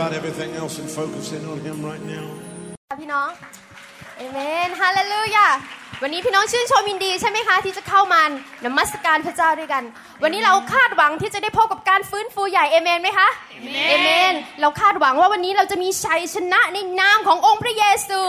[0.00, 2.26] about everything else and focus in on Him right now.
[3.00, 3.28] พี่น้อง
[4.18, 5.46] เอเมนฮาเลลูยา
[6.02, 8.22] วันนี้พี่น้องชื่นชมยินดีใช่ไหมคะที่จะเข้ามา
[8.64, 9.82] นมัสการพระเจ้าด้วยกัน
[10.22, 13.28] วันนี้เราคาดหวังที่จะได้พบกับการฟื้นฟูใหญ่เอเมนไหมคะ
[13.88, 18.20] เอเมนเราคาดหวังว่าวันนี้เราจะมีชัยชนะในนามขององค์พระเยซู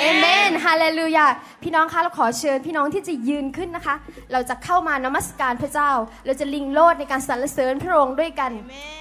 [0.00, 1.26] เอเมนฮาเลลูยา
[1.62, 3.94] พี่น้องคะเราขอเชิญพี่น้องที่จะยืนขึ้นนะคะ
[4.32, 5.90] เราจะเข้ามานมัสการพระเจ้า
[6.26, 8.50] เราจะลิงโลดในการสรรเสริญพระองค์ด้วยกัน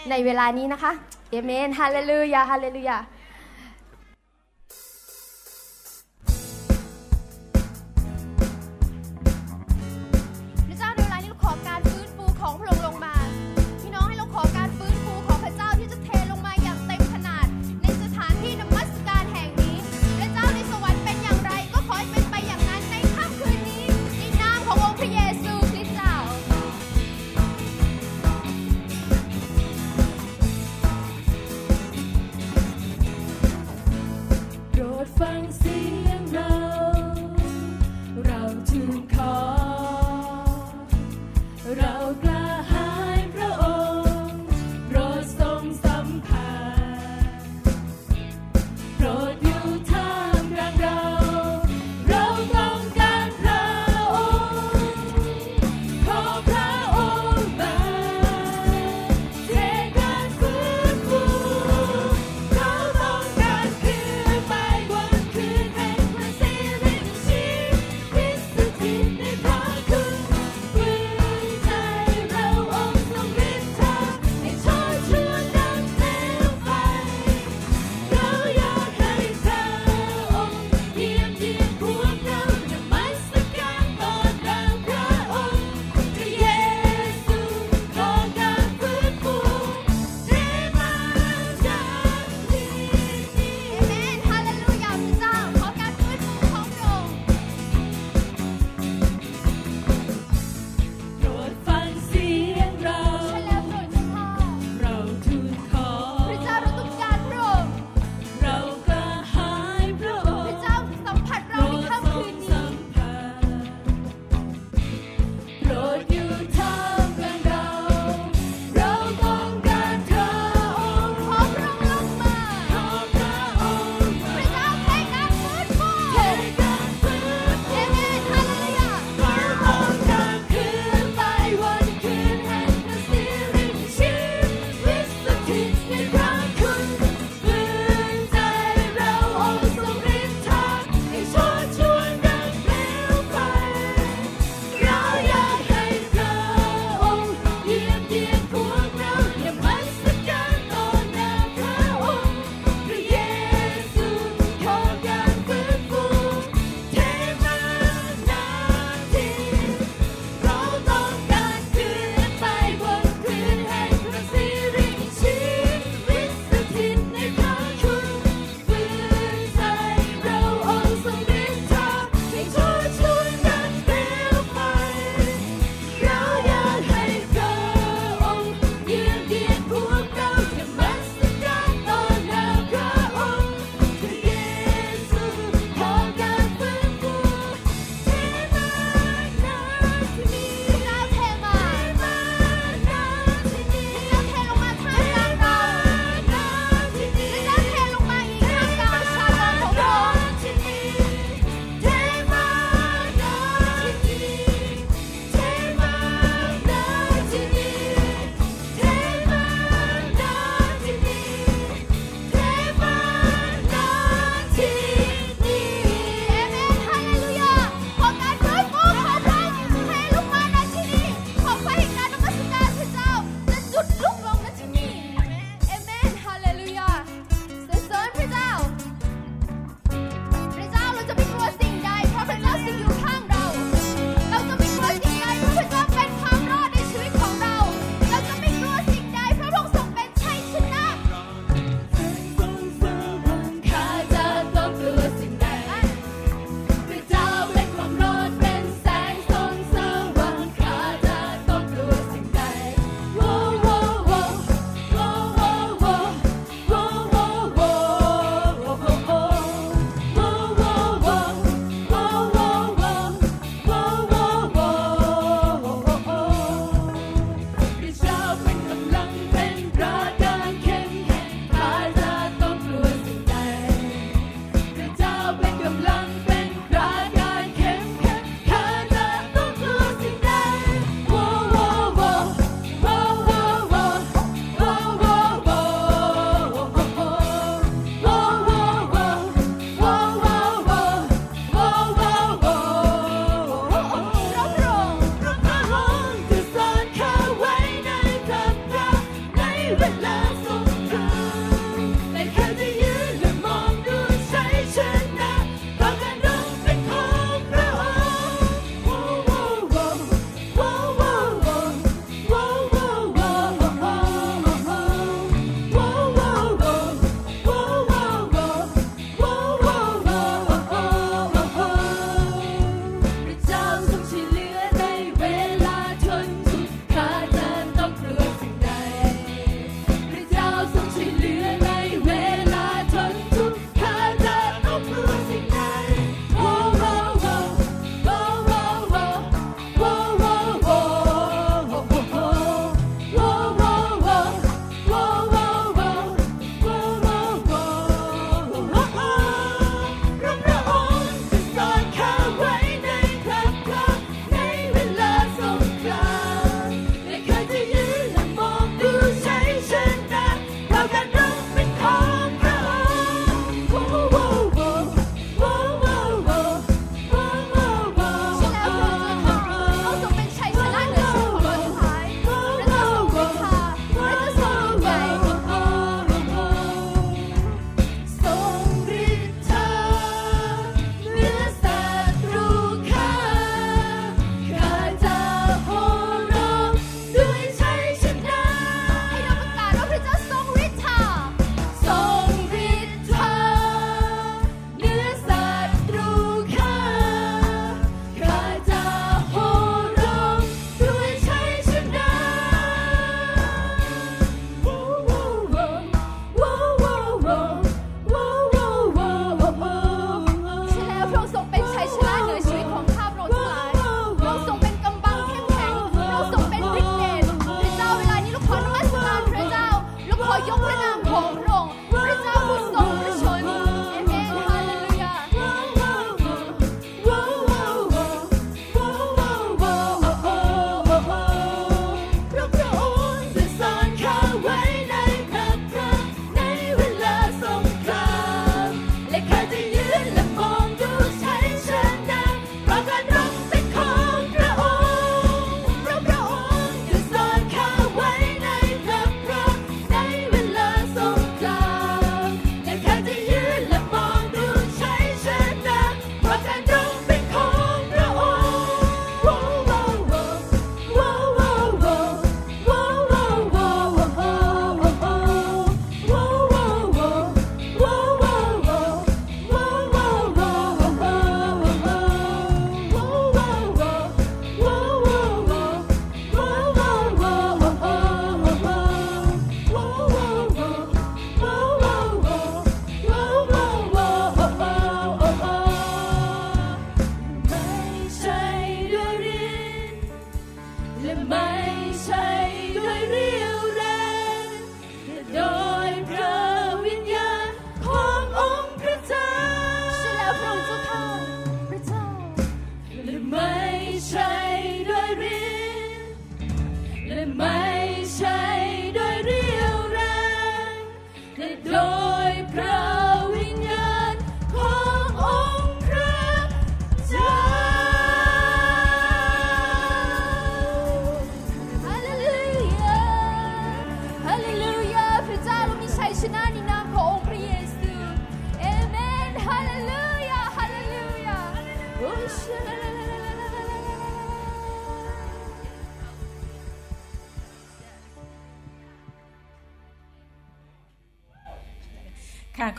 [0.09, 0.93] ในเวลานี้นะคะ
[1.29, 2.99] เอเ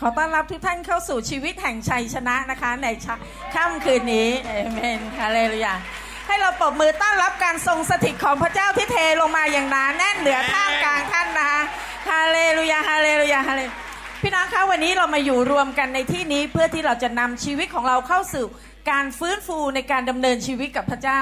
[0.01, 2.87] ขอต้อนรับทุกท่านเข้าสู่ชีวิตแห่งชัยชนะนะคะ ใน
[3.55, 5.75] ค่ำคืนนี้เอเมนฮาเลลูยา
[6.27, 11.61] ให้เราปรบมือต้อนรับการทรงสถิตของพระเจ้าที่เทลงมาอย่างหนาแน่นเหนือท่ามกลางท่านนะคะ
[12.11, 13.63] ฮาเลลูยาฮาเลลูยาฮาเล
[14.23, 18.45] พี่น้องคะวันนี้เรามาอยู่รวมกันในที่นี้เพื่อที่เราจะนำชีวิตของเราเข้าสู่
[18.91, 21.21] การฟื้นฟูในการดำเนินชีวิตกับพระเจ้า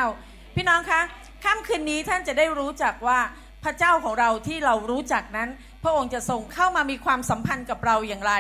[0.57, 1.01] พี่น้องคะ
[1.45, 3.19] ค่ำคืนนี้ท่านจะได้รู้จักว่า
[3.65, 5.49] พระเจ้าของเราที่เรารู้จักนั้น
[5.83, 8.33] พระองค์จะทรงเข้ามามีความสัมพันธ์กับเราอย่างไร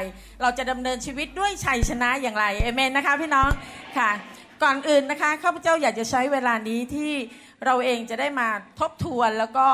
[0.43, 3.51] เราจะดำเนินชีวิตด้วยชัยชนะอย่างไรเอเมนนะคะพี่น้อง
[3.99, 4.11] ค่ะ
[4.63, 7.13] ก่อนอื่นนะคะข้าพเจ้าอยากจะใช้เวลานี้ที่
[7.65, 8.49] เราเองจะได้มา
[8.81, 9.67] ทบทวนแล้วก็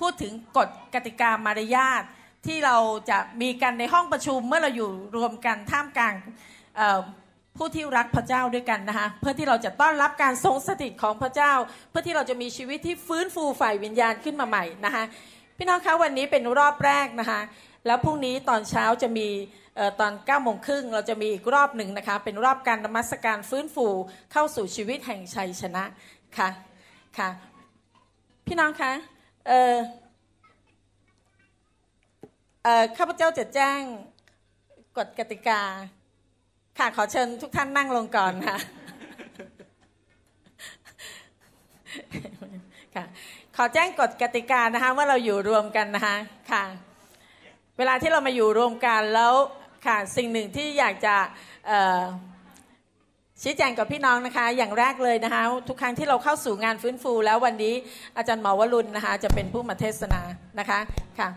[0.00, 2.02] พูดถึงกฎกติกามารยาท
[2.46, 2.76] ที่เรา
[3.10, 6.14] จะมีกันในห้องประชุมเมื่อเราอยู่รวมกันท่ามกลาง
[7.58, 11.52] ผู้ที่รักพระเจ้าด้วยกันนะคะเพื่อที่เราจะต้อนรับการทรงสถิตของพระเจ้า
[11.90, 15.04] เพื่อที่เราจะมีชีวิตที่ฟื้นฟูฝ่ายวิญญาณขึ้นมาใหม่นะคะ
[15.56, 17.40] พี่น้องคะวันนี้เป็นรอบแรกนะคะ
[17.86, 19.28] แล้วพรุ่งนี้ตอนเช้าจะมี
[20.00, 23.86] ตอน9ก้าโมงครึ่งเราจะมีอีกรอบหนึ่งนะคะ เป็นรอบการนมัสการฟื้นฟู
[24.32, 25.84] เข้าสู่ชีวิตแห่งชัยชนะ
[26.38, 26.48] ค่ะ
[27.18, 27.28] ค่ะ
[28.46, 28.92] พี่น้องคะ
[29.48, 29.76] เออ
[32.64, 33.80] เออข้าพเจ้าจะแจ้ง
[34.96, 35.60] กฎกติกา
[36.78, 38.56] ค่ะขอเชิญทุกท่านนั่งลงก่อนค่ะ
[42.94, 43.04] ค่ะ
[43.56, 46.16] ขอแจ้งกฎกติกานะคะว่าเราอยู่รวมกันนะคะ
[46.52, 46.64] ค่ะ
[47.78, 49.34] เวลาที่เรามาอยู่รวมกันแล้ว
[49.86, 51.14] ค่ะสิ่งหนึ่งที่อยากจะ
[53.42, 57.74] ชี้แจงกับพี่น้องนะคะ อย่างแรกเลยนะคะ ทุกครั้งที่เราเข้าสู่งานฟื้นฟู แล้ววันนี้
[58.16, 60.20] อาจารย์หมอวรุณนะคะจะเป็นผู้มาเทศนา
[60.58, 60.78] นะคะ
[61.18, 61.28] ค่ะ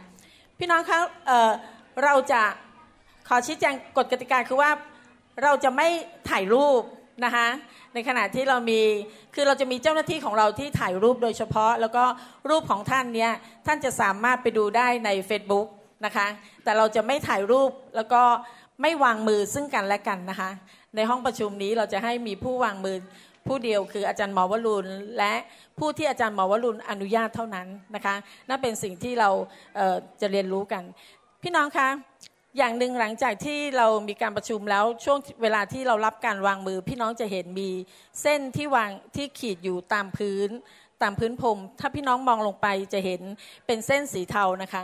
[0.60, 2.41] พี่น้องคะเเราจะ
[3.27, 4.72] ขอชี้แจงกฎกติกาคือว่า
[5.43, 5.88] เราจะไม่
[6.29, 6.81] ถ่ายรูป
[7.25, 7.48] นะคะ
[7.95, 8.81] ในขณะที่เรามี
[9.35, 12.03] คือเราจะมีเจ้าหน้าที่ของเราที่ถ่ายรูปโดยเฉพาะ แล้วก็
[12.49, 13.31] รูปของท่านเนี้ย
[13.67, 15.67] ท่านจะสามารถไปดูได้ใน Facebook
[16.05, 16.27] นะคะ
[16.63, 18.21] แต่เราจะไม่ถ่ายรูปแล้วก็
[18.81, 20.49] ไม่วางมือซึ่งกันและกันนะคะ
[20.95, 22.97] ในห้องประชุมนี้เราจะให้มีผู้วางมือ
[23.47, 25.33] ผู้เดียวคืออาจารย์หมอวรุณและ
[25.79, 28.15] ผู้ที่อาจารย์หมอวรุณอนุญาตเท่านั้นนะคะ
[28.49, 29.29] นั่นเป็นสิ่งที่เรา
[29.75, 30.83] เจะเรียนรู้กัน
[31.43, 31.87] พี่น้องคะ
[32.57, 37.69] อย่างหนึ่งหลังจากที่เรามีการประชุมแล้วช่วงเวลาที่เรารับการวางมือ พี่น้องจะเห็นมี
[38.21, 40.50] เส้นที่วางที่ขีดอยู่ตามพื้น
[41.01, 43.21] ตามพื้นพรมถ้าพี่น้องมองลงไปจะเห็น
[43.65, 44.83] เป็นเส้นสีเทานะคะ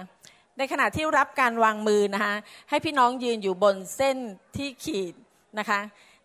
[0.57, 2.35] ในขณะที่รับการวางมือนะคะ
[2.69, 4.17] ให้พี่น้องยืนอยู่บนเส้น
[4.57, 5.13] ที่ขีด
[5.59, 5.79] นะคะ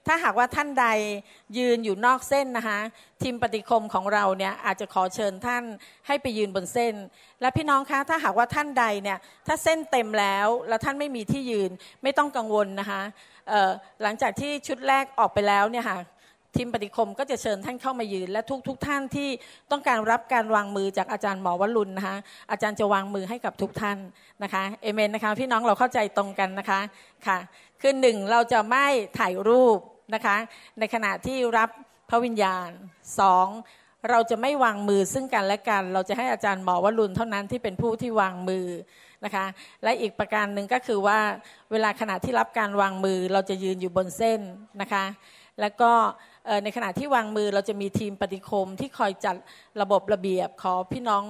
[0.06, 0.86] ถ้าหากว่าท่านใด
[1.58, 2.78] ยืนอยู่นอกเส้นนะคะ
[3.22, 5.62] ทีมปฏิคมของเราเนี่ยอาจจะขอเชิญท่าน
[6.06, 6.94] ให้ไปยืนบนเส้น
[7.40, 11.70] และพี่น้องคะถ้าหากว่าท่านใดเนี่ยถ้าเส้นเต็มแล้วแล้วท่านไม่มีที่ยืน
[12.02, 13.00] ไม่ต้องกังวลนะคะ
[14.02, 15.98] หลังจากที่ชุดแรกออกไปแล้วเนี่ยค่ะ
[16.56, 19.28] ทีมปฏิคมก็จะเชิญท่านเข้ามายืน และทุกทุกท่านที่
[19.70, 22.16] ต้องการรับการวางมือจากอาจารย์หมอวรุณนะคะ
[22.50, 23.98] อาจารย์จะวางมือให้กับทุกท่าน
[24.42, 26.80] นะคะเอเมนนะคะพี่น้องเราเข้าใจตรงกันนะคะ
[27.26, 27.38] ค่ะ
[27.80, 28.86] คือหนึ่งเราจะไม่
[29.18, 29.78] ถ่ายรูป
[30.14, 30.36] นะคะ
[30.78, 31.70] ในขณะที่รับ
[32.10, 32.70] พระวิญญาณ
[33.20, 33.46] สอง
[34.10, 38.66] เราจะไม่วางมือซึ่งกันและกัน เราจะให้อาจารย์หมอวรุณเท่านั้นที่เป็นผู้ที่วางมือ
[39.24, 39.46] นะคะ
[39.82, 41.18] และอีกประการหนึ่งก็คือว่า
[41.72, 44.40] เวลาขณะที่รับการวางมือเราจะยืนอยู่บนเส้น
[44.80, 45.04] นะคะ
[45.60, 45.92] แล้วก็
[46.64, 49.36] ในขณะที่วางมือเราจะมีทีมปฏิคมที่คอยจัด
[49.82, 51.24] ระบบระเบียบ ขอพี่น้อง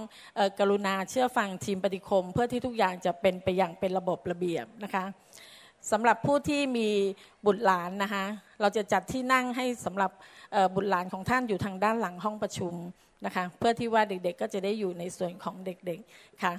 [0.58, 5.04] กรุณาเชื่อฟังทีมปฏิคม เพื่อที่ทุกอย่างจะเป็นไปอย่างเป็นระบบระเบียบนะคะ
[5.92, 6.88] สำหรับผู้ที่มี
[7.46, 8.24] บุตรหลานนะคะ
[8.60, 10.10] เราจะจัดที่นั่งให้สำหรับ
[10.74, 12.74] บุตรหลานของท่านอยู่ทางด้านหลังห้องประชุม
[13.26, 16.54] นะคะเพื่อที่ว่าเด็กๆ ก็จะได้อยู่ในส่วนของเด็กๆค่ะ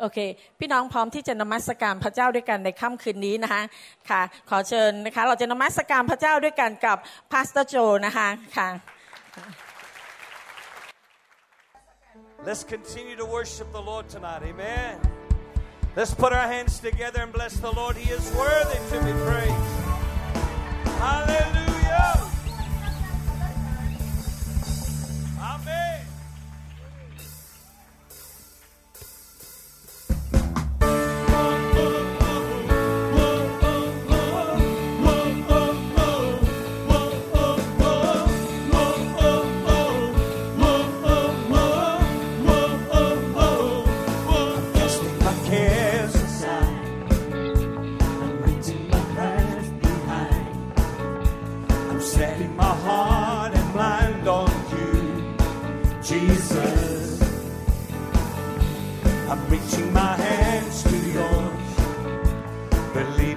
[0.00, 0.18] โอเค
[0.58, 3.62] พี่น้องพร้อมที่จะนมัสการพระเจ้าด้วยกันในค่ำคืนนี้นะคะ
[4.10, 6.96] ค่ะ ขอเชิญนะคะ เราจะนมัสการพระเจ้าด้วยกันกับ
[7.32, 7.74] พาสเตอร์โจ
[8.06, 8.68] นะคะค่ะ
[12.48, 14.42] Let's continue to worship the Lord tonight.
[14.42, 15.19] Amen.
[16.00, 17.94] Let's put our hands together and bless the Lord.
[17.94, 19.52] He is worthy to be praised.
[20.96, 22.29] Hallelujah.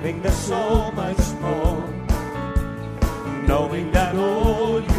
[0.03, 1.87] giving us so much more,
[3.47, 4.92] knowing that all.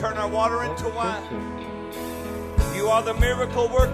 [0.00, 1.22] turn our water into wine.
[2.74, 3.89] You are the miracle worker.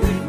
[0.00, 0.27] with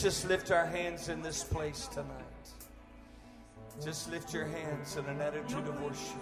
[0.00, 2.08] Just lift our hands in this place tonight.
[3.84, 6.16] Just lift your hands in an attitude of worship.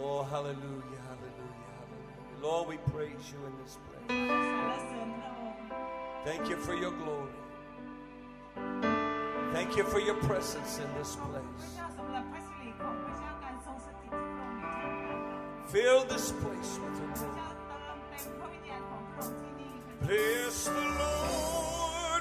[0.00, 2.42] Oh, hallelujah, hallelujah, hallelujah.
[2.42, 4.08] Lord, we praise you in this place.
[6.24, 7.32] Thank you for your glory.
[9.52, 11.44] Thank you for your presence in this place.
[15.68, 17.42] Fill this place with your glory.
[20.02, 21.15] Praise the Lord.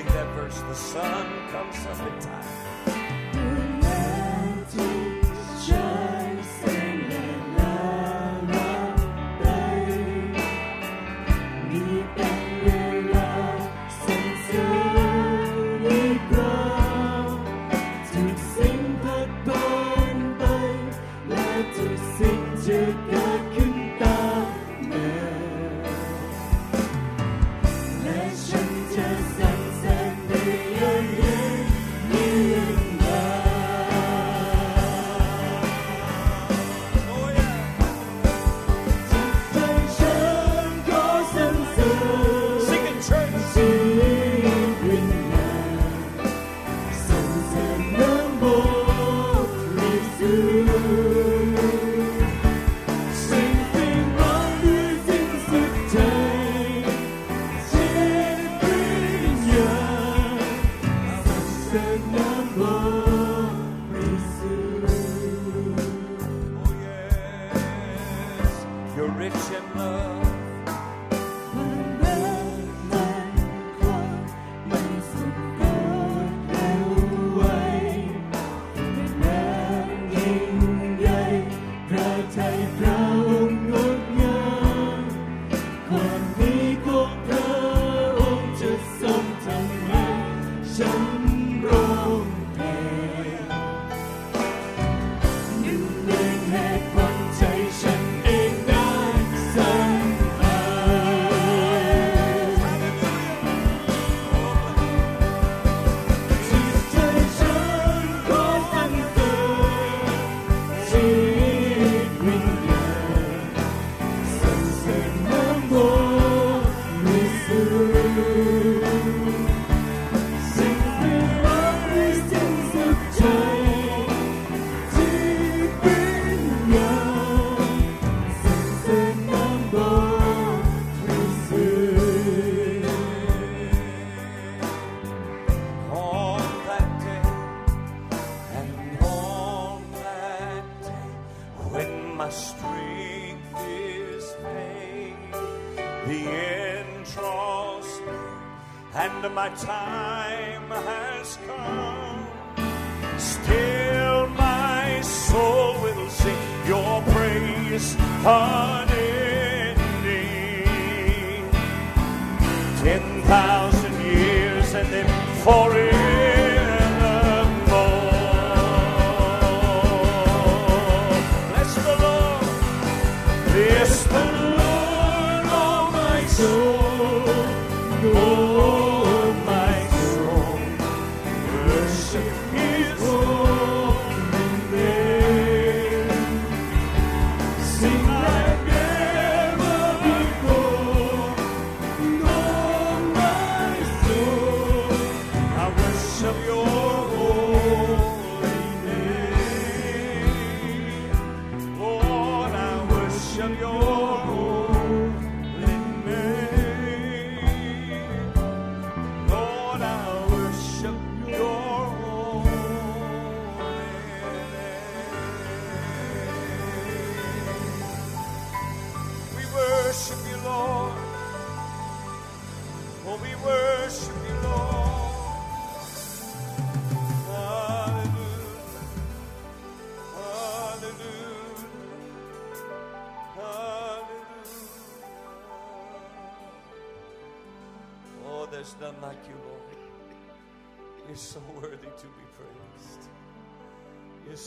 [0.00, 2.69] Take that verse, the sun comes up in time.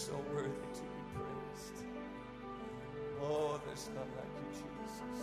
[0.03, 1.77] so worthy to be praised.
[3.21, 5.21] Oh, there's none like you, Jesus.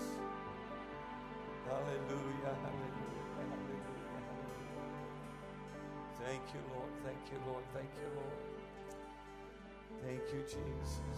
[1.68, 4.88] Hallelujah, hallelujah, hallelujah, hallelujah.
[6.24, 6.92] Thank you, Lord.
[7.04, 7.64] Thank you, Lord.
[7.74, 8.40] Thank you, Lord.
[10.02, 11.12] Thank you, Jesus.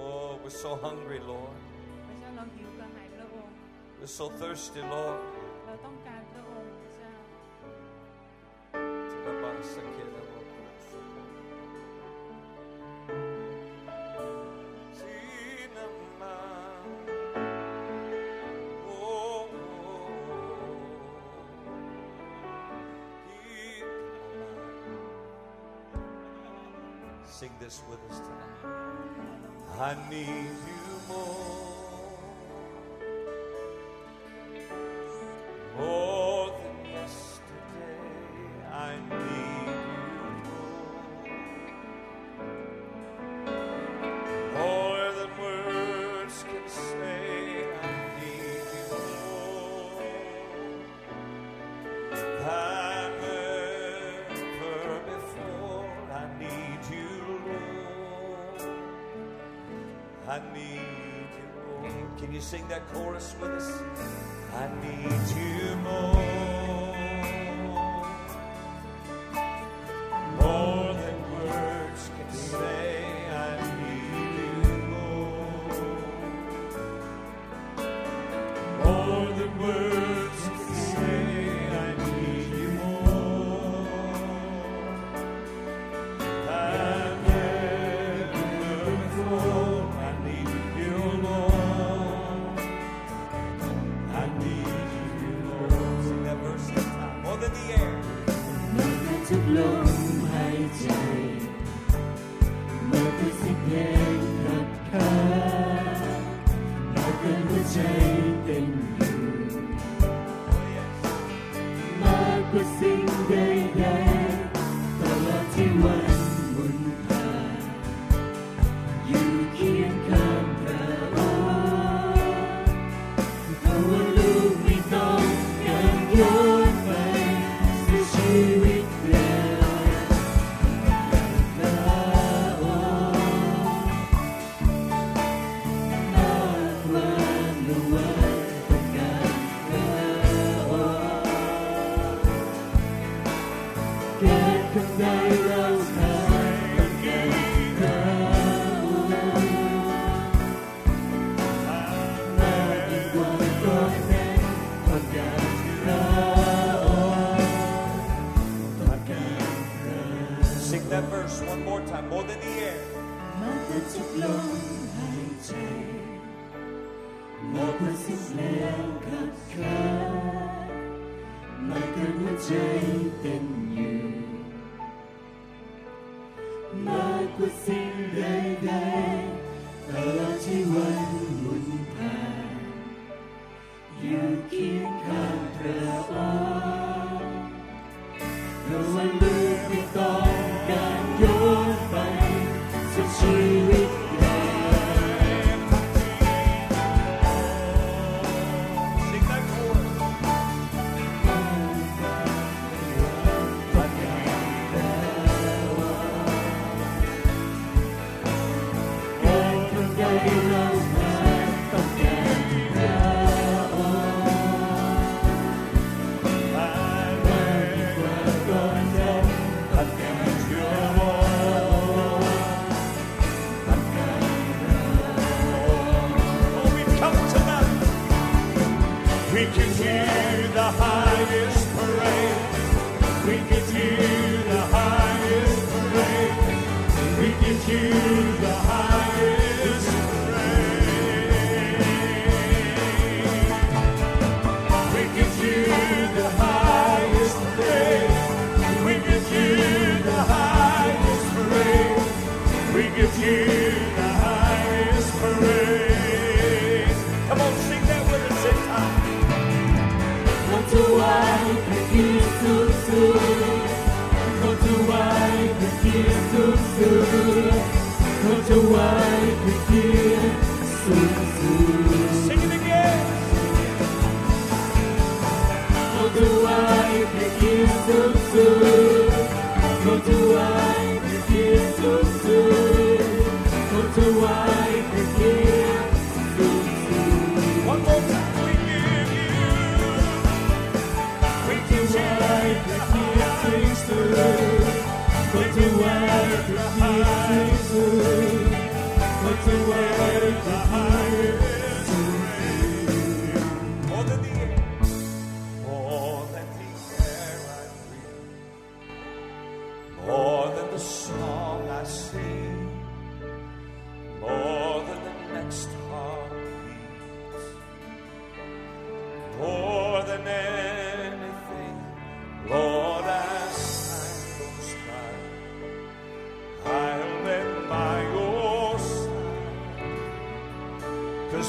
[0.00, 1.60] Oh, we're so hungry, Lord.
[4.00, 5.20] We're so thirsty, Lord.
[27.88, 28.23] with us
[60.34, 60.80] I need
[61.38, 61.46] you
[61.80, 62.18] more.
[62.18, 63.82] Can you sing that chorus with us?
[64.52, 66.53] I need you more.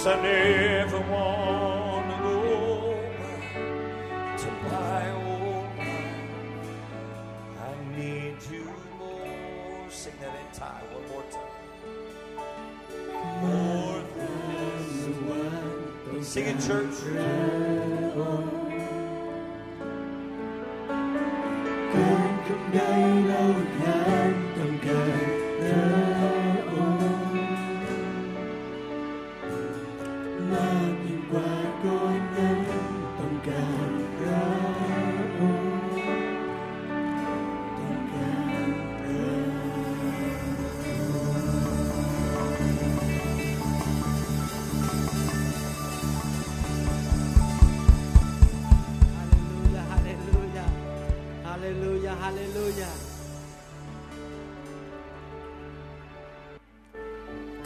[0.08, 2.96] I never want to go
[4.38, 6.68] to my old life.
[7.60, 8.66] I need you
[9.00, 9.90] more.
[9.90, 11.56] Sing that in time one more time.
[13.42, 16.24] More than one.
[16.24, 16.98] Sing it, church.
[22.76, 23.15] เ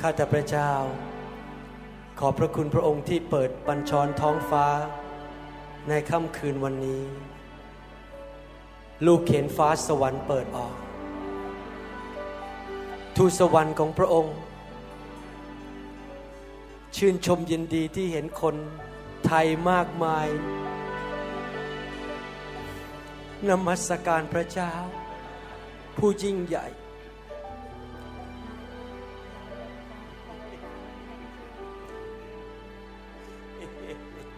[0.10, 0.72] าแต่พระเจ้า
[2.20, 4.68] ขอบพระคุณพระองค์ที่เปิดบัญชรท้องฟ้า
[5.89, 7.01] ในค่ำคืนวันนี้
[9.05, 10.76] ลูกเห็นฟ้าสวรรค์เปิดออก
[13.16, 14.36] ทูตสวรรค์ของพระองค์
[16.95, 18.55] ชื่นชมยินดีที่เห็นคน
[19.26, 20.28] ไทยมากมาย
[23.47, 24.74] นมัสการพระเจ้า
[25.97, 26.68] ผู้ยิ่งใหญ่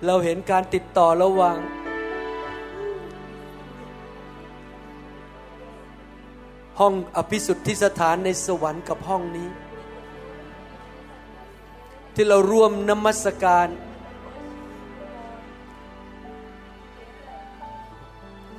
[0.06, 1.58] เราเห็นการติดต่อระหว่าง
[6.80, 9.50] ห้องอภิสุทธิสถานในสวรรค์กับห้องนี้
[12.16, 13.68] ที่เราร่วมนมัสการ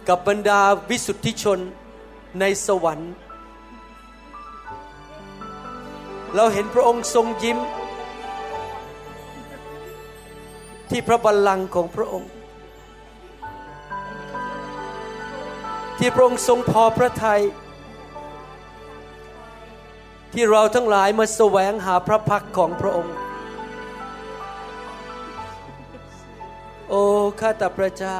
[0.08, 1.60] กับบรรดาวิสุทธิชน
[2.40, 3.12] ในสวรรค์
[6.34, 7.58] เราเห็นพระองค์ทรงยิ้ม
[10.94, 12.30] ที่พระบัลลังก์ของพระองค์
[15.98, 17.42] ที่พระองค์ทรงพอพระทยัย
[20.32, 23.14] ที่เราทั้งหลายมาแสวงหาพระพักของพระองค์
[26.88, 27.02] โอ้
[27.40, 28.18] ข้าแต่พระเจ้า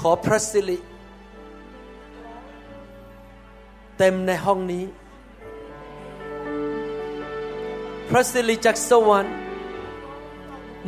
[0.00, 0.78] ขอพระสิริ
[3.98, 4.84] เต็มในห้องนี้
[8.08, 9.36] พระสิริจากสวรรค์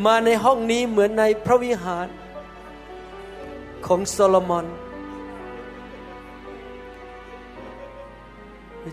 [0.04, 2.06] มาในห้องนี้เหมือนในพระวิหาร
[3.86, 4.66] ของโซโลมอน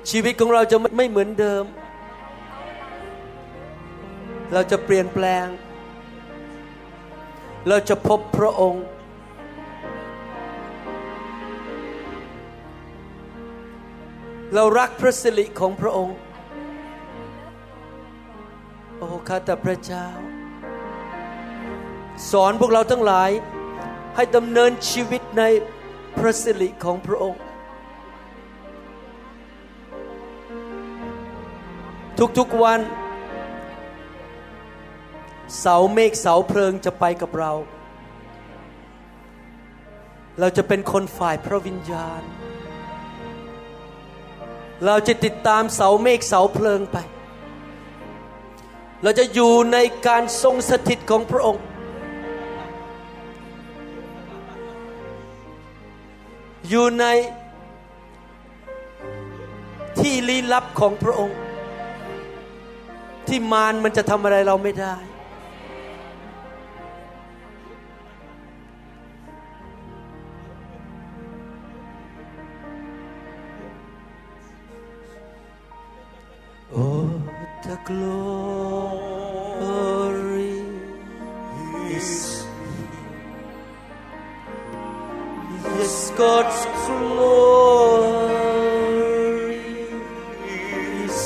[0.10, 1.64] ชีวิตของเราจะไม่เหมือนเดิม
[4.54, 5.48] เราจะเปลี่ยนแปลง
[7.68, 8.86] เราจะพบพระองค์
[14.54, 16.16] เรารักพระสิริของพระองค์
[19.28, 20.08] ข้าแต่พระเจ้า
[22.32, 23.30] สอนพวกเราทั้งหลาย
[24.16, 25.44] ให้ดำเนินชีวิตใน
[26.18, 27.42] พระสิริของพระองค์
[32.38, 32.80] ทุกๆวัน
[35.60, 37.52] เสาเมฆเสาเพลิงจะไปกับเรา
[40.40, 42.22] เราจะเป็นคนฝ่ายพระวิญญาณ
[44.86, 46.98] เราจะติดตามเสาเมฆเสาเพลิงไป
[49.04, 49.78] เราจะอยู่ใน
[50.08, 51.64] การทรงสถิตของพระองค์
[56.70, 57.06] อยู่ใน
[60.00, 61.38] ที่ลี้ลับของพระองค์
[63.28, 64.96] ที่มารมันจะทำอะไรเราไม่ได้
[76.76, 77.22] Oh,
[77.66, 78.73] the glory
[85.76, 88.34] Yes, God's glory
[90.46, 91.20] is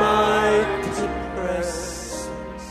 [0.00, 2.66] mighty presence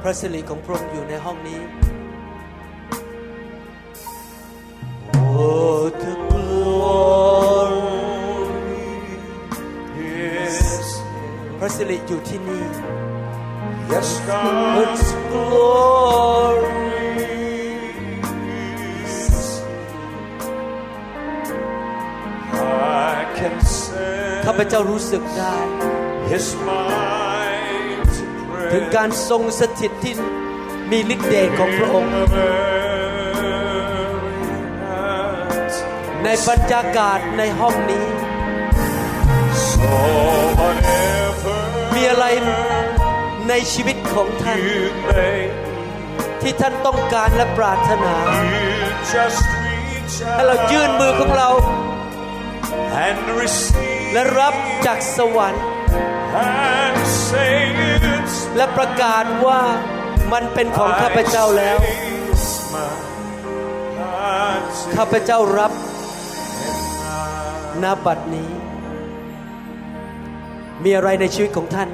[0.03, 1.61] พระสิริของพระองค์อยู่ในห้องนี้
[11.90, 12.66] ระสิริอยู่ที่นี่
[13.92, 16.68] yes, God's God's glory
[23.10, 25.58] I can sense ข้าพเจ้ารู้สึกได้
[26.32, 28.14] His might
[28.72, 30.14] ถึงการทรงสถิตที่
[30.92, 32.14] มีฤทธิ์เดชของพระองค์
[36.24, 38.06] ในบรรยากาศในห้องนี้
[39.70, 39.92] So
[40.60, 41.17] whatever
[41.98, 42.28] มีอะไร
[43.50, 44.60] ในชีวิตของท่าน
[46.42, 48.16] ที่ท่านต้องการและปรารถนา
[50.34, 51.50] ให้เรายื่นมือของเรา
[54.14, 54.54] และรับ
[54.86, 55.66] จากสวรรค์
[58.56, 59.62] และประกาศว่า
[60.34, 61.78] มันเป็นของข้าพเจ้าแล้ว
[64.96, 65.72] ข้าพเจ้ารับ
[67.84, 68.52] ณบัดนี้
[70.84, 71.90] มีอะไรในชีวิตของท่าน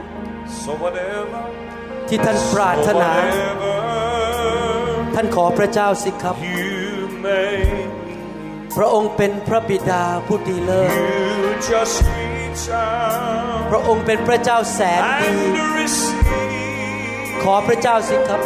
[0.63, 1.41] So whatever
[2.07, 3.77] ที่ท่านปรารถนา whatever
[5.15, 6.71] ท่านขอพระเจ้าสิครับ you
[7.25, 7.57] may
[8.77, 16.21] พระองค์เป็นพระบิดาผู้ดีเลิศ you just reach out พระองค์เป็นพระเจ้าแสนดี and receive
[17.43, 18.41] ขอพระเจ้าสิครับ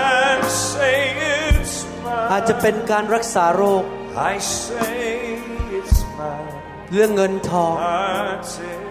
[0.00, 0.98] and say
[1.36, 1.74] it's
[2.30, 3.84] อาจ mine จะเป็นการรักษาโรค
[4.32, 4.96] I say
[5.78, 6.50] it's mine
[6.92, 8.87] เรื่องเงินทอง I take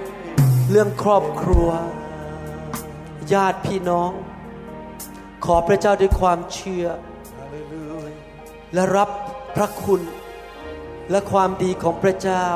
[0.72, 1.70] เรื่องครอบครัว
[3.34, 4.12] ญาติพี่น้อง
[5.46, 6.86] ขอพระเจ้าด้วยความเชื่อ
[8.74, 9.10] และรับ
[9.56, 10.02] พระคุณ
[11.12, 12.48] และความดีของพระเจ้า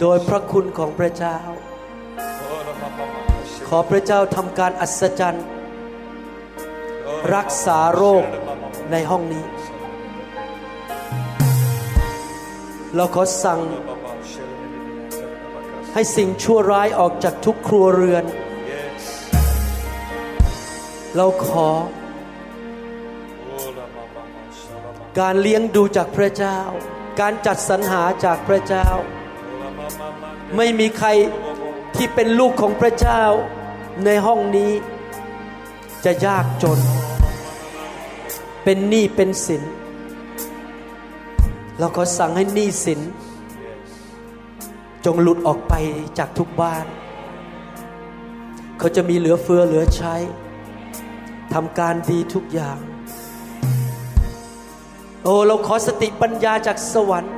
[0.00, 1.38] โดยพระคุณของพระเจ้า
[3.68, 5.46] ขอพระเจ้าทำการอัศจรรย์
[7.34, 8.24] รักษาโรค
[8.90, 9.44] ในห้องนี้
[12.96, 13.60] เราขอสั่ง
[15.98, 18.24] ให้สิ่งชั่วร้ายออกจากทุกครัวเรือน
[18.72, 19.02] Yes.
[21.16, 21.68] เราขอ
[25.20, 26.58] การเลี้ยงดูจากพระเจ้า
[27.20, 28.86] การจัดสรรหาจากพระเจ้า
[30.56, 31.08] ไม่มีใคร
[31.96, 33.22] ที่เป็นลูกของพระเจ้า
[34.04, 34.72] ในห้องนี้
[36.04, 36.78] จะยากจน
[38.64, 39.62] เป็นหนี้เป็นสิน
[41.78, 43.00] เราขอสั่งให้หนี้สิน
[45.06, 45.74] จงหลุดออกไป
[46.18, 46.86] จากทุกบ้าน
[48.78, 50.14] เขาจะมีเหลือเฟือเหลือใช้
[51.54, 52.78] ทำการดีทุกอย่าง
[55.22, 57.36] โอ้เราขอสติปัญญาจากสวรรค์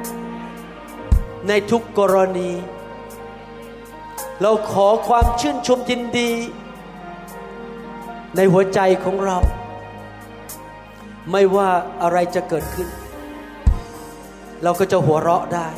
[1.49, 2.51] ในทุกกรณี
[4.43, 6.31] เราขอความชื่นชมยินดี
[8.37, 9.39] ในหัวใจของเรา
[11.31, 11.71] ไม่ว่า
[12.03, 12.89] อะไรจะเกิดขึ้น
[14.63, 15.69] เราก็จะหัวเราะได้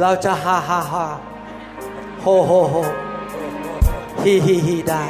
[0.00, 1.06] เราจะฮ่าฮ่าฮ่า
[2.22, 2.74] โฮโฮโฮ
[4.22, 5.04] ฮีฮีฮีได้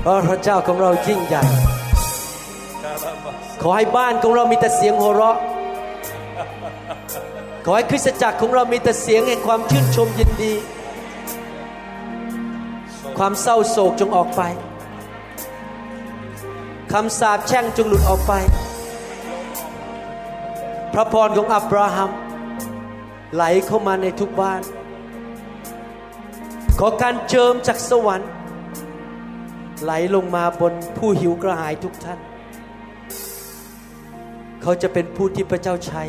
[0.00, 1.44] เพราะพระเจ้าของเรายิ่งใหญ่
[3.62, 5.36] ขอให้บ้านของเรามีแต่เสียงหัวเราะ
[7.64, 10.52] ขอให้คริสตจักรของเรามีแต่เสียงแห่งความชื่นชมยินดี
[13.18, 14.42] ความเศร้าโศกจงออกไป
[16.92, 18.32] คำสาปแช่งจงหลุดออกไป
[20.92, 22.10] พระพรของอับราฮัม
[23.34, 24.60] ไหลเข้ามาในทุกบ้าน
[26.78, 28.30] ขอการเจิมจากสวรรค์
[29.82, 32.18] ไหลลงมาบนผู้หิวกระหายทุกท่าน
[34.62, 36.02] เขาจะเป็นผู้ที่พระเจ้าใช้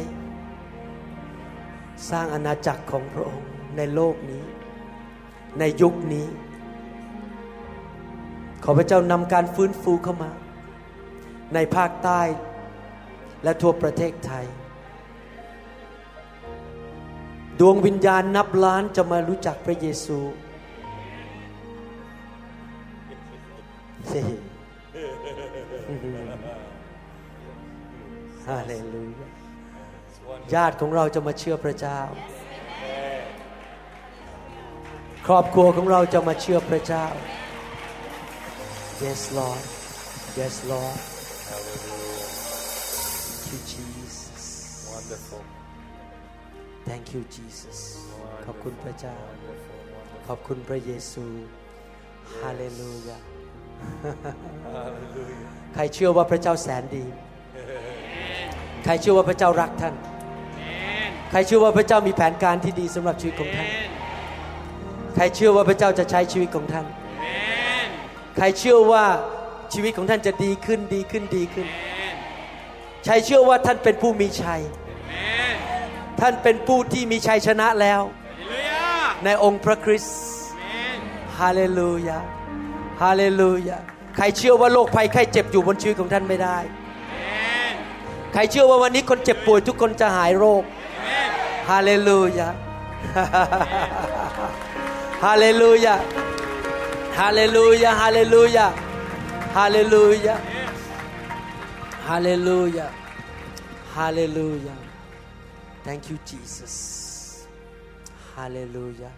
[2.09, 4.43] สร้างอาณาจักรของพระองค์ในโลกนี้
[5.59, 6.27] ในยุคนี้
[8.63, 10.31] ขอพระเจ้านำการฟื้นฟูเข้ามา
[11.53, 12.21] ในภาคใต้
[13.43, 14.45] และทั่วประเทศไทย
[17.59, 20.19] ดวงวิญญาณนับล้านจะมารู้จักพระเยซู
[28.47, 29.27] ฮาเลลูยา
[30.53, 31.99] ญาติของเราจะมาเชื่อพระเจ้า
[35.27, 37.05] ครอบครัวของเราจะมาเชื่อพระเจ้า
[39.03, 39.63] Yes Lord
[40.39, 41.12] Yes Lord
[46.89, 47.79] Thank you Jesus
[48.45, 49.15] ขอบคุณพระเจ้า
[50.27, 51.25] ขอบคุณพระเยซู
[52.41, 53.17] ฮาเลลูยา
[55.73, 57.05] ใครเชื่อว่าพระเจ้าแสนดี
[58.85, 59.95] ใครเชื่อว่าพระเจ้ารักท่าน
[61.31, 63.69] ใครเชื่อว่าพระเจ้ามีแผนการที่ดีสำหรับชีวิตของท่าน
[65.15, 66.85] ใครเชื่อว่าพระเจ้าจะใช้ชีวิตของท่าน
[68.35, 69.05] ใครเชื่อว่า
[69.73, 71.67] ชีวิตของท่านจะดีขึ้นดีขึ้นดีขึ้น
[73.05, 74.61] ใครเชื่อว่าท่านเป็นผู้มีชัย
[76.19, 78.01] ท่านเป็นผู้ที่มีชัยชนะแล้ว
[79.23, 80.17] ในองค์พระคริสต์
[81.39, 82.17] ฮาเลลูยา
[83.01, 83.77] ฮาเลลูยา
[84.15, 86.57] ใครเชื่อว่าโรคภัยไข้เจ็บอยู่บนชีวิตของท่านไม่ได้
[88.33, 90.63] ใครเชื่อว่าวันนี้คนเจ็บป่วยทุกคนจะหายโรค
[91.69, 92.47] ฮาเลลูยา
[95.23, 95.95] ฮาเลลูยา
[97.19, 98.67] ฮาเลลูยาฮาเลลูยา
[99.57, 100.35] ฮาเลลูยา
[102.07, 102.87] ฮาเลลูยา
[103.95, 104.75] ฮาเลลูยา
[105.85, 106.75] Thank you Jesus
[108.35, 109.13] Hallelujah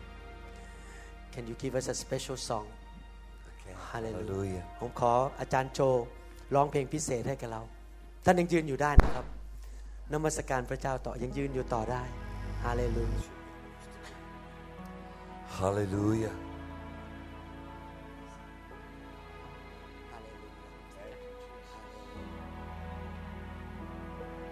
[1.34, 2.68] Can you give us a special song
[3.91, 5.80] Hallelujah ผมขออาจารย์โจ
[6.55, 7.61] ร้องเพลงพิเศษให้กับเรา
[8.26, 9.26] ท่านยังยืนอยู่ได้นะครับ
[10.13, 12.03] นมัสการพระเจ้าต่อ ยังยืนอยู่ต่อได้
[12.63, 13.36] ฮาเลลูยา
[15.57, 16.34] Hallelujah.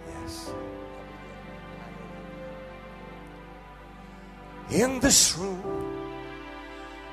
[0.08, 0.83] Yes.
[4.70, 5.62] In this room,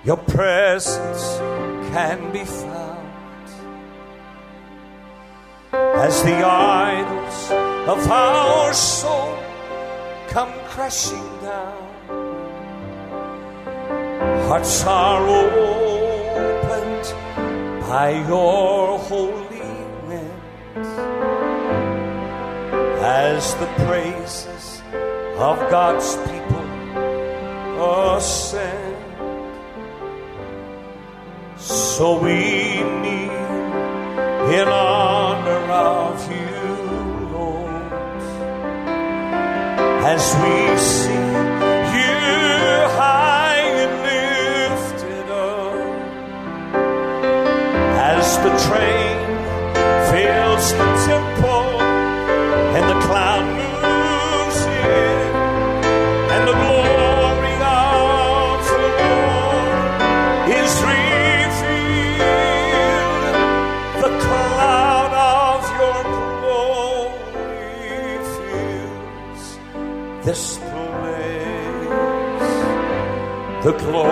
[0.06, 1.38] your presence
[1.91, 3.47] can be found
[5.74, 7.52] as the idols
[7.89, 9.38] of our soul
[10.30, 11.91] come crashing down.
[14.47, 17.06] Hearts are opened
[17.82, 19.60] by your holy
[20.08, 20.32] wind
[23.04, 24.82] as the praises
[25.38, 26.61] of God's people
[27.82, 28.98] ascend.
[31.58, 33.32] So we kneel
[34.60, 36.66] in honor of you,
[37.32, 37.94] Lord,
[40.14, 41.28] as we see
[41.98, 42.18] you
[43.00, 45.76] high and lifted up,
[48.14, 49.18] as the train
[50.10, 51.51] fills the temple
[70.32, 70.72] this place.
[73.66, 74.12] The glow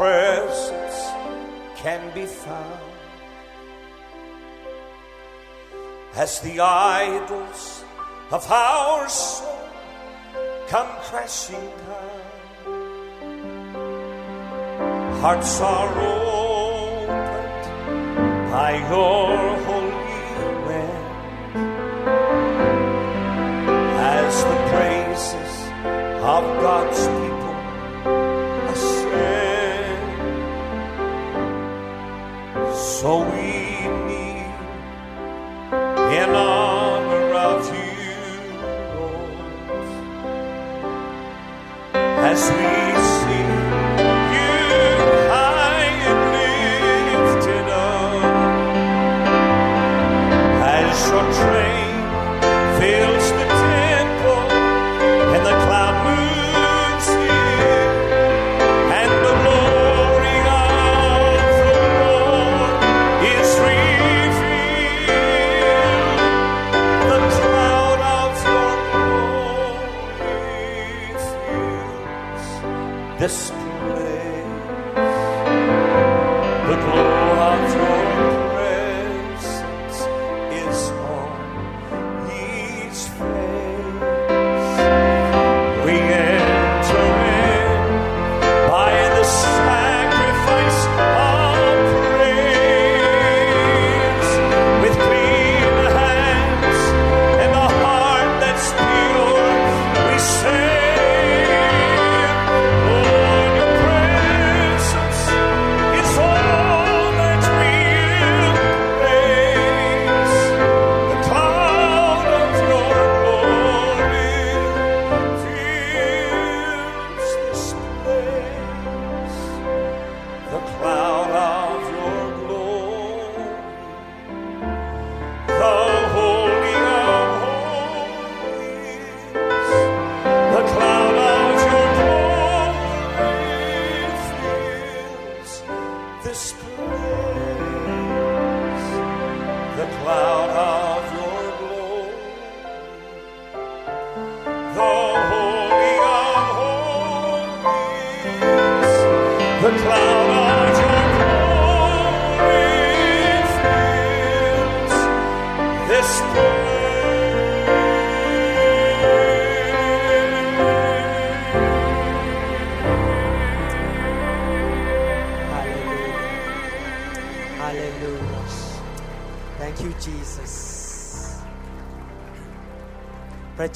[0.00, 0.98] presence
[1.76, 2.80] can be found.
[6.14, 7.84] As the idols
[8.30, 9.68] of our soul
[10.68, 12.22] come crashing down,
[15.20, 17.64] hearts are opened
[18.50, 19.36] by your
[19.68, 20.24] holy
[20.66, 21.08] wind
[24.16, 25.54] as the praises
[26.34, 27.19] of God's
[33.00, 34.44] So we need
[36.20, 38.60] in honor of you,
[38.94, 39.54] Lord,
[41.94, 42.99] as we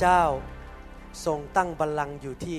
[0.04, 0.28] เจ้า
[1.26, 2.58] ทรงตั้งบัลลังก์อยู่ที่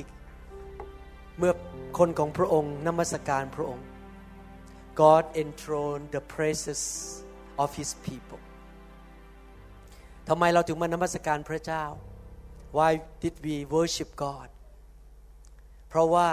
[1.38, 1.54] เมื่อ
[1.98, 3.86] คนของพระองค์นมัสการพระองค์
[5.02, 6.82] God enthroned the praises
[7.64, 8.42] of His people
[10.28, 11.86] ทำไมเราถึงมานมัสการพระเจ้า
[12.78, 12.92] Why
[13.24, 14.50] did we worship God
[15.90, 16.30] เพราะว่า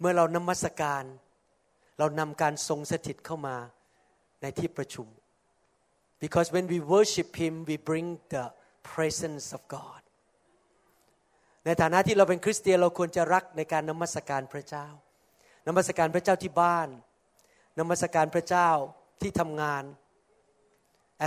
[0.00, 1.04] เมื่อเรานมัสการ
[1.98, 3.56] เรานำการทรงสถิตเข้ามา
[4.42, 5.06] ในที่ประชุม
[6.22, 8.44] because when we worship Him we bring the
[8.92, 10.00] presence of God
[11.64, 14.86] ในฐานะที่เราเป็นคริสเตียนเราควรจะรักในการนมัสการพระเจ้า
[15.68, 16.88] นมัสการพระเจ้าที่บ้าน
[17.78, 18.70] นมัสการพระเจ้า
[19.22, 19.84] ที่ทำงาน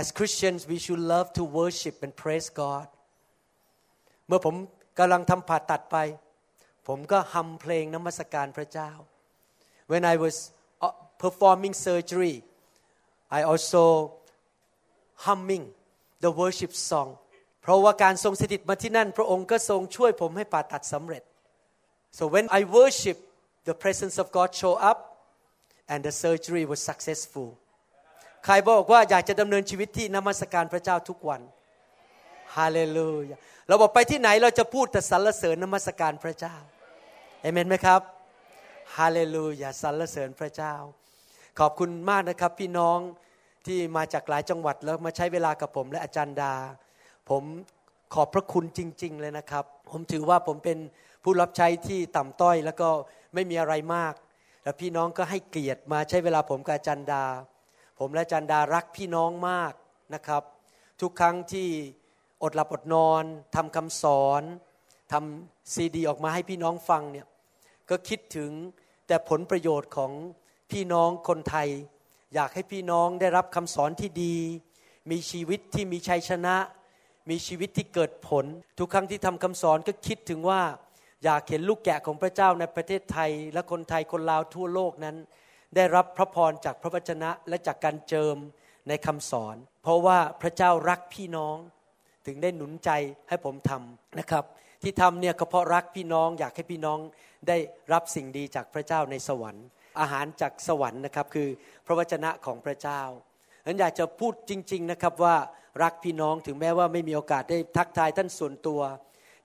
[0.00, 2.88] as Christians we should love to worship and praise God
[4.26, 4.54] เมื่อผม
[4.98, 5.96] กำลังทำผ่าตัดไป
[6.88, 8.90] ผมก็ฮัมเพลงนมัสการพระเจ้า
[9.90, 10.36] when I was
[11.22, 12.36] performing surgery
[13.38, 13.82] I also
[15.26, 15.64] humming
[16.24, 17.10] the worship song
[17.62, 21.22] เพราะว่าการทรงสถิตมาที่นั่น พระองค์ก็ทรงช่วยผมให้ผ่าตัดสำเร็จ
[22.18, 23.18] so when I worship
[23.68, 24.98] the presence of God show up
[25.92, 27.48] and the surgery was successful
[28.44, 31.40] ใครบอกว่าอยากจะดำเนินชีวิตที่นมัสการพระเจ้าทุกวัน
[32.56, 33.36] ฮาเลลูยา
[33.68, 36.56] เราบอกไปที่ไหนเราจะพูดแต่สรรเสริญนมัสการพระเจ้า
[37.42, 38.00] เอเมนไหมครับ
[38.96, 40.74] ฮาเลลูยาสรรเสริญพระเจ้า
[41.58, 42.98] ขอบคุณมากนะครับพี่น้อง
[43.66, 46.54] ที่มาจากหลายจังหวัดแล้วมาใช้เวลากับผมและอาจารย์ดา
[47.30, 47.44] ผม
[48.14, 50.78] ขอบพระคุณจริง ๆ เลยนะครับ ผมถือว่าผมเป็น
[51.22, 52.88] ผู้รับใช้ที่ต่ำต้อย แล้วก็
[53.34, 54.14] ไม่มีอะไรมาก
[54.62, 57.24] แล้วพี่น้องก็ให้เกียรติมาใช้เวลาผมกับจารย์ดา
[57.98, 59.72] ผมและจารย์ดารักพี่น้องมาก
[60.14, 60.42] นะครับ
[61.00, 61.68] ทุกครั้งที่
[62.42, 64.42] อดหลับอดนอนทำคำสอน
[65.12, 67.26] ทำซีดีออกมาให้พี่น้องฟังเนี่ย
[67.90, 68.50] ก็คิดถึง
[69.06, 70.12] แต่ผลประโยชน์ของ
[70.70, 71.68] พี่น้องคนไทย
[72.34, 74.36] อยากให้พี่น้องได้รับคำสอนที่ดี
[75.10, 76.56] มีชีวิตที่มีชัยชนะ
[77.30, 78.44] มีชีวิตที่เกิดผล
[78.78, 80.62] ทุกครั้งที่ทำคำสอนก็คิดถึงว่า
[81.24, 85.16] อยากเห็นลูกแกะของพระเจ้าในประเทศไทย และคนไทยคนลาวทั่วโลกนั้น
[85.76, 88.36] ได้รับพระพรจากพระวจนะและจากการเจิม
[88.88, 91.56] ในคำสอน เพราะว่าพระเจ้ารักพี่น้อง
[92.26, 92.90] ถึงได้หนุนใจ
[93.28, 94.44] ให้ผมทำนะครับ
[94.82, 96.98] ที่ทำเนี่ยก็เพราะรักพี่น้อง อยากให้พี่น้อง
[97.48, 97.56] ได้
[97.92, 99.66] รับสิ่งดีจากพระเจ้าในสวรรค์
[100.00, 101.48] อาหารจากสวรรค์นะครับคือ
[101.86, 103.02] พระวจนะของพระเจ้า
[103.64, 105.36] ฉันอยากจะพูดจริง ๆนะครับว่า
[105.82, 108.80] รักพี่น้องถึงแม้ว่าไม่มีโอกาสได้ทักทายท่านส่วนตัว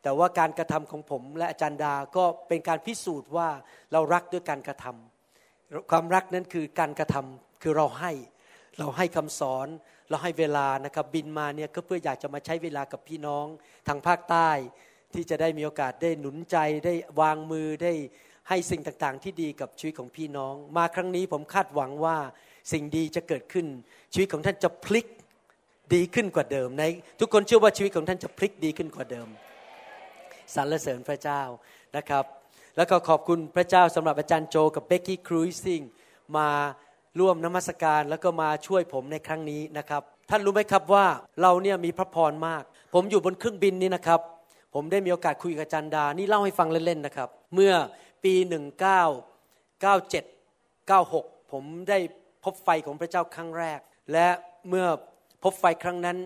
[0.03, 3.49] แต่ว่าการกระทำของผมและอาจารย์ดาก็เป็นการพิสูจน์ว่า
[3.91, 8.11] เรารักด้วยการกระทำความรักนั้นคือการกระทำคือเราให้
[8.79, 9.67] เราให้คำสอน
[10.09, 13.45] เราให้เวลานะครับบินมาเนี่ยก็เพื่ออยากจะมาใช้เวลากับพี่น้อง
[13.87, 14.49] ทางภาคใต้
[15.13, 17.93] ที่จะได้มีโอกาสได้หนุนใจได้วางมือได้
[18.49, 22.17] ให้สิ่งต่างๆ ที่ดีกับชีวิตของพี่น้อง มาครั้งนี้ผมคาดหวังว่า
[22.71, 23.67] สิ่งดีจะเกิดขึ้น
[24.13, 25.07] ชีวิตของท่านจะพลิก
[25.93, 26.83] ดีขึ้นกว่าเดิมใน
[27.19, 29.27] ทุกคนเชื่อว่าชีวิตของท่านจะพลิกดีขึ้นกว่าเดิม
[30.55, 31.41] สรรเสริญพระเจ้า
[31.97, 32.23] นะครับ
[32.77, 35.81] แล้วก็ขอบคุณพระเจ้าสำหรับอาจารย์โจกับเบกกี้ครูซิง
[36.37, 36.49] มา
[37.19, 41.05] ร่วมนมัสการแล้วก็มาช่วยผมในครั้งนี้นะครับ ท่านรู้ไหมครับว่า
[41.41, 42.63] เราเนี่ยมีพระพรมาก
[42.93, 44.19] ผมอยู่บนเครื่องบินนี้นะครับ
[44.73, 47.73] ผมได้มีโอกาสคุยกับอาจารย์ดานี่เล่าให้ฟังเล่นๆนะครับ เมื่อ
[48.23, 48.33] ปี
[49.97, 51.97] 1997 96 ผมได้
[52.43, 53.79] พบไฟของพระเจ้าครั้งแรก
[54.11, 54.27] และ
[54.69, 54.87] เมื่อ
[55.43, 56.17] พบไฟครั้งนั้น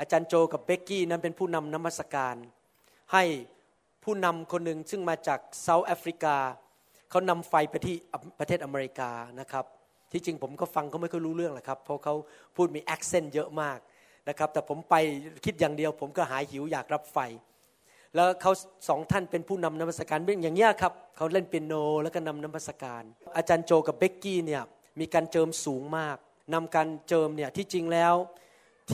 [0.00, 2.36] อาจารย์โจกับเบกกี้นั้นเป็นผู้นำนมัสการ
[3.12, 3.24] ให้
[4.04, 6.36] ผู้นำคนหนึ่งซึ่งมาจากเซาท์แอฟริกา
[7.10, 7.96] เขานำไฟไปที่
[8.38, 9.64] ประเทศอเมริกานะครับ
[10.12, 12.14] ที่จริงผมก็ฟังเขาไม่ค่อยรู้เรื่องแหละครับ เพราะเขา
[12.56, 13.78] พูดมี accent เยอะมาก
[14.28, 14.94] นะครับแต่ผมไป
[15.44, 17.18] คิดอย่างเดียว ผมก็หายหิวอยากรับไฟ
[18.14, 18.52] แล้วเขา
[18.88, 23.02] สองท่านเป็นผู้นำนมัสการเป็นอย่างเนี้ยครับเขาเล่นเปียโนแล้วก็นำนมัสการ
[23.36, 24.62] อาจารย์โจกับเบกกี้เนี่ย
[25.00, 26.16] มีการเจิมสูงมาก
[26.54, 28.14] นำการเจิมเนี่ยที่จริงแล้ว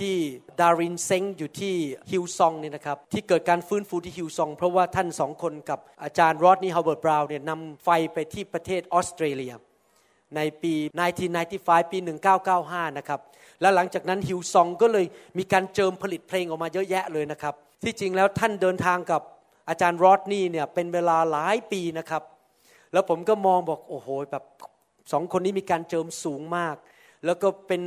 [0.00, 0.14] ที่
[0.60, 1.74] Darlene Zschech อยู่ที่
[2.10, 9.54] Hillsong เนี่ยนะครับที่เกิดการฟื้นฟูที่ Hillsong เพราะว่าท่านสองคนกับอาจารย์ Rodney Howard-Browne เนี่ยนำไฟไปที่ประเทศออสเตรเลีย
[10.36, 10.74] ในปี
[11.32, 11.98] 1995 ปี
[12.48, 13.20] 1995 นะครับ
[13.60, 15.06] แล้วหลังจากนั้น Hillsong ก็เลย
[15.38, 19.22] มีการเจิมผลิตเพลงออกมาเยอะแยะเลยนะครับ ที่จริงแล้วท่านเดินทางกับ
[19.68, 22.22] อาจารย์ Rodney เนี่ยเป็นเวลาหลายปีนะครับ
[22.92, 24.44] แล้วผมก็มองบอกโอ้โหแบบ
[25.12, 26.76] สองคนนี้มีการเจิมสูงมาก
[27.24, 27.82] แล้วก็เป็น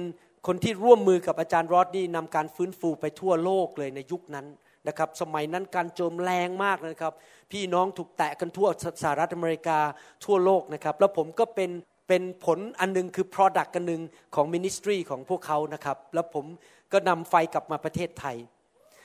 [0.47, 4.47] คนที่ร่วมมือกับอาจารย์รอดนี่นำการฟื้นฟูไปทั่วโลกเลยในยุคนั้น
[4.87, 7.13] นะครับสมัยนั้นการโจมแรงมากนะครับ
[7.51, 8.67] พี่น้องถูกแตะกันทั่ว
[9.03, 9.79] สหรัฐอเมริกา
[10.25, 11.71] ทั่วโลกนะครับ แล้วผมก็เป็น
[12.07, 14.01] เป็นผลอันนึงคือ Product กันหนึ่ง
[14.35, 16.45] ของมินิสทรีของพวกเขานะครับ แล้วผม
[16.91, 18.37] ก็นำไฟกลับมาประเทศไทย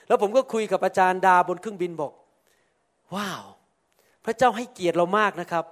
[0.08, 2.12] แล้วผมก็คุยกับอาจารย์ดาบนเครื่องบินบอก
[3.14, 3.42] ว้าว
[4.24, 5.64] พระเจ้าให้เกียรติเรามากนะครับ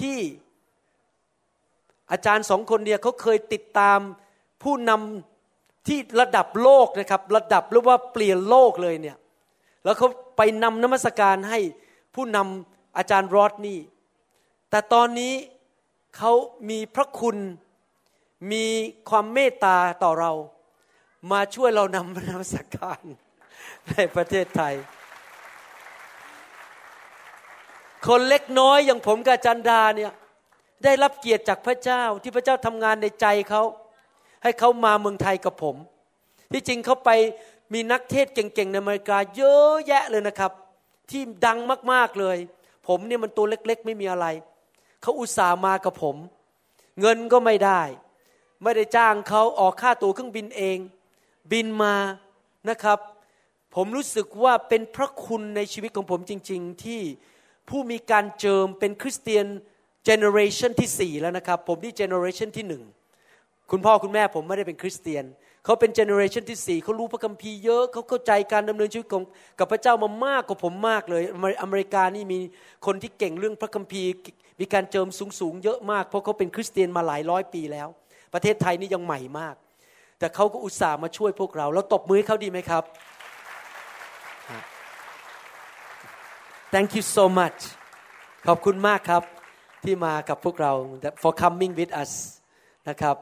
[0.00, 0.18] ที่
[2.12, 4.00] อาจารย์สองคนเนี่ยเขาเคยติดตาม
[4.62, 9.16] ผู้นำที่ระดับโลกนะครับ ระดับหรือว่าเปลี่ยนโลกเลยเนี่ย
[9.84, 11.60] แล้วเขาไปนำนมัสการให้
[12.14, 13.78] ผู้นำอาจารย์รอดนี่
[14.70, 15.34] แต่ตอนนี้
[16.16, 16.32] เขา
[16.70, 17.36] มีพระคุณ
[18.52, 18.64] มี
[19.10, 20.32] ความเมตตาต่อเรา
[21.32, 23.00] มาช่วยเรานำนมัสการ
[23.90, 24.74] ในประเทศไทย
[28.06, 30.12] คนเล็กน้อยอย่างผมกับอาจันดาเนี่ย
[30.84, 33.62] ได้รับเกียรติจากพระเจ้าที่พระเจ้าทำงานในใจเขา
[34.42, 35.76] ให้เขามาเมืองไทยกับผม
[36.52, 37.10] ที่จริงเขาไป
[37.72, 40.52] มีนักเทศเก่งๆในอเมริกาเยอะแยะเลยนะครับ
[41.10, 41.58] ที่ดัง
[41.92, 42.36] มากๆเลย
[42.88, 44.26] ผมเนี่ยมันตัวเล็กๆ ไม่มีอะไร
[45.02, 46.16] เขาอุตส่าห์มากับผม
[47.00, 47.82] เงินก็ไม่ได้
[48.62, 50.78] ไม่ได้จ้างเขาออกค่าตั๋วเครื่องบินเอง
[51.52, 51.94] บินมา
[52.68, 52.98] นะครับ
[53.74, 57.00] ผมรู้สึกว่าเป็นพระคุณในชีวิตของผมจริง ๆ ที่
[57.68, 59.46] ผู้มีการเจิมเป็นคริสเตียน
[60.04, 62.82] generation ที่สี่แล้วนะครับ ผมนี่ generation ที่หนึ่ง
[63.70, 65.24] คุณพ่อคุณแม่ผมไม่ได้เป็นคริสเตียน
[65.64, 69.22] เขาเป็น generation ที่สี่เขารู้พระคัมภีร์เยอะ เขาเข้าใจการดำเนินชีวิตของ
[69.58, 71.22] กับพระเจ้ามามากกว่าผมมากเลย
[71.62, 72.40] อเมริกานี่มี
[72.86, 74.10] คนที่เก่งเรื่องพระคัมภีร์
[74.60, 75.08] มีการเจิม
[75.40, 77.88] สูงๆเยอะมาก เพราะเขาเป็นคริสเตียนมาหลายร้อยปีแล้ว
[78.34, 79.54] ประเทศไทยนี่ยังใหม่มาก
[80.18, 82.84] แต่เขาก็อุตส่าห์มาช่วยพวกเรา แล้วตบมือให้เขาดีไหมครับ
[86.74, 87.60] Thank you so much
[88.48, 89.22] ขอบคุณมากครับ
[89.84, 90.72] ที่มากับพวกเรา
[91.22, 92.12] for coming with us
[92.88, 93.16] นะครับ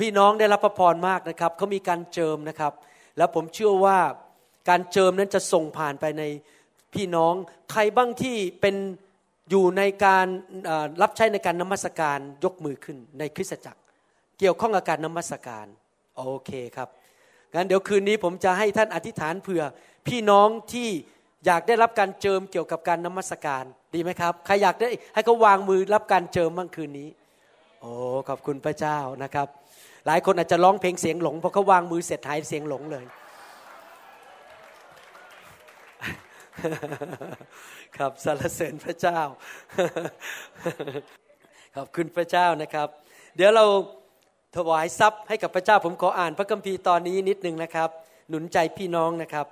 [0.00, 2.72] พี่น้องได้รับพระพรมากนะครับเขามีการเจิมนะครับ
[3.16, 3.98] แล้วผมเชื่อว่า
[4.68, 6.22] การเจิมนั้นจะส่งผ่านไปใน
[6.94, 7.34] พี่น้อง
[7.72, 8.76] ใครบ้างที่เป็น
[9.50, 10.26] อยู่ในการ
[11.02, 13.80] รับใช้ในการนมัสการยกมือขึ้นในคริสตจักร
[14.38, 15.66] เกี่ยวข้องกับการนมัสการ
[16.16, 16.88] โอเคครับ
[17.54, 19.62] งั้นเดี๋ยวคืนนี้ผมจะให้ท่านอธิษฐานเผื่อ
[20.08, 20.88] พี่น้องที่
[21.46, 27.08] อยากได้รับการเจิมเกี่ยวกับการนมัสการดีไหมครับใครอยากได้ให้เขาวางมือรับการเจิมบ้างคืนนี้
[27.80, 27.92] โอ้
[28.28, 29.48] ขอบคุณพระเจ้านะครับ
[30.06, 33.04] หลายคนอาจจะร้องเพลงเสียงหลงเพราะเขาวางมือเสร็จหายเสียงหลงเลย
[37.96, 39.20] ครับสรรเสริญพระเจ้า
[41.76, 42.88] ขอบคุณพระเจ้านะครับ
[43.36, 43.64] เดี๋ยวเรา
[44.56, 47.90] ถวายทรัพย์ให้กับพระเจ้าผมขออ่านพระคัมภีร์ตอนนี้นิดนึงนะครับ
[48.28, 49.46] หนุนใจพี่น้องนะครับ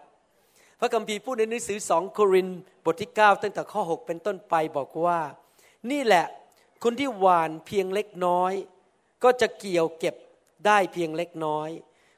[0.80, 2.48] พระคัมภีร์พูดในหนังสือสองโคริน
[2.84, 5.20] บทที่ 9 ตั้งแต่ข้อ 6 เป็นต้นไปบอกว่า
[5.90, 6.24] นี่แหละ
[6.84, 8.52] คนที่หวานเพียงเล็กน้อย
[9.24, 10.14] ก็จะเกี่ยวเก็บ
[10.66, 11.70] ได้เพียงเล็กน้อย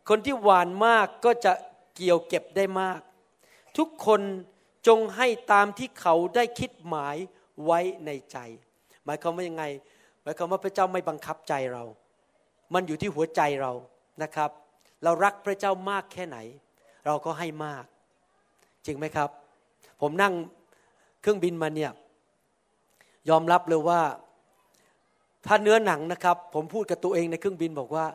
[0.08, 1.52] คนที่หวานมากก็จะ
[1.96, 3.00] เกี่ยวเก็บได้มาก
[3.78, 4.20] ทุกคน
[4.88, 7.16] จงให้ตามที่เขาได้คิดหมาย
[7.64, 8.36] ไว้ในใจ
[9.04, 9.64] หมายความว่ายังไง
[10.22, 11.84] หมายความว่าพระเจ้าไม่บังคับใจเรา
[12.74, 13.72] มันอยู่ที่หัวใจเรา
[14.22, 14.50] นะครับ
[15.04, 16.38] เรารักพระเจ้ามากแค่ไหน
[17.06, 17.84] เราก็ให้มาก
[18.86, 19.30] จริงไหมครับ
[20.00, 20.32] ผมนั่ง
[21.20, 21.92] เครื่องบินมาเนี่ย
[23.28, 24.00] ยอมรับเลยว่า
[25.46, 28.06] ถ้าเนื้อหนังนะครับ ผมพูดกับตัวเองในเครื่องบินบอกว่า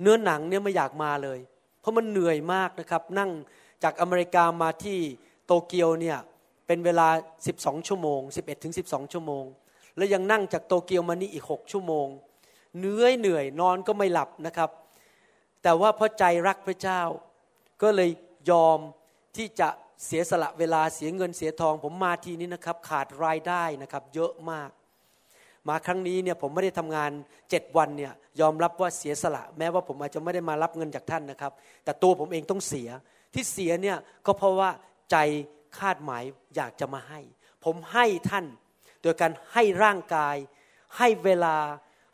[0.00, 1.38] เนื้อหนังเนี่ยไม่อยากมาเลย
[1.80, 3.30] เพราะมันเหนื่อยมากนะครับ นั่ง
[3.82, 4.98] จากอเมริกามาที่
[5.46, 6.18] โตเกียวเนี่ย
[6.66, 7.08] เป็นเวลา
[7.48, 9.44] 12 ชั่วโมง 11ถึง12 ชั่วโมง
[9.96, 12.06] แล้วยังนั่งจากโตเกียวมานี่อีก 6 ชั่วโมง
[12.78, 14.70] เหนื่อยเหนื่อยนอนก็ไม่หลับนะครับ
[15.62, 17.02] แต่ว่าเพราะใจรักพระเจ้า
[17.82, 18.10] ก็เลย
[18.50, 18.78] ยอม
[19.36, 19.68] ที่จะ
[20.06, 24.70] เสียสละเวลาเสียเงินเสียทอง ผมมาทีนี้นะครับ ขาดรายได้นะครับ เยอะมาก
[25.68, 27.10] มาครั้งนี้เนี่ยผมไม่ได้ทำงาน
[27.50, 31.52] เจ็ดวันเนี่ยยอมรับว่าเสียสละ แม้ว่าผมอาจจะไม่ได้มารับเงินจากท่านนะครับ
[31.84, 32.88] แต่ตัวผมเองต้องเสีย
[33.34, 33.96] ที่เสียเนี่ย
[34.26, 34.70] ก็เพราะว่า
[35.10, 35.16] ใจ
[35.78, 36.22] คาดหมาย
[36.56, 37.20] อยากจะมาให้
[37.64, 38.46] ผมให้ท่าน
[39.02, 40.36] โดยการให้ร่างกาย
[40.98, 41.56] ให้เวลา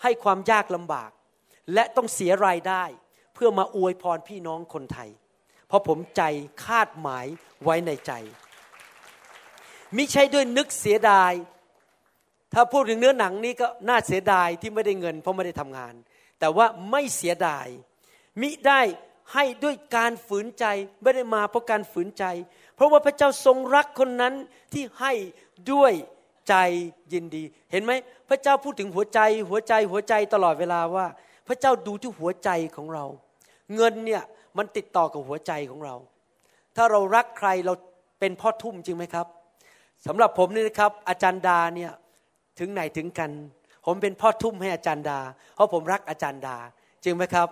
[0.03, 1.11] ให้ความยากลำบาก
[1.74, 2.84] และต้องเสียรายได้
[3.34, 5.11] เพื่อมาอวยพรพี่น้องคนไทย
[5.68, 6.22] เพราะผมใจ
[6.64, 7.26] คาดหมาย
[7.64, 8.12] ไว้ในใจ
[9.97, 11.32] มิใช่ด้วยนึกเสียดาย
[12.55, 15.94] ถ้าพูดถึงเนื้อหนังนี้ก็น่าเสียดายที่ไม่ได้เงิน เพราะไม่ได้ทำงาน
[16.40, 17.66] แต่ว่าไม่เสียดาย
[18.40, 18.80] มิได้
[19.32, 20.64] ให้ด้วยการฝืนใจ
[21.02, 22.24] ไม่ได้มาเพราะการฝืนใจ
[22.76, 24.34] เพราะว่าพระเจ้าทรงรักคนนั้น
[24.72, 25.12] ที่ให้
[25.72, 25.92] ด้วย
[26.48, 26.55] ใจ
[27.12, 27.92] ยินดี เห็นไหม
[28.28, 31.07] พระเจ้าพูดถึงหัวใจ หัวใจหัวใจตลอดเวลาว่า
[31.48, 33.05] พระเจ้าดูที่หัวใจของเรา
[33.74, 34.22] เงินเนี่ย
[34.57, 35.94] มันติดต่อกับหัวใจของเรา
[36.76, 37.74] ถ้าเรารักใครเรา
[38.20, 39.26] เป็นพ่อทุ่มจริงไหมครับ
[40.07, 41.92] สำหรับผมนี่นะครับ อาจารย์ดาเนี่ย
[42.59, 43.30] ถึงไหนถึงกัน
[43.86, 45.18] ผมเป็นพ่อทุ่มให้อาจารย์ดา
[45.55, 46.57] เพราะผมรักอาจารย์ดา
[47.05, 47.48] จริงไหมครับ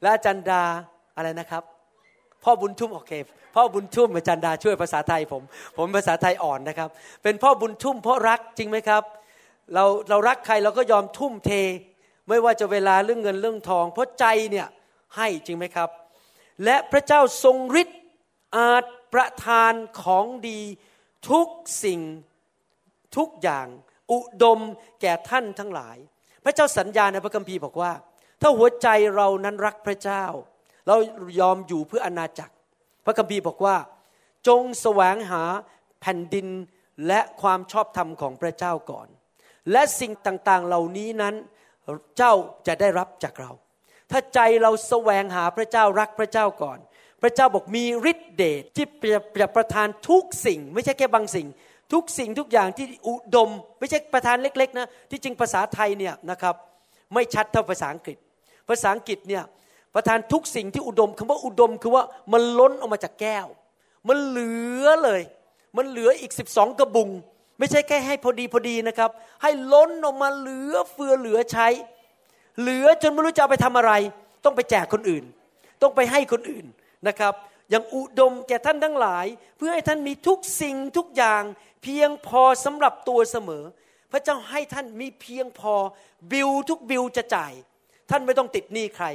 [0.00, 0.62] และอาจารย์ดา
[1.16, 1.62] อะไรนะครับ
[2.44, 3.12] พ่อบุญทุ่มโอเค
[3.54, 5.42] พ่อบุญทุ่มอาจารย์ดาช่วยภาษาไทยผม
[5.76, 6.88] ผมภาษาไทยอ่อนนะครับ
[7.22, 9.02] เป็นพ่อบุญทุ่มเพราะรักจริงไหมครับ
[9.74, 11.50] เราเรารักใครเราก็ยอมทุ่มเท
[12.28, 14.68] ไม่ว่าจะเวลาเรื่องเงินเรื่องทอง เพราะใจเนี่ย
[15.16, 15.88] ให้จริงไหมครับ
[16.64, 18.00] และพระเจ้าทรงฤทธิ์
[18.56, 18.84] อาจ
[19.14, 20.60] ประทานของดี
[21.30, 21.48] ทุก
[21.84, 22.00] สิ่ง
[23.16, 23.66] ทุกอย่าง
[24.12, 24.60] อุดม
[25.00, 25.96] แก่ท่านทั้งหลาย
[26.44, 27.92] พระเจ้าสัญญาในพระคัมภีร์บอกว่า
[28.40, 30.24] ถ้าหัวใจเรานั้นรักพระเจ้า
[30.86, 30.96] เรา
[31.40, 32.54] ยอมอยู่เพื่ออนาจักร
[33.04, 33.76] พระคัมภีร์บอกว่า
[34.48, 35.42] จงแสวงหา
[36.00, 36.48] แผ่นดิน
[37.06, 39.08] และความชอบธรรมของพระเจ้าก่อน
[39.72, 41.34] และสิ่งต่างๆเหล่านี้นั้น
[42.16, 42.32] เจ้า
[42.66, 43.50] จะได้รับจากเรา
[44.10, 46.78] ถ้าใจเราแสวงหาพระเจ้ารักพระเจ้าก่อน
[47.22, 48.86] พระเจ้าบอกมีฤทธิเดชที่
[49.40, 51.46] จะประทานทุกสิ่ง ไม่ใช่แค่บางสิ่ง
[51.92, 56.54] ทุกสิ่งทุกอย่างที่อุดม ไม่ใช่ประทานเล็กๆนะที่จริงภาษาไทยเนี่ยนะครับ
[57.14, 58.16] ไม่ชัดเท่าภาษาอังกฤษ
[58.68, 59.42] ภาษาอังกฤษเนี่ย
[59.94, 63.46] ประทานทุกสิ่งที่อุดมคำว่าอุดมคือว่ามันล้นออกมาจากแก้ว
[64.08, 65.22] มันเหลือเลย
[65.76, 67.10] มันเหลืออีกสิบสองกระบุง
[67.58, 69.10] ไม่ใช่แค่ให้พอดีพอดีนะครับ
[69.42, 71.68] ให้ล้นออกมาเหลือเฟือเหลือใช้
[72.60, 73.92] เหลือจนไม่รู้จะเอาไปทำอะไร
[74.44, 75.24] ต้องไปแจกคนอื่น
[75.82, 76.66] ต้องไปให้คนอื่น
[77.08, 77.34] นะครับ
[77.70, 79.26] อย่างอุดมแก่ท่านทั้งหลาย
[79.56, 81.42] เพื่อให้ท่านมีทุกสิ่งทุกอย่าง
[81.84, 83.64] เพียงพอสำหรับตัวเสมอ
[84.12, 85.74] พระเจ้าให้ท่านมีเพียงพอ
[86.32, 87.52] บิลทุกบิลจะจ่าย
[88.10, 89.06] ท่านไม่ต้องติดหนี้ใคร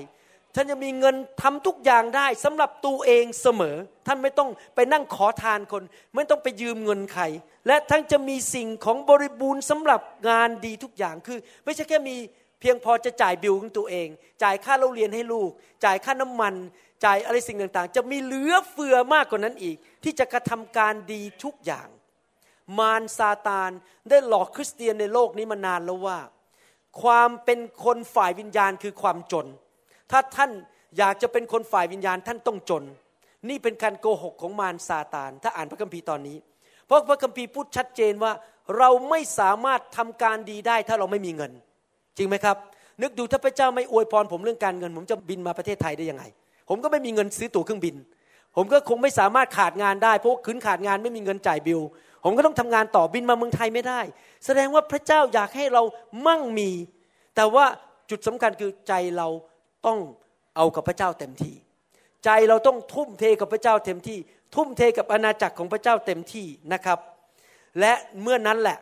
[0.55, 3.75] ท่านจะมีเงินทำทุกอย่างได้สำหรับตัวเองเสมอ
[4.07, 5.83] ท่านไม่ต้องไปนั่งขอทานคน
[6.15, 7.23] ไม่ต้องไปยืมเงินใคร
[7.67, 12.15] และท่านจะมีสิ่งของบริบูรณ์สำหรับงานดีทุกอย่างคือ ไม่ใช่แค่มี
[12.59, 14.07] เพียงพอจะจ่ายบิลของตัวเอง
[14.43, 15.49] จ่ายค่าเรียนให้ลูก
[15.85, 16.55] จ่ายค่าน้ำมัน
[17.05, 21.87] จ่ายอะไรสิ่งต่างๆ จะมีเหลือเฟือมากกว่านั้นอีก ที่จะกระทำการดีทุกอย่าง
[22.77, 23.71] มารซาตาน
[24.09, 26.19] ได้หลอกคริสเตียนในโลกนี้มานานแล้วว่า
[27.01, 29.47] ความเป็นคนฝ่ายวิญญาณคือความจน
[30.11, 30.51] ถ้าท่าน
[30.97, 32.83] อยากจะเป็นคนฝ่ายวิญญาณท่านต้องจน
[33.49, 36.37] นี่เป็นการโกหกของมารซาตาน ถ้าอ่านพระคัมภีร์ตอนนี้
[36.85, 38.31] เพราะพระคัมภีร์พูดชัดเจนว่า
[38.77, 41.51] เราไม่สามารถทำการดีได้ถ้าเราไม่มีเงิน
[42.17, 42.57] จริงไหมครับ
[43.01, 46.23] นึกดูถ้าพระเจ้าไม่อวยพรผมเรื่องการเงิน ผมจะบินมาประเทศไทยได้ยังไง
[46.69, 47.95] ผมก็ไม่มีเงินซื้อตั๋วเครื่องบิน
[48.55, 51.79] ผมก็คงไม่สามารถขาดงานได้เพราะขืนขาดงานไม่มีเงินจ่ายบิล
[52.23, 54.01] ผมก็ต้องทำงานต่อบินมาเมืองไทยไม่ได้
[54.45, 55.83] แสดงว่าพระเจ้าอยากให้เรา
[56.27, 56.69] มั่งมี
[57.35, 57.65] แต่ว่า
[58.09, 59.27] จุดสำคัญคือใจเรา
[59.85, 59.99] ต้อง
[60.55, 61.55] เอากับพระเจ้าเต็มที่
[62.25, 64.17] ใจเราต้องทุ่มเทกับพระเจ้าเต็มที่
[64.55, 66.99] ทุ่มเทกับอาณาจักรของพระเจ้าเต็มที่นะครับ
[67.79, 68.77] และเมื่อนั้นแหละ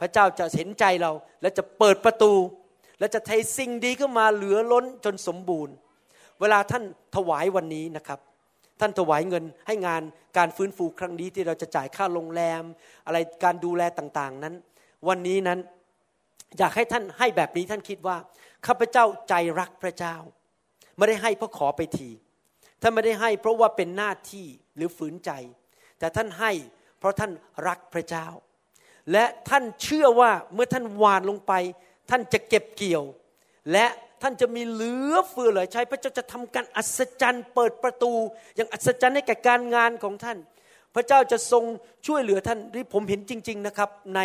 [0.00, 1.12] พระเจ้าจะเห็นใจเรา
[1.42, 2.32] และจะเปิดประตู
[2.98, 5.74] และจะเทสิ่งดีเข้ามาเหลือล้นจนสมบูรณ์
[6.40, 8.18] เวลาท่านถวายวันนี้นะครับ
[8.82, 10.02] ท่านถวายเงินให้งาน
[10.38, 12.62] การฟื้นฟูครั้งนี้ที่เราจะจ่ายค่าโรงแรม
[13.06, 14.54] อะไรการดูแลต่างๆนั้น
[15.08, 15.58] วันนี้นั้น
[16.58, 18.16] อยากให้ท่านให้แบบนี้ท่านคิดว่า
[18.66, 20.16] ข้าพเจ้าใจรักพระเจ้า
[20.96, 22.10] ไม่ได้ให้เพราะขอไปที
[22.82, 25.30] ท่านไม่ได้ให้เพราะว่าเป็นหน้าที่หรือฝืนใจ
[25.98, 26.52] แต่ท่านให้
[26.98, 27.32] เพราะท่าน
[27.68, 28.26] รักพระเจ้า
[29.12, 31.52] และท่านเชื่อว่าเมื่อท่านหวานลงไป
[32.10, 33.04] ท่านจะเก็บเกี่ยว
[33.72, 33.86] และ
[34.22, 38.12] ท่านจะมีเหลือเฟือเหลือใช้พระเจ้าจะทำการอัศจรรย์ เปิดประตู
[38.56, 40.38] อย่างอัศจรรย์ให้แก่การงานของท่าน
[40.94, 41.64] พระเจ้าจะทรง
[42.06, 44.20] ช่วยเหลือท่านที่ผมเห็นจริง ๆนะครับ ใน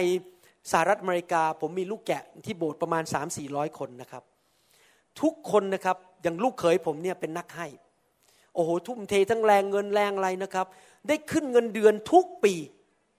[0.72, 4.24] สหรัฐอเมริกา ผมมีลูกแกะที่โบสถ์ประมาณ 3 4 0 0 คนนะครับ
[5.22, 7.68] ทุกคนนะครับอย่างลูกเขยผมเนี่ยเป็นนักให้
[8.54, 10.68] โอ้โหทุ่มเททั้งแรงเงินแรงอะไรนะครับ
[11.08, 12.54] ได้ขึ้นเงินเดือนทุกปี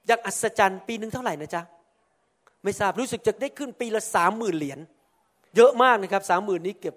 [0.06, 1.62] อย่างอัศจรรย์ ปีหนึ่งเท่าไหร่นะจ๊ะ
[2.64, 4.78] ไม่ทราบรู้สึกจะได้ขึ้นปีละสามหมื่นเหรียญ
[5.56, 6.94] เยอะมากนะครับสามหมื่นนี้เก็บ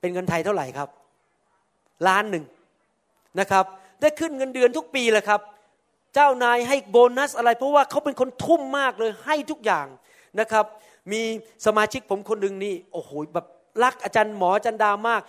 [0.00, 0.88] เป็นเงินไทยเท่าไหร่ครับ
[2.08, 2.44] ล้านหนึ่ง
[3.40, 3.64] นะครับ
[4.00, 5.40] ได้ขึ้นเงินเดือนทุกปีเลยครับ
[6.14, 9.86] เจ้านายให้โบนัสอะไร เพราะว่าเขาเป็นคนทุ่มมากเลยให้ทุกอย่าง
[10.40, 10.64] นะครับ
[11.12, 11.22] มี
[11.66, 13.46] สมาชิกผมคนหนึ่งนี่โอ้โหแบบ
[13.82, 15.22] รักอาจารย์หมออาจารย์ดามาก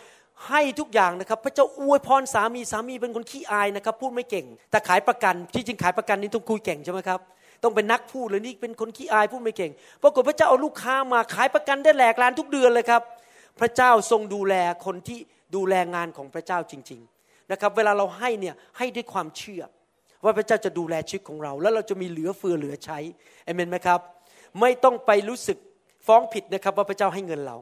[0.50, 7.20] ให้ทุกอย่างนะครับ พระเจ้าอวยพรสามีสามีเป็นคนขี้อายนะครับ พูดไม่เก่ง แต่ขายประกันที่จริงขายประกันนี่ต้องคุยเก่งใช่ไหมครับ
[7.64, 9.72] ต้องเป็นนักพูดเลยนี่เป็นคนขี้อายพูดไม่เก่ง
[10.04, 13.02] ปรากฏพระเจ้าเอาลูกค้ามาขายประกันได้แหลกลานทุกเดือนเลยครับ
[13.60, 14.56] พระเจ้าทรงดูแล
[14.86, 15.20] คนที่
[15.56, 19.64] ดูแลงานของพระเจ้าจริง ๆนะครับ เวลาเราให้เนี่ยให้ด้วยความเชื่อ
[20.24, 23.00] ว่าพระเจ้าจะดูแลชีวิตของเรา แล้วเราจะมีเหลือเฟือเหลือใช้
[23.46, 24.00] เอเมนไหมครับ
[24.62, 25.58] ไม่ต้องไปรู้สึก
[26.08, 27.58] ฟ้องผิดนะครับว่าพระเจ้าให้เงินเรา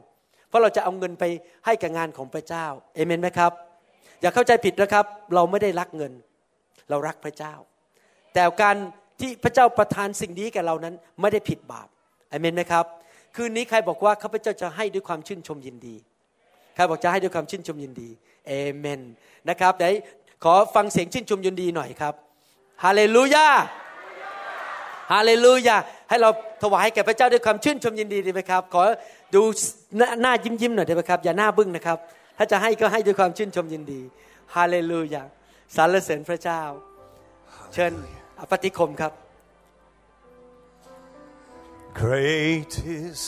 [0.48, 1.24] เพราะเราจะเอาเงินไป
[1.66, 3.52] ให้กับงานของพระเจ้าเอเมนไหมครับ
[4.20, 6.12] อย่าเข้าใจผิดนะครับ เราไม่ได้รักเงิน
[6.90, 7.54] เรารักพระเจ้า
[8.34, 8.76] แต่การ
[9.20, 11.88] ที่พระเจ้าประทานสิ่งนี้แก่เรานั้นไม่ได้ผิดบาป
[12.30, 12.84] อเมนไหมครับ
[13.36, 15.94] คืนนี้ใครบอกว่าข้าพเจ้าจะให้ด้วยความชื่นชมยินดี
[16.74, 18.08] ใครบอกจะให้ด้วยความชื่นชมยินดี
[18.46, 19.00] เอเมน
[19.48, 19.92] นะครับเดี๋ยว
[20.44, 22.14] ขอฟังเสียงชื่นชมยินดีหน่อยครับ
[22.84, 23.46] ฮาเลลูยา
[25.12, 25.76] ฮาเลลูยา
[26.08, 26.30] ให้เรา
[26.62, 28.82] ถวายแก่พระเจ้าด้วยความชื่นชมยินดีดีไหมครับ ขอ
[29.34, 29.42] ดู
[30.22, 31.98] หน้ายิ้มยิ้มๆหน่อยได้ไหมครับ อย่าหน้าบึ้งนะครับ
[32.36, 34.00] ถ้าจะให้ก็ให้ด้วยความชื่นชมยินดี
[34.54, 35.22] ฮาเลลูยา
[35.76, 36.62] สรรเสริญพระเจ้า
[37.74, 37.92] เชิญ
[38.51, 39.13] ปฏิคมครับ
[42.03, 42.73] Great
[43.03, 43.19] is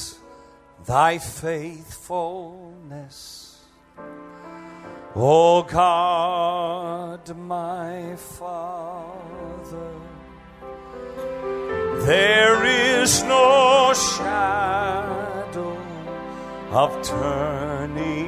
[0.93, 3.17] thy faithfulness,
[5.15, 7.23] O God,
[7.55, 9.91] my Father.
[12.11, 15.77] There is no shadow
[16.81, 18.26] of turning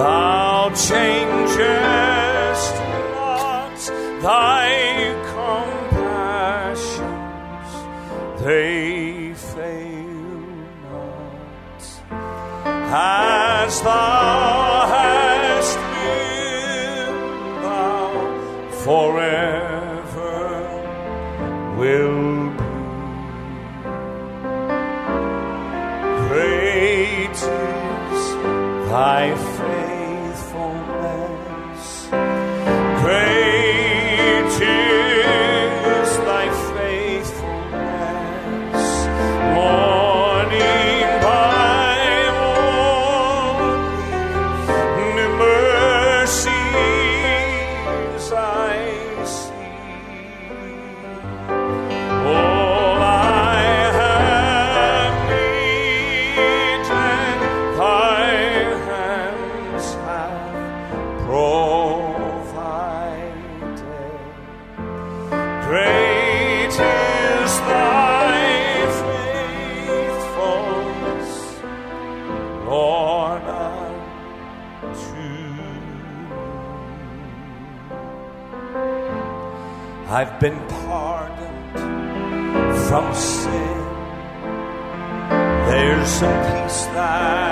[0.00, 2.74] Thou changest
[3.12, 3.76] not
[4.22, 4.70] thy
[5.34, 7.02] compassions,
[8.42, 10.24] they fail
[10.88, 11.82] not.
[12.90, 17.14] As thou hast been,
[17.60, 18.08] thou
[18.86, 20.40] forever
[21.76, 22.64] will be.
[26.28, 28.24] Great is
[28.88, 29.89] thy faithfulness.
[82.90, 83.78] From sin.
[85.68, 87.49] There's a peace that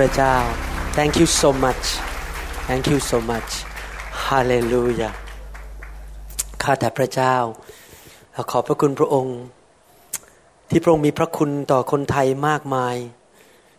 [0.00, 0.36] พระเจ้า
[0.96, 1.86] thank you so much
[2.68, 3.50] thank you so much
[4.26, 5.14] hallelujah
[6.62, 7.36] ข้าแต่พระเจ้า
[8.32, 9.38] เราขอบพระคุณพระองค์
[10.70, 12.96] ที่พระองค์มีพระคุณต่อคนไทยมากมาย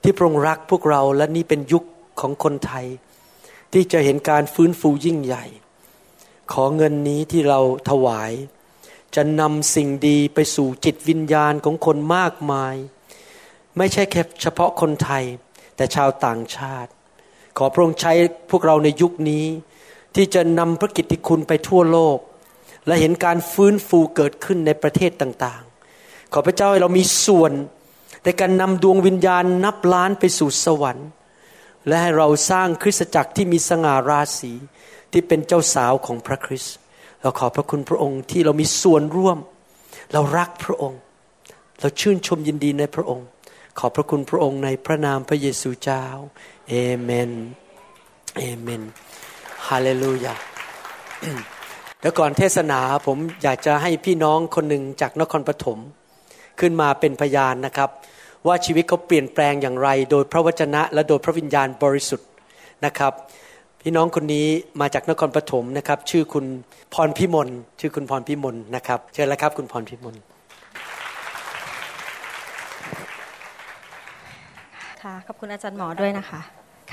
[0.03, 1.83] ที่พระองค์รักพวกเราและนี่เป็นยุค
[2.19, 2.85] ของคนไทย
[3.73, 5.45] ที่จะเห็นการฟื้นฟูยิ่งใหญ่
[6.53, 8.31] ขอเงินนี้ที่เราถวาย
[9.15, 12.75] จะนำสิ่งดีไปสู่จิตวิญญาณของคนมากมาย
[13.77, 15.25] ไม่ใช่แค่เฉพาะคนไทย
[15.75, 16.91] แต่ชาวต่างชาติ
[17.57, 18.13] ขอพระองค์ใช้
[18.51, 19.45] พวกเราในยุคนี้
[20.15, 22.17] ที่จะนำพระกิตติคุณไปทั่วโลก
[22.87, 27.51] และเห็นการฟื้นฟูเกิดขึ้นในประเทศต่างๆ ขอพระเจ้าให้เรามีส่วน
[28.25, 31.07] ในการนำดวงวิญญาณนับล้านไปสู่สวรรค์
[31.87, 34.53] และให้เราสร้างคริสตจักรที่มีสง่าราศี
[35.11, 36.75] ที่เป็นเจ้าสาวของพระคริสต์
[37.21, 39.37] เราขอบพระคุณพระองค์ที่เรามีส่วนร่วม
[40.13, 40.99] เรารักพระองค์
[41.79, 43.25] เราชื่นชมยินดีในพระองค์
[43.79, 46.03] ขอบพระคุณพระองค์ในพระนามพระเยซูเจ้า
[46.69, 47.31] เอเมน
[48.37, 48.81] เอเมน
[49.67, 50.35] ฮาเลลูยา
[51.99, 55.79] เดี๋ยวก่อนเทศนาผมอยากจะให้พี่น้องคนหนึ่งจากนครปฐม
[56.59, 57.89] ขึ้นมาเป็นพยานนะครับ
[58.47, 62.29] ว่าชีวิตเขาเปลี่ยนแปลงอย่างไร โดยพระวจนะและโดยพระวิญญาณบริสุทธิ์
[62.85, 63.13] นะครับ
[63.81, 64.47] พี่น้องคนนี้
[64.81, 66.45] มาจากนครปฐมนะครับ ชื่อคุณ
[66.93, 67.49] พรพิมล
[67.79, 70.15] ชื่อคุณพรพิมลนะครับ เชิญแล้วครับคุณพรพิมล
[75.03, 76.41] ค่ะขอบคุณอาจารย์หมอด้วยนะคะ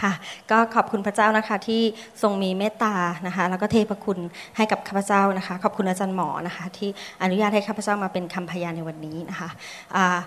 [0.01, 0.13] ค่ะ
[0.51, 1.83] ก็ขอบคุณพระเจ้านะคะที่
[2.23, 2.95] ทรงมีเมตตา
[3.27, 4.19] นะคะแล้วก็เทพคุณ
[4.57, 6.91] ให้กับข้าพเจ้านะคะ ขอบคุณอาจารย์หมอนะคะที่
[7.23, 9.49] อนุญาตให้ข้าพเจ้ามาเป็นคำพยานในวันนี้นะคะ
[9.97, 10.19] อ่า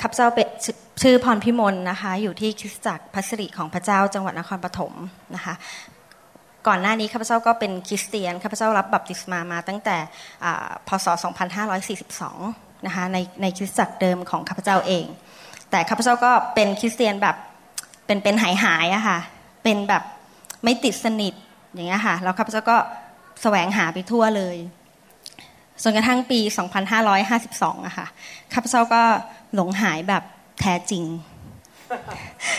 [0.00, 4.92] ข้าพเจ้าเป็นชื่อชื่อพรพิมลนะคะอยู่ที่คริสตจักรพัสริของพระเจ้าจังหวัดนครปฐม
[5.34, 5.54] นะคะ
[6.66, 9.96] ก่อนหน้านี้ข้าพเจ้าก็เป็นคริสเตียนข้าพเจ้ารับบัพติศมามาตั้งแต่
[10.44, 11.06] อ่าพศ
[11.76, 15.06] 2542นะคะในในคริสตจักรเดิมของข้าพเจ้าเอง
[15.74, 17.36] แต่ข้าพเจ้าก็เป็นคริสเตียนแบบ
[18.06, 19.18] เป็นเป็นหายหายอะค่ะ
[19.62, 20.02] เป็นแบบ
[20.64, 21.34] ไม่ติดสนิท
[21.72, 22.76] อย่างเงี้ยค่ะแล้วข้าพเจ้าก็
[23.42, 24.56] แสวงหาไปทั่วเลย
[25.82, 26.40] จนกระทั่งปี
[27.12, 28.06] 2552อะค่ะ
[28.52, 29.02] ข้าพเจ้าก็
[29.54, 30.22] หลงหายแบบ
[30.60, 31.04] แท้จริง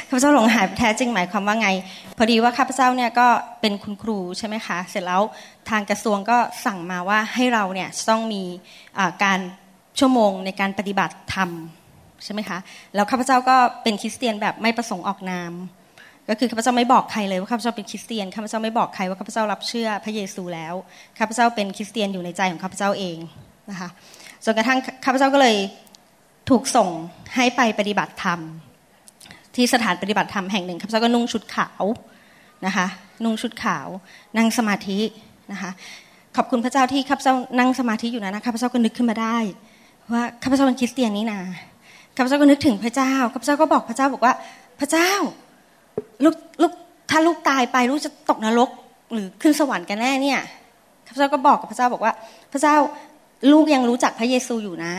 [0.08, 1.70] ข้าพเจ้าหลงหายแท้จริงหมายความว่าไง
[2.18, 3.28] พอดีว่าข้าพเจ้าเนี่ยก็
[3.62, 5.22] เป็นคุณครูใช่ไหมคะ เสร็จแล้ว
[5.70, 8.44] ทางกระทรวงก็สั่งมาว่าให้เราเนี่ยต้องมี
[9.24, 9.40] การ
[10.00, 11.52] ชั่วโมงในการปฏิบัติธรรม
[12.26, 12.58] ใช่ไหมคะ
[12.96, 15.54] แล้วข้าพเจ้าก็เป็นคริสเตียนแบบไม่ประสงค์ออกนาม
[16.30, 20.74] ก็คือข้าพเจ้าไม่บอกใครเลยว่าข้าพเจ้าเป็นคริสเตียนข้าพเจ้าไม่บอกใครว่าข้าพเจ้ารับเชื่อพระเยซูแล้ว
[21.20, 23.18] ข้าพเจ้าเป็นคริสเตียนอยู่ในใจของข้าพเจ้าเอง
[23.72, 23.90] นะคะ
[24.46, 25.56] จนกระทั่งข้าพเจ้าก็เลย
[26.50, 26.90] ถูกส่ง
[27.36, 28.40] ให้ไปปฏิบัติธรรม
[29.56, 31.84] ที่สถานปฏิบัติธรรมแห่งหนึ่งข้าพเจ้าก็นุ่งชุดขาว
[32.66, 32.88] นะคะ
[33.24, 33.88] นุ่งชุดขาว
[34.38, 35.00] นั่งสมาธิ
[35.52, 35.72] นะคะ
[36.36, 39.38] ขอบคุณพระเจ้าที่ข้าพเจ้านั่งสมาธิอยู่นะนะข้าพเจ้าก็นึกขึ้นมาได้
[40.12, 41.40] ว่าข้าพเจ้าเป็นคริสเตียนนี่นา
[42.16, 44.34] ข้าพเจ้าก็นึกถึงพระเจ้าข้าพเจ้าก็บอกพระเจ้าบอกว่า
[44.80, 45.12] พระเจ้า
[46.24, 46.72] ลูกลูก
[47.12, 48.70] ถ้าลูกตายไปลูกจะตกนรก
[49.14, 50.40] หรือขึ้นสวรรค์กันแน่เนี่ย
[51.08, 52.14] ข้าพเจ้าก็บอกกับพระเจ้าบอกว่า
[52.52, 52.76] พระเจ้า
[53.52, 54.94] ลูกยังรู้จักพระเยซูอยู่นะ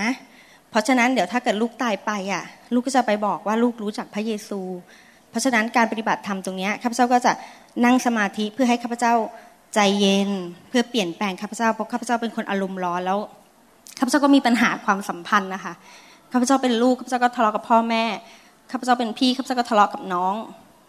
[0.70, 2.44] เพราะฉะนั้นเดี๋ยวถ้าเกิดลูกตายไปอะ
[2.74, 4.60] ลูกก็จะไปบอกว่าลูกรู้จักพระเยซู
[5.30, 7.32] เพราะฉะนั้นการปฏิบัติธรรมตรงนี้ข้าพเจ้าก็จะ
[7.84, 9.14] นั่งสมาธิเพื่อให้ข้าพเจ้า
[9.74, 10.30] ใจเย็น
[10.68, 13.18] เพื่อเปลี่ยนแปลงข้าพเจ้าเพราะข้าพเจ้าเป็นคนอารมณ์ร้อนแล้ว
[13.98, 15.72] ข้าพเจ้าก็มีปัญหาความสัมพันธ์นะคะ
[16.32, 18.04] ข้าพเจ้าเป็นลูกข้าพเจ้าก็ทะเลาะกับพ่อแม่
[18.70, 20.34] ข้าพเจ้าเป็นพี่ข้าพเจ้าก็ทะเลาะกับน้อง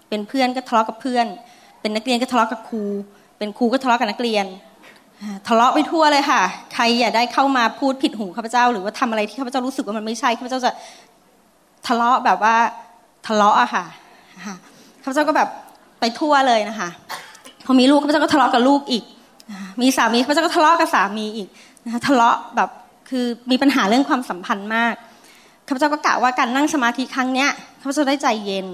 [0.10, 1.26] เป็นเพื่อนก็ทะเลาะกับเพื่อน
[1.82, 2.84] เป็นนักเรียนก็ทะเลาะกับครู
[3.38, 4.46] เป็นครูก็ทะเลาะกับนักเรียน
[5.48, 6.42] ทะเลาะไปทั่วเลยค่ะ
[6.74, 10.72] ใครอย่าได้เข้ามาพูดผิดหูข้าพเจ้า หรือว่าทำอะไรที่ข้าพเจ้ารู้สึกว่ามันไม่ใช่ข้าพเจ้าจะ
[11.88, 12.56] ทะเลาะแบบว่า
[13.28, 13.86] ทะเลาะอะค่ะ
[15.04, 15.50] ข้าพเจ้าก็แบบ
[16.00, 16.90] ไปทั่วเลยนะคะ
[17.66, 19.04] พอมีลูกข้าพเจ้าก็ทะเลาะกับลูกอีก
[19.82, 21.48] มีสามีข้าพเจ้าก็ทะเลาะกับสามีอีก
[22.08, 22.70] ทะเลาะแบบ
[23.10, 24.96] คือมีปัญหาเรื่องความสัมพันธ์มาก
[25.68, 27.50] ข้าพเจ้าก็กะว่าการนั่งสมาธิครั้งเนี้ย
[27.82, 28.68] ข้าพเจ้าได้ใจเย็น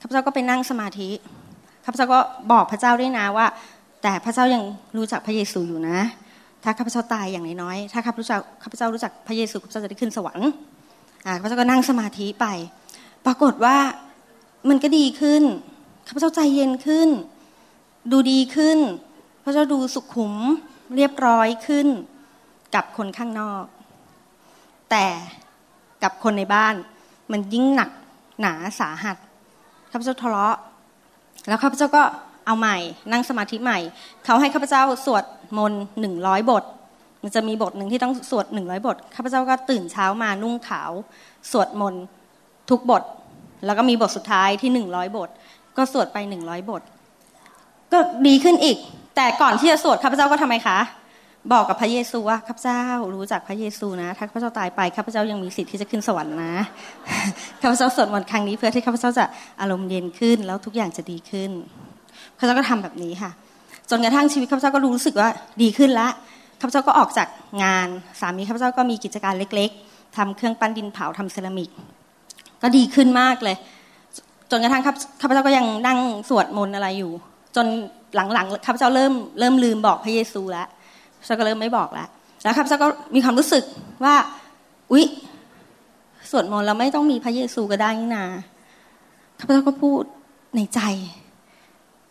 [0.00, 1.10] ข้าพเจ้าก็ไปนั่งสมาธิ
[1.84, 2.18] ข้าพเจ้าก็
[2.52, 3.46] บอกพระเจ้าด้วยนะว่า
[4.02, 4.62] แต่พระเจ้ายัง
[4.96, 5.98] รู้จักพระเยซูอยู่นะ
[6.64, 10.48] ถ้าข้าพเจ้าตายอย่างน้อยๆถ้าข้าพเจ้าข้าพเจ้ารู้จักพระเยซูข้าพเจ้าจะได้ขึ้นสวรรค์
[11.26, 12.46] อ่าข้าพเจ้าก็นั่งสมาธิไป
[13.26, 13.76] ปรากฏว่า
[14.68, 15.42] มันก็ดีขึ้น
[16.06, 17.08] ข้าพเจ้าใจเย็นขึ้น
[18.12, 18.78] ดูดีขึ้น
[19.44, 20.34] พระเจ้าดูสุขุม
[20.96, 21.86] เรียบร้อยขึ้น
[22.74, 23.64] กับคนข้างนอก
[24.90, 25.06] แต่
[26.02, 26.74] กับคนในบ้าน
[27.32, 27.90] มันยิ่งหนัก
[28.40, 29.16] หนาสาหัส
[29.90, 30.56] ข้าพเจ้าทะเลาะ
[31.48, 32.02] แล้วข้าพเจ้าก็
[32.46, 32.76] เอาใหม่
[33.12, 33.78] นั่งสมาธิใหม่
[34.24, 35.24] เขาให้ข้าพเจ้าสวด
[35.58, 36.64] มนต์หนึ่งร้อยบท
[37.22, 40.90] มันจะมีบทหนึ่งที่ต้องสวดหนึ่งร้อยบทข้าพเจ้าก็ตื่นเช้ามานุ่งขาว
[41.50, 42.02] สวดมนต์
[42.70, 43.02] ทุกบท
[43.66, 45.28] แล้วก็มีบทสุดท้ายที่หนึ่งร้อยบท
[45.76, 46.82] ก็สวดไปหนึ่งร้อยบท
[47.92, 48.76] ก็ดีขึ้นอีก
[49.16, 50.78] แต่ก่อนที่จะสวดข้าพเจ้าก็ทำไมคะ
[51.52, 52.82] บอกกับพระเยซูว่าข้าพเจ้า
[53.14, 56.54] รู้จักพระเยซูนะถ้าข้าพเจ้าตายไปข้าพเจ้ายังมีสิทธิ์ที่จะขึ้นสวรรค์นะ
[57.62, 59.24] ข้าพเจ้าสวดมนต์ครั้งนี้เพื่อที่ข้าพเจ้าจะ
[59.60, 61.50] อารมณ์เย็นขึ้น แล้วทุกอย่างจะดีขึ้น
[62.38, 63.30] ข้าพเจ้าก็ทำแบบนี้ค่ะ
[63.90, 65.28] จนกระทั่งชีวิตข้าพเจ้าก็รู้สึกว่า
[65.62, 66.08] ดีขึ้นละ
[66.60, 67.28] ข้าพเจ้าก็ออกจาก
[67.62, 67.88] งาน
[68.20, 71.70] สามีข้าพเจ้าก็มีกิจการเล็ก ๆทำเครื่องปั้นดินเผาทำเซรามิก
[72.62, 73.56] ก็ดีขึ้นมากเลย
[74.50, 74.82] จนกระทั่ง
[75.20, 75.98] ข้าพเจ้าก็ยังนั่ง
[76.28, 77.12] สวดมนต์อะไรอยู่
[77.56, 77.66] จน
[78.14, 80.68] หลังๆข้าพเจ้าเริ่มเริ่มลืมบอกพระเยซูแล้ว
[81.28, 82.08] ข้าพเจ้าก็เริ่มไม่บอกแล้ว
[82.42, 83.64] แล้วข้าพเจ้าก็มีความรู้สึก
[84.04, 84.14] ว่า
[84.92, 85.04] อุ๊ย
[86.30, 88.24] สวดมนต์เราไม่ต้องมีพระเยซูก็ได้นี่นา
[89.38, 90.02] ข้าพเจ้าก็พูด
[90.56, 90.80] ในใจ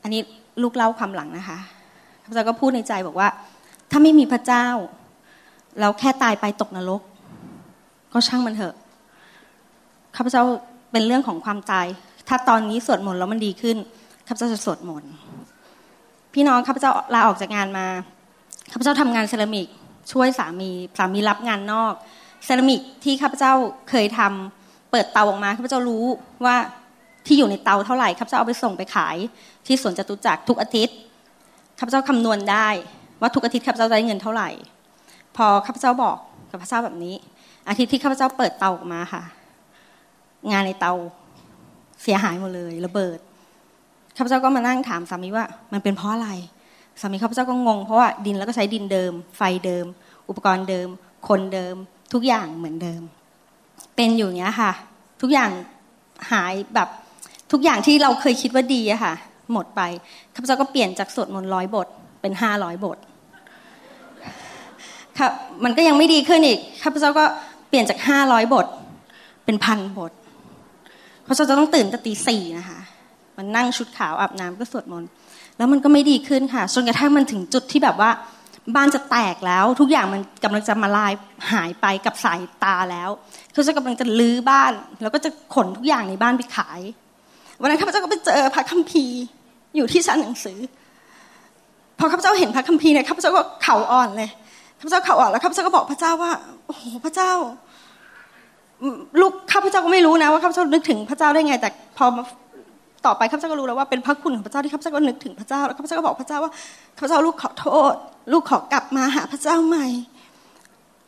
[0.03, 0.21] อันนี้
[0.61, 1.57] ลูกเล่าความหลังนะคะ
[2.23, 3.27] ข้าพเจ้าก็พูดในใจบอกว่า
[3.91, 4.65] ถ้าไม่มีพระเจ้า
[5.79, 7.01] เราแค่ตายไปตกนรก
[8.13, 8.75] ก็ช่างมันเถอะ
[10.15, 10.43] ข้าพเจ้า
[10.91, 11.87] เป็นเรื่องของความตาย
[12.27, 13.77] ถ้าตอนนี้สวดมนต์แล้วมันดีขึ้น
[14.27, 15.11] ข้าพเจ้าจะสวดมนต์
[16.33, 17.87] พี่น้องข้าพเจ้าลาออกจากงานมา
[18.71, 19.67] ข้าพเจ้าทำงานเซรามิก
[20.11, 21.93] ช่วยสามีสามีรับงานนอก
[22.45, 23.53] เซรามิกที่ข้าพเจ้า
[23.89, 26.05] เคยทำเปิดเตาออกมาข้าพเจ้ารู้
[26.45, 26.55] ว่า
[27.27, 29.17] ที่อยู่ในเตาเท่าไหร่ข้าพเจ้าเอาไปส่งไปขาย
[29.65, 30.95] ที่สวนจตุจักรทุกอาทิตย์
[31.79, 32.67] ข้าพเจ้าคำนวณได้
[33.21, 34.49] ว่าทุกอาทิตย์ข้าพเจ้าได้เงินเท่าไหร่
[35.37, 36.17] พอข้าพเจ้าบอก
[36.51, 37.15] กับพระเจ้าแบบนี้
[37.69, 39.23] อาทิตย์ที่ข้าพเจ้าเปิดเตาออกมาค่ะ
[40.51, 40.93] งานในเตา
[42.03, 43.19] เสียหายหมดเลย ระเบิด
[44.17, 46.29] ข้าพเจ้าก็มานั่งถามสามีว่า มันเป็นเพราะอะไร
[47.01, 49.85] สามีข้าพเจ้าก็งง เพราะว่าดินแล้วก็ใช้ดินเดิม ไฟเดิม
[50.29, 50.87] อุปกรณ์เดิม
[51.27, 51.75] คนเดิม
[52.13, 53.01] ทุกอย่างเหมือนเดิม
[53.95, 54.71] เป็นอยู่อย่างนี้ค่ะ
[55.21, 55.51] ทุกอย่าง
[56.31, 56.89] หายแบบ
[57.51, 59.13] ทุกอย่างที่เราเคยคิดว่าดีอะค่ะ
[59.51, 59.81] หมดไป
[60.35, 61.87] ข้าพเจ้าก็เปลี่ยนจากสวดมนต์ร้อยบท
[62.21, 62.97] เป็นห้าร้อยบท
[65.17, 65.27] ค่ะ
[65.63, 67.25] มันก็ยังไม่ดีขึ้นอีกข้าพเจ้าก็
[67.69, 68.67] เปลี่ยนจากห้าร้อยบท
[69.45, 70.11] เป็นพันบท
[71.23, 72.79] เพราะเราจะต้องตื่นแต่ตีสี่นะคะ
[73.37, 75.09] มันนั่งชุดขาวอาบน้ำก็สวดมนต์
[75.57, 78.09] แล้วมันก็ไม่ดีขึ้นค่ะจนกระทั่งมันถึงจุดที่แบบว่า
[78.75, 81.13] บ้านจะแตกแล้ว ทุกอย่างมันกำลังจะมาลาย
[81.51, 83.09] หายไปกับสายตาแล้ว
[83.53, 84.71] เขาจะกำลังจะลื้อบ้าน
[85.01, 86.79] แล้วก็จะขนทุกอย่างในบ้านไปขาย
[87.61, 89.21] วันนั้นข้าพเจ้าก็ไปเจอพระคัมภีร์
[89.75, 90.59] อยู่ที่ชั้นหนังสือ
[91.99, 94.29] พอข้าพเจ้าเห็นพระคัมภีร์เนี่ยข้าพเจ้าก็เข่าอ่อนเลย
[94.79, 96.31] ข้าพเจ้าเข่าอ่อนแล้วข้าพเจ้าก็บอกพระเจ้าว่า
[96.65, 97.31] โอ้โหพระเจ้า
[99.21, 102.05] ลูกข้าพเจ้าก็ไม่รู้นะว่าข้าพเจ้านึกถึงพระเจ้าได้ไง แต่พอ
[103.05, 106.51] ต่อไปข้าพเจ้าก็รู้แล้วว่าเป็นพระคุณของพระเจ้าที่ข้าพเจ้าก็นึกถึงพระเจ้าแล้วข้าพเจ้าก็บอกพระเจ้าว่า
[106.97, 107.93] ข้าพเจ้าลูกขอโทษ
[108.31, 109.87] ลูกขอกลับมาหาพระเจ้าใหม่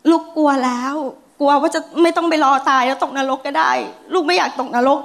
[0.09, 0.95] ลูกกลัวแล้ว
[1.39, 3.71] กลัวว่าจะไม่ต้องไปรอตายแล้วตกนรกก็ได้
[4.13, 4.99] ลูกไม่อยากตกนรก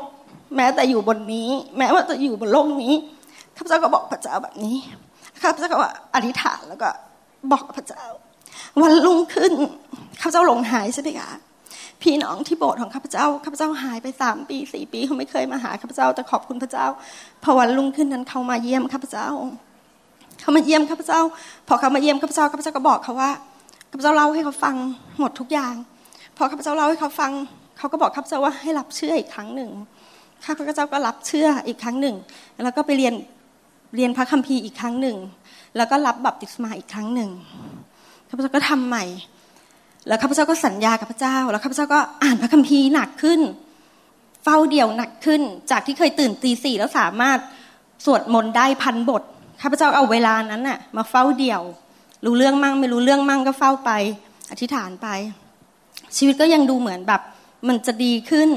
[0.56, 1.48] แม้แต่อยู่บนนี้
[1.78, 2.94] แม้ว่าจะอยู่บนโลกนี้
[3.56, 4.76] ข้าพเจ้าก็บอกพระเจ้าแบบนี้
[5.42, 6.88] ข้าพเจ้าก็ว่าอธิษฐานแล้วก็
[7.52, 8.04] บอกพระเจ้า
[8.82, 9.52] วันรุ่งขึ้น
[10.20, 11.30] ข้าพเจ้าหลงหายใช่ไหมคะ
[12.04, 16.86] พี่น้องที่โบสถ์ของข้าพเจ้าข้าพเจ้าหายไปสามปีสี่ปีเขาไม่เคยมาหาข้าพเจ้าแต่ขอบคุณพระเจ้า
[17.42, 19.26] พอวันรุ่งขึ้นนั้นเขามาเยี่ยมข้าพเจ้า
[20.40, 21.20] เขามาเยี่ยมข้าพเจ้า
[21.68, 23.30] พอเขามาเยี่ยมข้าพเจ้าข้าพเจ้าก็บอกเขาว่า
[23.90, 24.74] ข้าพเจ้าเล่าให้เขาฟัง
[25.18, 25.74] หมดทุกอย่าง
[26.36, 27.30] พอข้าพเจ้าเล่าให้เขาฟัง
[27.78, 29.70] เขาก็บอกข้าพเจ้าว่าให้รับเชื่ออีกครั้งหนึ่ง
[30.44, 32.14] ข้าพเจ้าก็รับเชื่ออีกครั้งหนึ่ง
[32.64, 33.14] แล้วก็ไปเรียน
[33.96, 35.16] เรียนพระคัมภีร์อีกครั้งหนึ่ง
[35.76, 37.30] แล้วก็รับบัพติศมาอีกครั้งหนึ่ง
[38.28, 39.04] ข้าพเจ้าก็ทำใหม่
[40.08, 43.40] แล้วข้าพเจ้าก็สัญญากับพระเจ้า แล้วข้าพเจ้าก็อ่านพระคัมภีร์หนักขึ้น
[44.44, 47.38] เฝ้าเดี่ยวหนักขึ้น จากที่เคยตื่นตีสี่แล้วสามารถ
[48.04, 49.22] สวดมนต์ได้พันบท
[49.62, 51.62] ข้าพเจ้าเอาเวลานั้นน่ะ มาเฝ้าเดี่ยว
[52.24, 53.90] รู้เรื่องมั่งไม่รู้เรื่องมั่งก็เฝ้าไป
[54.50, 55.08] อธิษฐานไป
[56.16, 57.20] ชีวิตก็ยังดูเหมือนแบบ
[57.68, 58.50] มันจะดีขึ้น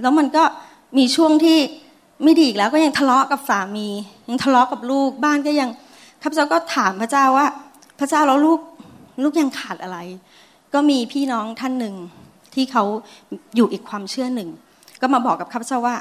[0.00, 0.44] แล้วมันก็
[0.98, 1.58] มีช่วงที่
[2.24, 3.88] ไม่ดีอีกแล้วก็ยังทะเลาะกับสามี
[4.28, 5.68] ยังทะเลาะกับลูกบ้านก็ยัง
[6.22, 7.46] ข้าพเจ้าก็ถามพระเจ้าว่า
[8.00, 8.60] พระเจ้าแล้วลูก
[9.22, 9.98] ลูกยังขาดอะไร
[10.74, 11.94] ก็มีพี่น้องท่านหนึ่ง
[12.54, 12.84] ที่เขา
[13.56, 14.48] อยู่อีกความเชื่อหนึ่ง
[15.00, 15.96] ก็มาบอกกับข้าพเจ้าว่า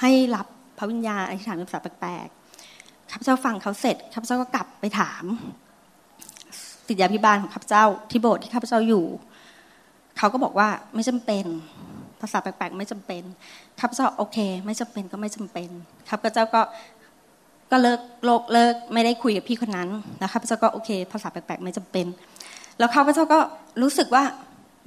[0.00, 0.46] ให้รับ
[0.78, 5.24] พระวิญญาณอธิษฐานเป็นภาษาแปลกๆข้าพเจ้าฟังเขาเสร็จข้าพเจ้าก็กลับไปถาม
[6.88, 9.04] ติดยาพิบาลของข้าพเจ้าที่โบสถ์ที่ข้าพเจ้าอยู่
[10.18, 11.44] เขาก็บอกว่าไม่จำเป็น
[12.20, 13.22] ภาษาแปลกๆ ไม่จำเป็น
[13.80, 15.68] ข้าพเจ้าโอเค ไม่จำเป็นก็ไม่จำเป็น
[16.10, 16.60] ข้าพเจ้าก็
[17.70, 19.88] ก็เลิกโลกเลิกไม่ได้คุยกับพี่คนนั้น
[20.18, 22.06] แล้วข้าพเจ้าก็โอเค ภาษาแปลกๆ ไม่จำเป็น
[22.78, 23.38] แล้วข้าพเจ้าก็
[23.82, 24.24] รู้สึกว่า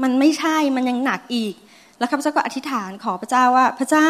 [0.03, 1.53] มันไม่ใช่มันยังหนักอีก
[1.97, 4.09] แล้วข้าพเจ้าก็อธิษฐานขอพระเจ้าว่า พระเจ้า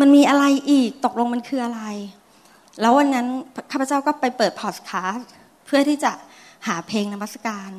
[0.00, 1.82] มันมีอะไรอีกตกลงมันคืออะไร
[2.80, 3.26] แล้ววันนั้น
[3.72, 5.30] ข้าพเจ้าก็ไปเปิดพอดคาสต์
[5.66, 6.12] เพื่อที่จะ
[6.66, 7.70] หาเพลงนมัสการ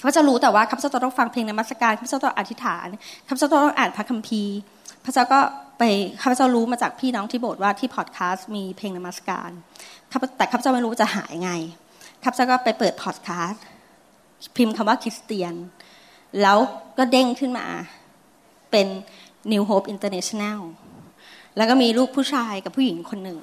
[0.00, 2.86] ข้าพเจ้ารู้แต่ว่าข้าพเจ้าต้องฟังเพลงนมัสการข้าพเจ้าต้องอธิษฐาน
[3.26, 4.56] ข้าพเจ้าต้องอ่านพระคัมภีร์
[5.04, 5.40] พระเจ้าก็
[5.78, 5.82] ไป
[6.22, 9.50] ข้าพเจ้ารู้มาจากพี่น้องที่โบสถ์ว่าที่พอดคาสต์มีเพลงนมัสการ
[10.36, 11.52] แต่ข้าพเจ้าไม่รู้จะหายไง
[12.22, 13.62] ข้าพเจ้าก็ไปเปิดพอดคาสต์
[14.56, 15.54] พิมพ์คำว่าคริสเตียน
[16.42, 16.58] แล้ว
[16.98, 17.66] ก็เด้งขึ้นมา
[18.70, 18.86] เป็น
[19.52, 20.60] New Hope International
[21.56, 23.38] แล้วก็มีลูกผู้ชายกับผู้หญิงคนหนึ่ง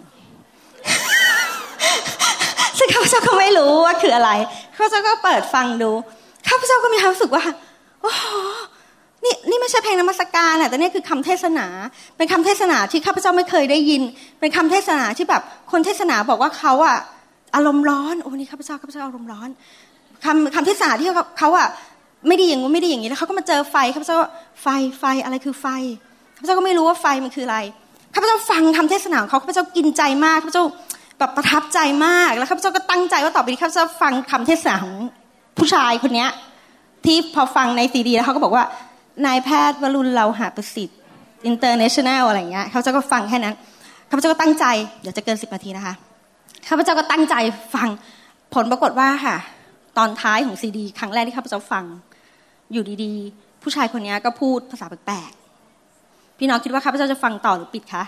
[2.78, 4.32] ซึ่งข้าพเจ้าก็ไม่รู้ว่าคืออะไร
[4.76, 5.91] ข้าพเจ้าก็เปิดฟังดู
[6.48, 7.44] ข้าพเจ้าก็มีความรู้สึกว่า
[8.02, 8.26] โอ้โห
[9.24, 11.68] นี่นี่ไม่ใช่เพลงนมัสการอะแต่นี่คือคำเทศนา
[12.18, 14.02] เป็นคำเทศนาที่ข้าพเจ้าไม่เคยได้ยิน
[14.40, 15.41] เป็นคำเทศนาที่แบบ
[15.72, 16.98] คนเทศนาบอกว่าเขาอะ
[17.56, 19.49] อารมณ์ร้อน โอ้นี่ข้าพเจ้าข้าพเจ้าอารมณ์ร้อน
[20.25, 21.67] คำคำเทศนาที่เขาเขาอะ
[22.27, 24.17] ไม่ดีอย่างงู้นไม่ดีอย่างนี้แล้วเขาก็มาเจอไฟข้าพเจ้า
[24.61, 24.67] ไฟ
[24.99, 25.67] ไฟอะไรคือไฟ
[26.35, 27.57] ข้าพเจ้าก็ไม่รู้ว่าไฟมันคืออะไร
[28.13, 30.63] ข้าพเจ้าฟังคำเทศนาของเขาข้าพเจ้ากินใจมากข้าพเจ้า
[31.19, 34.93] แบบประทับใจมากแล้วข้าพเจ้าก็ตั้งใจว่าต่อไปนี้ข้าพเจ้าฟังคำเทศนาของ
[35.57, 36.29] ผู้ชายคนเนี้ย
[37.05, 38.63] ที่พอฟังในซีดีแล้วเขาก็บอกว่า
[39.25, 40.97] นายแพทย์วรุณเราหาประสิทธิ์
[41.45, 43.55] international อะไรเงี้ยข้าพเจ้าก็ฟังแค่นั้น
[44.09, 44.65] ข้าพเจ้าก็ตั้งใจ
[45.01, 45.93] เดี๋ยวจะเกินสิบนาทีนะคะ
[46.69, 47.35] ข้าพเจ้าก็ตั้งใจ
[47.75, 47.87] ฟัง
[48.53, 49.35] ผลปรากฏว่าค่ะ
[49.98, 51.86] ตอนท้ายของซีดี ครั้งแรกที่ข้าพเจ้าฟัง
[52.72, 58.03] อยู่ดีๆ ผู้ชายคนนี้ก็พูดภาษาแปลกๆพี่น้องคิดว่าข้าพเจ้าจะฟังต่อหรือปิดคะ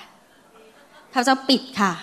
[1.14, 1.94] ข้าพเจ้าปิดค่ะ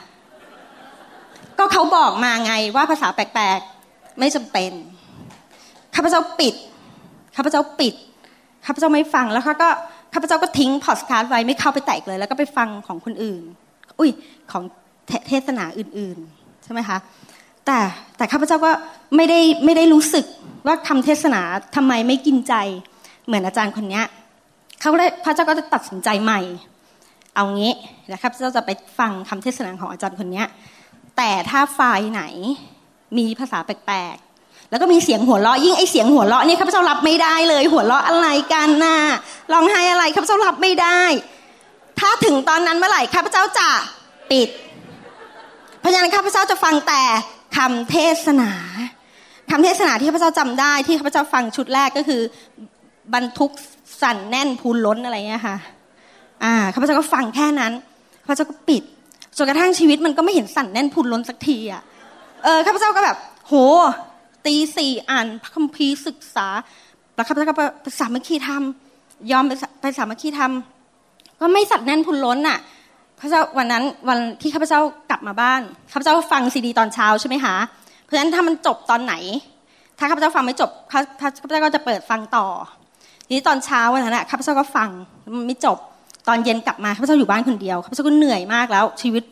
[1.59, 4.73] ก็เขาบอกมาไงว่าภาษาแปลกๆไม่จำเป็น
[5.95, 6.55] ข้าพเจ้าปิด
[7.37, 7.95] ข้าพเจ้าปิด
[8.67, 9.69] ข้าพเจ้าไม่ฟังแล้วเขาก็
[10.15, 13.43] ข้าพเจ้าก็ทิ้งพอดคาสต์ไว้ไม่เข้าไปแตกเลย แล้วก็ไปฟังของคนอื่น
[13.99, 14.11] อุ้ย
[14.53, 14.63] ของ
[15.29, 16.99] เทศนาอื่น ๆ ใช่ไหมคะ
[17.67, 17.79] แต่
[18.17, 18.71] แต่ข้าพเจ้าก็
[19.17, 20.25] ไม่ได้ไม่ได้รู้สึก
[20.67, 21.41] ว่าคำเทศนา
[21.77, 22.55] ทำไมไม่กินใจ
[23.27, 24.05] เหมือนอาจารย์คนเนี้ย
[24.81, 26.41] เขาก็ได้พระเจ้าก็จะตัดสินใจใหม่
[27.35, 27.73] เอางี้
[28.09, 30.47] แล้วข้าพเจ้าจะไปฟังคำเทศนาของอาจารย์คนเนี้ย
[31.17, 32.23] แต่ถ้าไฟล์ไหน
[33.19, 38.97] มีภาษาแปลกๆ แล้วก็มีเสียงหัวเราะยิ่งไอเสียงหัวเราะนี่ข้าพเจ้ารับไม่ได้เลย หัวเราะอะไรกันน่ะ
[39.53, 41.01] ร้องไห้อะไรข้าพเจ้ารับไม่ได้
[41.99, 43.69] ถ้าถึงตอนนั้นเมื่อไหร่ข้าพเจ้าจะ
[44.31, 44.49] ปิด
[45.81, 47.03] เพราะฉะนั้นข้าพเจ้าจะฟังแต่
[47.57, 48.53] คำเทศนา
[49.51, 52.21] คำเทศนาที่ข้าพเจ้าจำได้ที่ข้าพเจ้าฟังชุดแรกก็คือ
[53.15, 53.53] บรรทุก
[54.03, 55.57] สั่นแน่นพูนล้นอะไรเงี้ยค่ะ
[56.45, 57.73] อ่าข้าพเจ้าก็ฟังแค่นั้น
[58.25, 58.83] ข้าพเจ้าก็ปิด
[59.37, 61.83] จนกระทั่งชีวิตมันก็ไม่เห็นสั่นแน่นพูนล้นสักทีอะ
[62.45, 63.17] เออข้าพเจ้าก็แบบ
[63.47, 63.55] โห
[64.47, 66.47] ตีสี่อ่านพระคัมภีร์ศึกษา
[67.15, 68.63] แล้วข้าพเจ้าก็ไปสามัคคีธรรม
[69.31, 70.53] ยอมไปไปสามัคคีธรรม
[71.41, 72.59] ก็ไม่สั่นแน่นพูนล้นอะ
[73.23, 74.81] ข้าพเจ้าวันนั้นวันที่ข้าพเจ้า
[75.11, 75.61] กลับมาบ้าน
[75.93, 77.57] ข้าพเจ้าฟังซีดีตอนเช้าใช่ไหมคะ
[78.03, 79.15] เพราะฉะนั้นถ้ามันจบตอนไหน
[79.99, 82.47] ถ้าข้าพเจ้าฟังไม่จบข้าพเจ้าก็จะเปิดฟังต่อ
[83.27, 84.89] ทีนี้ตอนเช้าวันนั้นข้าพเจ้าก็ฟัง
[85.37, 85.79] มันไม่จบ
[86.29, 89.23] ตอนเย็นกลับมาข้าพเจ้าอยู่บ้านคนเดียวข้าพเจ้าก็เหนื่อยมากแล้ว ชีวิต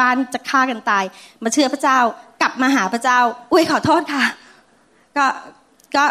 [0.00, 1.04] บ้านจะฆ่ากันตาย
[1.44, 1.98] มาเชื่อพระเจ้า
[2.42, 3.18] กลับมาหาพระเจ้า
[3.52, 4.24] อุ้ยขอโทษค่ะ
[5.16, 5.24] ก็
[5.96, 6.04] ก็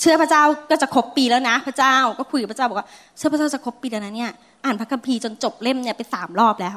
[0.00, 2.86] เชื่อพระเจ้าก็จะครบปีแล้วนะ พระเจ้าก็คุยกับพระเจ้าบอกว่า
[3.16, 4.32] เชื่อพระเจ้าจะครบปีแล้วนะเนี่ย
[4.64, 6.76] อ่านพระคัมภีร์จนจบเล่มเนี่ยไปสามรอบแล้ว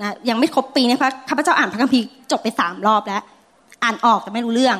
[0.00, 3.22] นะยังไม่ครบปีนะคะข้าพเจ้าอ่านพระคัมภีร์จบไปสามรอบแล้ว
[3.82, 4.78] อ่านออกแต่ไม่รู้เรื่อง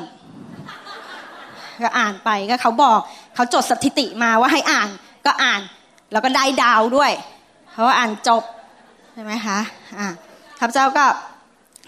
[1.83, 2.99] ก็อ่านไปก็เขาบอก
[3.35, 4.89] เขาจดสถิติมาว่าให้อ่าน
[5.25, 5.61] ก็อ่าน
[6.11, 7.11] แล้วก็ได้ดาวด้วย
[7.71, 8.43] เพราะว่าอ่านจบ
[9.13, 9.59] ใช่ไหมคะ
[9.99, 10.07] อ่า
[10.59, 11.05] ข้าพเจ้าก็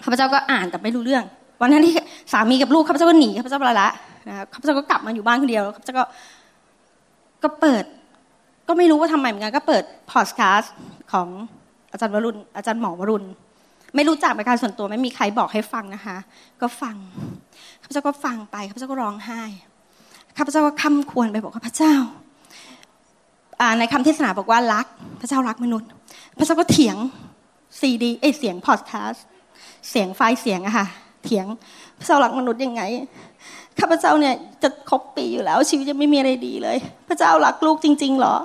[0.04, 1.24] ข้าพเจ้าก็อ่านแต่ไม่รู้เรื่อง
[1.60, 1.94] วันนั้นที่
[2.32, 3.90] สามีกับลูกข้าพเจ้าก็หนีข้าพเจ้าไปละ
[4.28, 6.04] นะข้าพเจ้าก็กลับมาอยู่บ้านคนเดียวข้าพเจ้าก็
[7.42, 7.84] ก็เปิด
[8.68, 10.74] ก็ไม่รู้ว่าทำไมเหมือนกันก็เปิดพอดแคสต์
[11.12, 11.28] ของ
[11.92, 13.26] อาจารย์วรุณอาจารย์หมอวรุณ
[13.94, 16.16] ไม่รู้จักเป็นการส่วนตัวไม่มีใครบอกให้ฟังนะคะ
[16.62, 16.96] ก็ฟัง
[17.82, 19.42] ข้าพเจ้าก็ฟังไปข้าพเจ้าก็ร้องไห้
[20.36, 21.94] ข้าพเจ้าก็คำควรไปบอกว่าพเจ้า
[23.78, 24.86] ในคำเทศนาบอกว่ารัก
[25.20, 25.90] พระเจ้ารักมนุษย์
[26.38, 26.96] พระเจ้าก็เถียง
[27.80, 29.24] ซีดีเอเสียงพอดแคสต์
[29.90, 30.86] เสียงไฟเสียงอะค่ะ
[31.24, 31.46] เถียง
[31.98, 32.82] พระเจ้ารักมนุษย์ยังไง
[33.80, 36.78] ข้าพเจ้าเนี่ยจะครบปีอยู่แล้ว ชีวิตจะไม่มีอะไรดีเลย
[37.08, 38.36] พระเจ้ารักลูกจริง ๆ หรอ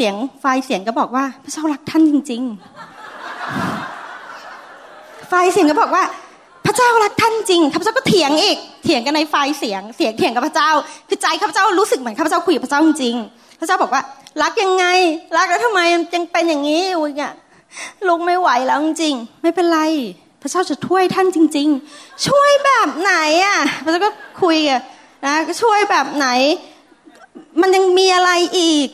[0.00, 2.42] สียงไฟล์เสียงก็บอกว่า พระเจ้ารักท่านจริง
[3.66, 6.04] ๆ ไฟล์เสียงก็บอกว่า
[6.66, 10.70] พระเจ้ารักท่านจริงข้าพเจ้าก็เถียงอีกเถียงกันในไฟล์เสียง เสียงเถียงกับพระเจ้า
[11.08, 14.02] คือใจข้าพเจ้ารู้สึกเหมือนข้าพเจ้าคุยกับพระเจ้าจริงๆพระเจ้าบอกว่า
[14.42, 14.84] รักยังไง
[15.36, 15.80] รักแล้วทำไม
[16.14, 17.32] ยังเป็นอย่างนี้อยู่เนี่ย
[18.06, 19.80] ลูกไม่ไหวแล้วจริงๆไม่เป็นไร
[20.42, 23.14] พระเจ้าจะช่วยท่านจริง ๆ ช่วยแบบไหน
[23.44, 24.10] อะพระเจ้าก็
[24.42, 24.80] คุยกัน
[25.26, 26.28] นะช่วยแบบไหน
[27.60, 28.88] มันยังมีอะไรอีก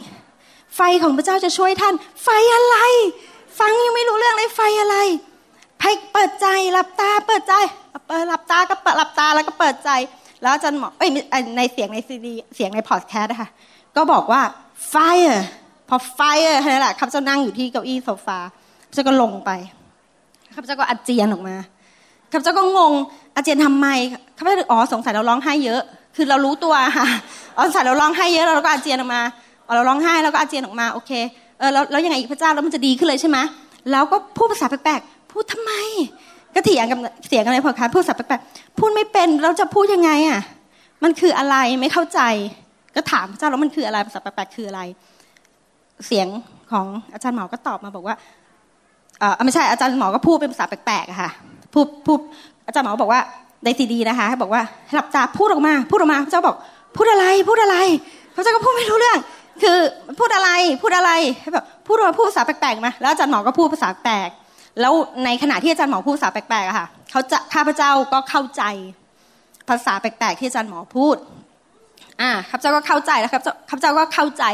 [0.77, 1.94] ไฟของพระเจ้าจะช่วยท่าน
[2.24, 2.77] ไฟอะไร
[3.61, 4.97] ฟังยังไม่รู้เรื่องเลยไฟอะไร
[5.82, 7.55] ให้เปิดใจหลับตาเปิดใจ
[8.09, 9.90] เปิดหลับตาก็เปิดหลับตาแล้วก็เปิดใจ
[10.43, 11.11] แล้วอาจารย์หมอเอ้ย
[11.57, 13.48] ในเสียงในซีดีเสียงในพอดแคสต์นะคะ
[13.97, 14.40] ก็บอกว่า
[14.93, 15.39] fire
[15.89, 18.39] พอ fire นั่นแหละข้าพเจ้านั่งอยู่ที่เก้าอี้โซฟา
[18.82, 19.51] ข้าพเจ้าก็ลงไป
[20.55, 21.57] ข้าพเจ้าก็อาเจียนออกมา
[22.32, 22.93] ข้าพเจ้าก็งง
[23.35, 23.86] อาเจียนทำไม
[24.39, 25.82] ข้าพเจ้าอ๋อสงสัยเราร้องไห้เยอะ
[26.16, 27.07] คือเรารู้ตัวค่ะ
[27.57, 29.23] อ๋อสงสัยเราร้องไห้เยอะเราก็อาเจียนออกมา
[29.74, 31.12] เราร้องไห้แล้วก็อาเจียนออกมาโอเค
[31.59, 33.38] เออแล้วแล้วยังไงอีกพระเจ้าแล้วมันจะดีขึ้นเลยใช่ไหม
[33.90, 35.72] แล้วก็พูดภาษาแปลกๆพูดทำไม
[36.55, 36.98] ก็เถียงกับ
[37.28, 40.40] เสียงอะไรพอคะพูดสับแปลกๆพูดไม่เป็นเราจะพูดยังไงอะ
[41.05, 42.20] มันคืออะไรไม่เข้าใจ
[42.97, 44.80] ก็ถามพระเจ้าแล้วมันคืออะไรภาษาแปลกๆคืออะไร
[46.06, 46.26] เสียง
[46.72, 48.14] ของอาจารย์หมอก็ตอบมาบอกว่า
[49.20, 51.30] เออไม่ใช่อาจารย์หมอก็พูดเป็นภาษาแปลกๆค่ะ
[51.74, 52.18] พูดพูด
[52.66, 53.20] อาจารย์หมอบอกว่า
[53.64, 54.62] ในซีดีนะคะให้บอกว่า
[54.94, 56.56] หลับตาพูดออกมา พูดออกมาพระเจ้าบอก
[56.97, 57.76] พูดอะไรพูดอะไร
[58.34, 59.18] พระเจ้าก็พูดไม่รู้เรื่อง
[59.62, 59.78] คือ
[60.19, 60.51] พูดอะไร
[60.83, 64.28] พูดอะไรให้แบบพูดออกมาพูดภาษาแปลกๆมแล้วอาจารย์หมอก็พูดภาษาแปลก
[64.81, 68.62] แล้วในขณะที่อาจารย์หมอพูดภาษาแปลกๆอะค่ะเขาจะข้าพเจ้าก็เข้าใจ
[69.69, 71.16] ภาษาแปลกๆที่อาจารย์หมอพูด
[72.20, 74.45] อ่าข้าพเจ้าก็เข้าใจแล้วครับข้าพเจ้าก็เข้าใจ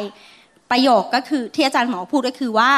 [0.71, 2.73] ประโยคก็คือที่อาจารย์หมอพูดก็คือว่า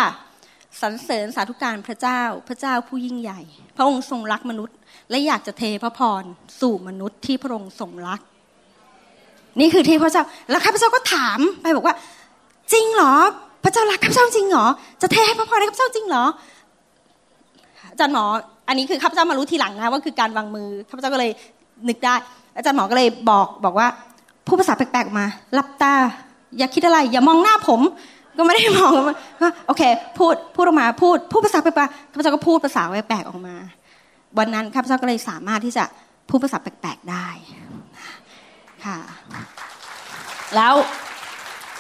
[0.81, 3.41] สรรเสริญสาธุการพระเจ้าพระเจ้าผู้ยิ่งใหญ่
[3.77, 4.77] พระองค์ทรงรักมนุษย์
[5.11, 6.23] และอยากจะเทพระพร
[6.61, 8.21] สู่มนุษย์ที่พระองค์ทรงรัก
[9.61, 11.95] นี่คือที่พระเจ้าแล้วข้าพเจ้าก็ถามไปบอกว่า
[12.73, 13.15] จริงเหรอ
[13.65, 14.67] พระเจ้ารักข้าพเจ้าจริงเหรอ
[15.03, 16.25] จะเทให้พระพรให้ข้าพเจ้าจริงเหรอ
[17.93, 18.25] อาจารย์หมอ
[18.69, 21.31] อันนี้คือข้าพเจ้ามารู้ทีหลังนะว่าคือการวางมือข้าพเจ้าก็เลย
[21.89, 22.15] นึกได้
[22.57, 23.87] อาจารย์หมอก็เลยบอกบอกว่า
[24.47, 25.25] พูดภาษาแปลกๆมา
[25.55, 25.95] หลับตา
[26.59, 27.81] อย่าคิดอะไร อย่ามองหน้าผม
[28.37, 28.93] ก็ไม่ได้มอง
[29.43, 29.83] ว่าโอเค
[30.19, 33.57] พูดพูดออกมาพูดพูดภาษาแปลกๆข้าพเจ้าก็พูดภาษาแปลกๆออกมา
[34.39, 35.85] วันนั้นข้าพเจ้าก็เลยสามารถที่จะ
[36.29, 37.29] พูดภาษาแปลกๆได้
[38.85, 38.99] ค่ะ
[40.57, 40.75] แล้ว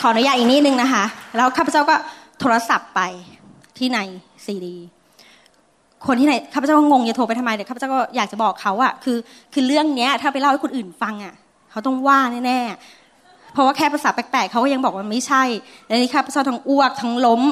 [0.00, 1.04] ขออนุญาตอีกนิดนึงนะคะ
[1.36, 1.96] แล้วข้าพเจ้าก็
[2.40, 3.00] โทรศัพท์ไป
[3.78, 3.98] ที่ใน
[4.44, 4.76] ซีดี
[6.06, 9.16] คนที่ไหนข้าพเจ้าก็งงจะโทรไปทำไมแต่ข้าพเจ้าก็อยากจะบอกเขาอะคือ
[9.52, 11.34] คือเรื่องเนี้ย ถ้าไปเล่าให้คนอื่นฟังอะ
[11.70, 15.42] เขาต้องว่าแน่ๆเพราะว่าแค่ภาษาแปลกๆเขาก็ยังบอกว่าไม่ใช่
[15.86, 17.42] แล้วนี่ข้าพเจ้าทั้งอ้วกทั้งล้ม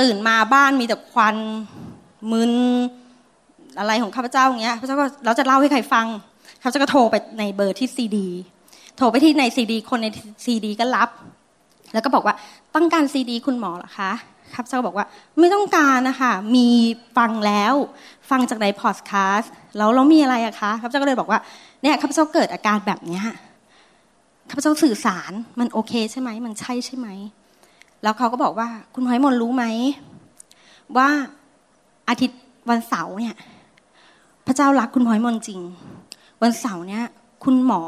[0.00, 1.36] ตื่นมาบ้านมีแต่ควัน
[2.32, 2.52] มึน
[3.78, 6.06] อะไรของข้าพเจ้าอย่างเงี้ยข้าพเจ้าก็เราจะเล่าให้ใครฟัง
[6.62, 8.28] ข้าพเจ้าก็โทรไปในเบอร์ที่ซีดี
[9.02, 10.06] โทรไปที่ในซีดีคนใน
[10.44, 11.08] ซีดีก็รับ
[11.92, 12.34] แล้วก็บอกว่า
[12.74, 14.12] ต้องการซีดีคุณหมอเหรอคะ
[14.54, 15.06] ข้าพเจ้าบอกว่า
[15.38, 16.68] ไม่ต้องการนะคะมี
[17.16, 17.74] ฟังแล้ว
[18.30, 21.38] ฟังจากในพอดแคสต์แล้วเรามีอะไรอะคะข้าพเจ้าก็เลยบอกว่า
[21.82, 23.22] เนี่ยข้าพเจ้าเกิดอาการแบบเนี้ย
[24.50, 27.08] ข้าพเจ้าสื่อสารมันโอเคใช่ไหมมันใช่ใช่ไหม
[28.02, 29.64] แล้วเขาก็บอกว่าคุณหอยมนรู้ไหม
[30.96, 31.08] ว่า
[32.08, 32.40] อาทิตย์
[32.70, 33.36] วันเสาร์เนี่ย
[34.46, 35.60] พระเจ้ารักคุณพลอยมนจริง
[36.42, 37.04] วันเสาร์เนี่ย
[37.44, 37.82] คุณหมอ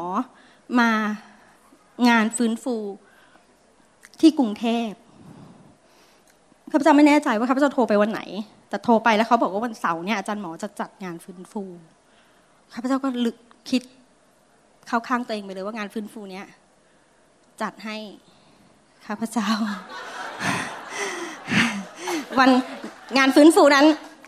[0.79, 0.91] มา
[2.09, 2.75] งานฟื้นฟู
[4.19, 4.89] ที่กรุงเทพ
[6.71, 8.21] ข้าพเจ้าไม่แน่ใจว่าข้าพเจ้าโทรไปวันไหน
[8.69, 11.63] แต่โทรไปแล้วเขาบอกว่าวันเสาร์เนี่ยอาจารย์หมอจะจัดงานฟื้นฟู
[12.73, 13.37] ข้าพเจ้าก็ลึก
[13.69, 13.81] คิด
[14.87, 16.45] เข้าข้างตัวเองไปเลยว่างานฟื้นฟูเนี้ย
[17.61, 17.97] จัดให้
[19.05, 19.49] ข้าพเจ้า
[22.39, 22.51] วัน
[23.17, 23.85] งานฟื้นฟูนั้น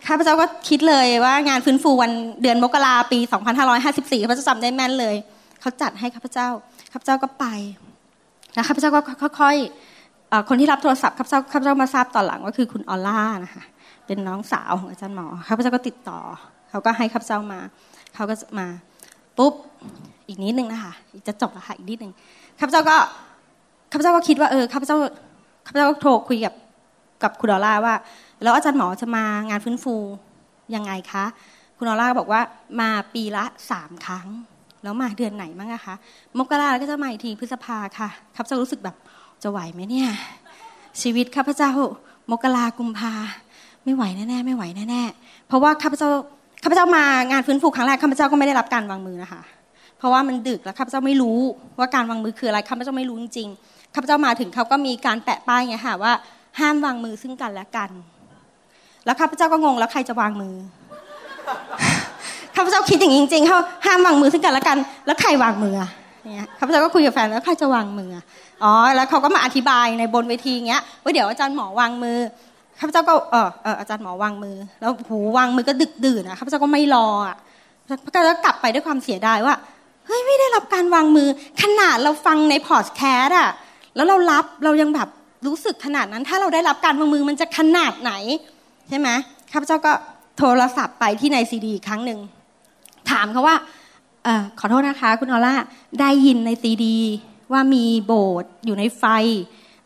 [0.08, 2.12] ข้าพเจ้าก็คิดเลยว่างานฟื้นฟูวัน
[2.42, 3.18] เดือนมกราปี
[3.70, 5.16] 2554ข้าพเจ้าจำได้แม่นเลย
[5.66, 6.48] เขาจัดให้ข้าพเจ้า
[6.92, 7.46] ข้าพเจ้าก็ไป
[8.54, 9.00] แล้วข้าพเจ้าก็
[9.40, 13.64] ค่อยๆคนที่รับโทรศัพท์ข้าพเจ้าข้าพเจ้ามาทราบตอนหลังว่าคือคุณออล่านะคะ
[14.06, 16.18] เป็นน้องสาวของอาจารย์หมอข้าพเจ้าก็ติดต่อ
[16.70, 17.60] เขาก็ให้ข้าพเจ้ามา
[18.14, 18.66] เขาก็มา
[19.38, 19.52] ปุ๊บ
[20.28, 20.92] อีกนิดนึงนะคะ
[21.28, 22.12] จะจบล้วค่ะอีกนิดนึง
[22.58, 22.96] ข้าพเจ้าก็
[23.92, 24.96] ข้าพเจ้าก็คิดว่าเออข้าพเจ้า
[25.66, 26.54] ข้าพเจ้าก็โทรคุยกับ
[27.22, 27.94] กับคุณออล่าว่า
[28.42, 29.94] แล้วอาจารย์หมอจะมางานฟื้นฟู
[30.74, 31.24] ยังไงคะ
[31.78, 32.40] คุณออล่าบอกว่า
[32.80, 34.28] มาปีละสามครั้ง
[34.86, 35.94] แล้วมาเดือนไหนมั้งอะคะ
[36.38, 38.96] มกราก็จะมาอีกทีพฤษภาค่ะข้าพเจ้ารู้สึกแบบ
[39.42, 40.08] จะไหวไหมเนี่ย
[41.02, 41.70] ชีวิตข้าพเจ้า
[42.30, 43.12] มกรากุมภา
[43.84, 46.08] ไม่ไหวแน่ๆไม่ไหวแน่ๆเพราะว่าข้าพเจ้า
[46.62, 49.42] ข้าพเจ้ามางานฟื้นฟูครั้งแรกข้าพเจ้าก็ไม่ได้รับการวางมือนะคะ
[49.98, 51.38] เพราะว่ามันดึกแล้วข้าพเจ้าไม่รู้
[51.78, 56.12] ว่าการวางมือคืออะไรข้าพเจ้าไม่รู้จริงๆข้าพเจ้ามาถึงเขาก็มีการแปะป้ายไงค่ะว่า
[56.60, 57.90] ห้ามวางมือซึ่งกันและกัน
[59.04, 60.54] แล้วข้าพเจ้าก็งงแล้วใครจะวางมือ
[62.56, 65.74] ข้าพเจ้าคิดอย่างนี้จริงๆเขาห้ามวางมือซึ่งกันและกัน แล้วใครวางมือ
[66.32, 68.10] เนี่ยข้าพเจ้าก็คุยกับแฟนแล้วใครจะวางมือ
[68.62, 72.18] อ๋อแล้วเขาก็มาอธิบายในบนเวทีเงี้ยว่าเดี๋ยวอาจารย์หมอวางมือ
[72.78, 77.36] ข้าพเจ้าก็เออเอออาจารย์หมอวางมือ แล้วหูวางมือก็ดึกดื่นนะข้าพเจ้าก็ไม่รออะ
[78.14, 79.54] ก็แล้วกลับไปด้วยความเสียดายว่า
[80.06, 81.28] เฮ้ยไม่ได้รับการวางมือ
[81.62, 83.50] ขนาดเราฟังในพอดแคสต์อะ
[83.96, 85.08] แล้วเรารับเรายังแบบ
[85.46, 88.12] รู้สึกขนาดนั้น ถ้าเราได้รับการวางมือมันจะขนาดไหน
[88.88, 89.08] ใช่ไหม
[89.52, 89.92] ข้าพเจ้าก็
[90.38, 92.18] โทรศัพท์ไปที่ในซีดีครั้งหนึ่ง
[93.10, 93.56] ถามเขาว่า
[94.26, 94.28] อ
[94.58, 95.54] ขอโทษนะคะ คุณออล่า
[96.00, 96.98] ได้ยินในซีดี
[97.52, 99.04] ว่ามีโบสถ์อยู่ในไฟ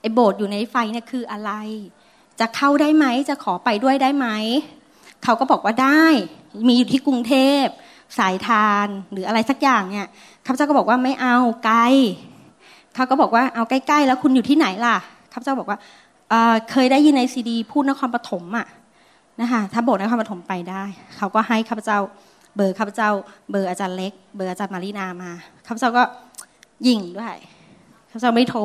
[0.00, 1.52] ไอ้โบสถ์อยู่ในไฟเนี่ยคืออะไร
[2.40, 4.26] จะเข้าได้ไหมจะขอไปด้วยได้ไหม
[5.24, 6.04] เขาก็บอกว่าได้
[6.68, 7.64] มีอยู่ที่กรุงเทพ
[8.18, 10.06] สายทานหรืออะไรสักอย่างเนี่ย
[10.46, 11.78] ข้าพเจ้าก็บอกว่าไม่เอาไกล
[12.94, 14.96] เขาก็บอกว่าเอาใกล้ๆ แล้วคุณอยู่ที่ไหนล่ะ
[15.32, 15.78] ข้าพเจ้าบอกว่า
[16.30, 18.66] เเคยได้ยินในซีดี พูดนครปฐมอะ
[19.40, 20.82] นะคะถ้าโบสถ์นครปฐมไปได้
[21.16, 21.98] เขาก็ให้ข้าพเจ้า
[22.56, 23.10] เบอร์ข้าพเจ้า
[23.50, 25.30] เบอร์อาจารย์เล็ก เบอร์อาจารย์มารีนามา
[25.66, 26.02] ข้าพเจ้าก็
[26.86, 27.36] ยิงด้วย
[28.10, 28.62] ข้าพเจ้าไม่โทร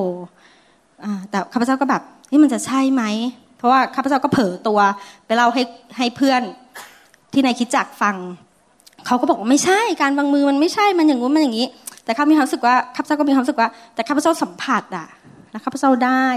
[1.30, 2.02] แต่ข้าพเจ้าก็แบบ
[2.32, 3.04] นี่มันจะใช่ไหม
[3.58, 4.80] เพราะว่าข้าพเจ้าก็เผลอตัว
[5.26, 5.62] ไปเล่าให้
[5.98, 6.42] ให้เพื่อน
[7.34, 8.16] ที่ในคิดจักฟัง
[9.06, 11.68] เขาก็บอกว่าไม่ใช่การวางมือมันไม่ใช่มันอย่างงู้นมันอย่างนี้
[12.06, 15.08] แต่ข้ามีความรู้สึกว่าข้าพเจ้าก็มีความรู้สึกว่า แต่ข้าพเจ้าสัมผัสอะ
[15.52, 16.28] แล้วข้าพเจ้าได้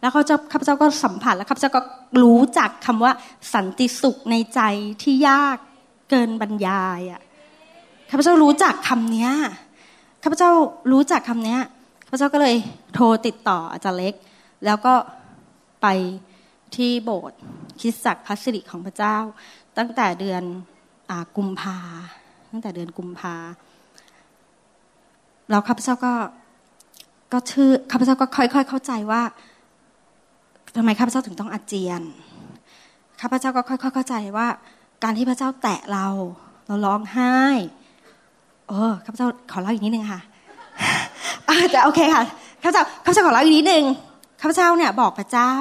[0.00, 1.80] แล้วเขาจะข้าพเจ้าก็สัมผัสแล้วข้าพเจ้าก็
[2.22, 3.12] รู้จักคำว่า
[3.54, 4.60] สันติสุขในใจ
[5.02, 5.58] ที่ยาก
[6.10, 7.22] เกินบรรยายอะ
[8.10, 9.30] ข้าพเจ้ารู้จักคำเนี้ย
[10.22, 10.50] ข้าพเจ้า
[10.92, 11.60] รู้จักคำเนี้ย
[12.06, 12.56] ข้าพเจ้าก็เลย
[12.94, 14.14] โทรติดต่ออาจารย์เล็ก
[14.64, 14.94] แล้วก็
[15.82, 15.86] ไป
[16.76, 17.38] ที่โบสถ์
[17.80, 19.16] คริสตจักพัสริของพระเจ้า
[19.78, 20.42] ตั้งแต่เดือน
[21.10, 21.78] อกุมภา
[22.50, 23.34] ตั้งแต่เดือนกุมภา
[25.50, 26.12] แล้วข้าพเจ้าก็
[27.32, 29.22] ก็ชื่อข้าพเจ้าก็ค่อย ๆ เข้าใจว่า
[30.76, 32.02] ทำไมข้าพเจ้าถึงต้องอาเจียน
[33.20, 34.48] ข้าพเจ้าก็ค่อยๆเข้าใจว่า
[35.02, 36.06] การที่พระเจ้าแตะเรา
[36.66, 37.34] เราร้องไห้
[38.68, 40.20] เออข้าพเจ้าขอเล่าอีกนิดนึงค่ะ
[41.72, 42.22] แต่โอเคค่ะ
[42.62, 43.84] ข้าพเจ้าข้าพเจ้าขอเล่าอีกนิดนึง
[44.40, 45.52] ข้าพเจ้าเนี่ย บอกพระเจ้า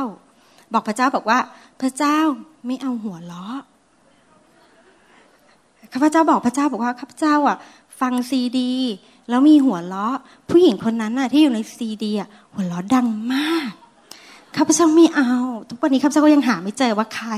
[0.73, 1.39] บอกพระเจ้าบอกว่า
[1.81, 2.19] พระเจ้า
[2.65, 3.59] ไม่เอาหัวเราะ
[5.93, 7.57] ข้าพเจ้าบอกพระเจ้าบอกว่าข้าพเจ้าอะ
[7.99, 8.71] ฟังซีดี
[9.29, 10.17] แล้วมีหัวเราะ
[10.49, 13.71] ผู้หญิงคนนั้นน่ะ ที่อยู่ในซีดีอะหัวเราะดังมาก
[14.57, 15.31] ข้าพเจ้าไม่เอา
[15.69, 17.31] ทุกวันนี้ข้าพเจ้าก็ยังหาไม่เจอว่าใคร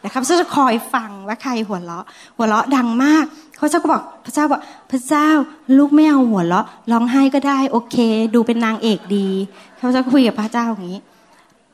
[0.00, 2.04] แต่ข้าพเจ้าจะคอยฟังว่าใครหัวเราะ
[2.36, 3.24] หัวเราะดังมาก
[3.56, 4.60] ข้าพเจ้าก็บอกพระเจ้าบอก
[4.90, 5.28] พระเจ้า
[5.76, 7.96] ลูกไม่เอาหัวเราะร้องไห้ก็ได้โอเค
[8.34, 9.28] ดูเป็นนางเอกดี
[9.78, 11.00] ข้าพเจ้าก็คุยกับพระเจ้าอย่างนี้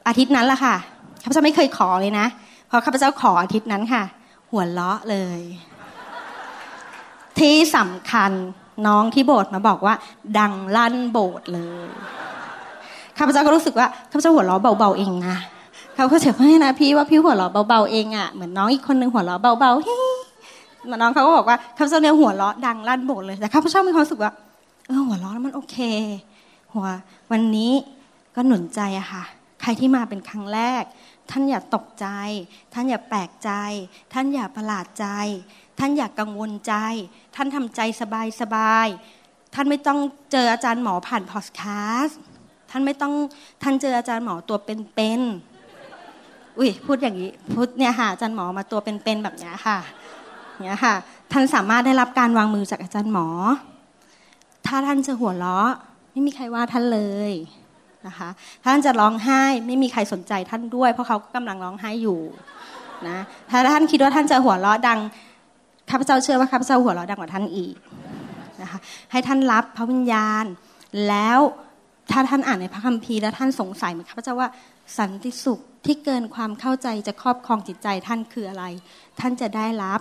[0.08, 0.74] อาทิตย์นั้นละค่ะ
[1.22, 2.26] ข้าพเจ้าไม่เคยขอเลยนะ
[2.70, 4.02] พอข้าพเจ้าขออาทิตย์นั้นค่ะ
[4.50, 5.40] หัวเราะเลย
[7.38, 8.30] ที่สำคัญ
[8.86, 9.94] น้องที่โบสถ์มาบอกว่า
[10.38, 11.88] ดังลั่นโบสถ์เลย
[13.20, 15.36] ข้าพเจ้าก็รู้สึกว่าข้าพเจ้าหัวเราะเบาๆเองนะ
[15.96, 19.98] เขาก็เฉยไม่นะพี่ว่าพี่หัวเราะเบาๆเองอะเหมือนน้องอีกคนนึงหัวเราะเบาๆเฮ้
[21.02, 24.32] น้องเขาก็บอกว่าข้าพเจ้าเนี่ยหัวเราะดังลั่นโบสถ์เลยแต่ข้าพเจ้ามีความรู้สึกว่า
[24.86, 25.76] เออหัวเราะแล้วมันโอเค
[26.72, 26.86] หัว
[27.32, 27.72] วันนี้
[28.34, 29.22] ก็หนุนใจอะค่ะ
[29.62, 30.82] ใครที่มาเป็นครั้งแรก
[31.30, 32.06] ท่านอย่าตกใจ
[32.72, 33.50] ท่านอย่าแปลกใจ
[34.12, 35.06] ท่านอย่าประหลาดใจ
[35.78, 36.74] ท่านอย่ากังวลใจ
[37.34, 38.86] ท่านทำใจสบายสบาย
[39.54, 39.98] ท่านไม่ต้อง
[40.32, 41.62] เจออาจารย์หมอผ่านพอดแค
[42.02, 42.20] สต์
[42.70, 43.12] ท่านไม่ต้อง
[43.62, 49.78] ท่านเจออาจารย์หมอตัวเป็นๆอุ้ยพูดอย่างนี้พูดเนี่ยค่ะอาจารย์หมอมาตัวเป็นๆแบบนี้ค่ะ
[50.64, 50.94] เนี้ยค่ะ
[51.32, 53.26] ท่านสามารถได้รับการวางมือจากอาจารย์หมอ
[54.66, 55.70] ถ้าท่านจะหัวเราะ
[56.10, 57.32] ไม่มีใครว่าท่านเลย
[58.06, 58.28] นะคะ
[58.64, 62.20] ท่านจะร้องไห้ไม่มีใครสนใจท่านด้วย เพราะเขากำลังร้องไห้อยู่
[63.08, 63.18] นะ
[63.50, 64.98] ถ้าท่านคิดว่าท่านจะหัวเราะดัง
[65.90, 67.74] ข้าพเจ้าเชื่อว่าข้าพเจ้าหัวเราะดังกว่าท่านอีก
[68.62, 68.78] นะคะ
[69.10, 70.44] ให้ท่านรับพระวิญญาณ
[71.08, 71.38] แล้ว
[72.10, 74.48] ถ้าท่านอ่านในพระคัมภีร์แล้วท่านสงสัยเหมือนข้าพเจ้าว่า
[74.98, 78.64] สันติสุขที่เกินความเข้าใจจะครอบครองจิตใจท่านคืออะไร
[79.20, 80.00] ท่านจะได้รับ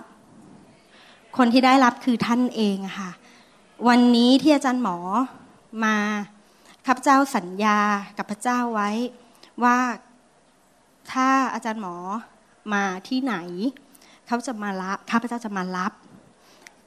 [1.36, 3.10] คนที่ได้รับคือท่านเองค่ะ
[3.88, 4.98] วันนี้ที่อาจารย์หมอ
[5.84, 5.96] มา
[6.86, 7.78] ข้าพเจ้าสัญญา
[8.18, 8.90] กับพระเจ้าไว้
[9.64, 9.78] ว่า
[11.12, 11.96] ถ้าอาจารย์หมอ
[12.74, 13.34] มาที่ไหน
[14.26, 15.92] เขาจะมารับข้าพเจ้าจะมารับ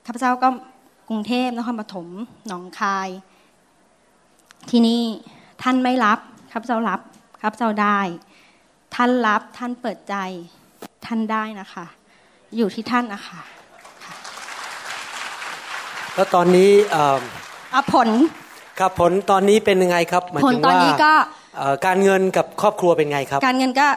[0.05, 0.49] ข้าพเจ้าก็
[1.09, 2.07] กรุงเทพนครปฐม
[2.47, 3.09] หนองคาย
[4.69, 5.01] ที่นี่
[5.63, 6.19] ท่านไม่รับ
[6.51, 6.99] ข้าพเจ้ารับ
[7.41, 7.99] ข้าพเจ้าได้
[8.95, 10.15] ท่านรับท่านเปิดใจ
[11.05, 11.85] ท่านได้นะคะ
[12.57, 13.41] อยู่ที่ท่านนะคะ
[16.15, 17.19] แล้วตอนนี้เอ่อ
[17.73, 18.09] อะผล
[18.79, 21.13] ครับผลตอนนี้เป็นยังไงครับหมายผลถึงตอนว่านี้ก็
[21.57, 23.87] เอ่อการเงินกับครอบครัวเป็นไงครับ การเงินก็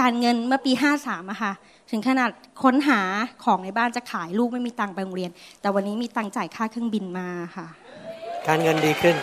[0.00, 0.72] การเงินเมื่อปี
[1.02, 1.52] 53อะค่ะ
[1.90, 2.30] ถึงขนาด
[2.62, 3.00] ค้นหา
[3.44, 5.30] ของในบ้านจะขายลูกไม่มีตังค์ไปโรงเรียน
[5.60, 7.66] แต่วันนี้มีตังค์จ่ายค่าเครื่องบินมาค่ะ
[8.48, 9.16] การเงินดีขึ้น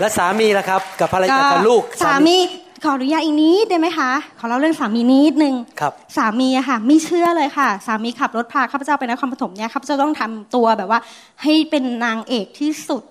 [0.00, 2.36] และสามีล่ะครับ กับภรรยากับลูกสามี
[2.84, 11.00] ขออนุญาตอีกนิดได้ไหมคะ ขอเล่าเรื่องสามีนิดนึงครับสามีอะค่ะ ไม่เชื่อเลยค่ะ สามีขับรถพาข้าพเจ้าไปนครปฐมเนี่ยข้าพเจ้าต้องทำตัวแบบว่า
[11.42, 13.02] ให้เป็นนางเอกที่สุด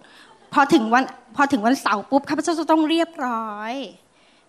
[0.54, 1.04] พอถึงวัน
[1.36, 3.74] พอถึงวันเสาร์ปุ๊บข้าพเจ้าจะต้องเรียบร้อย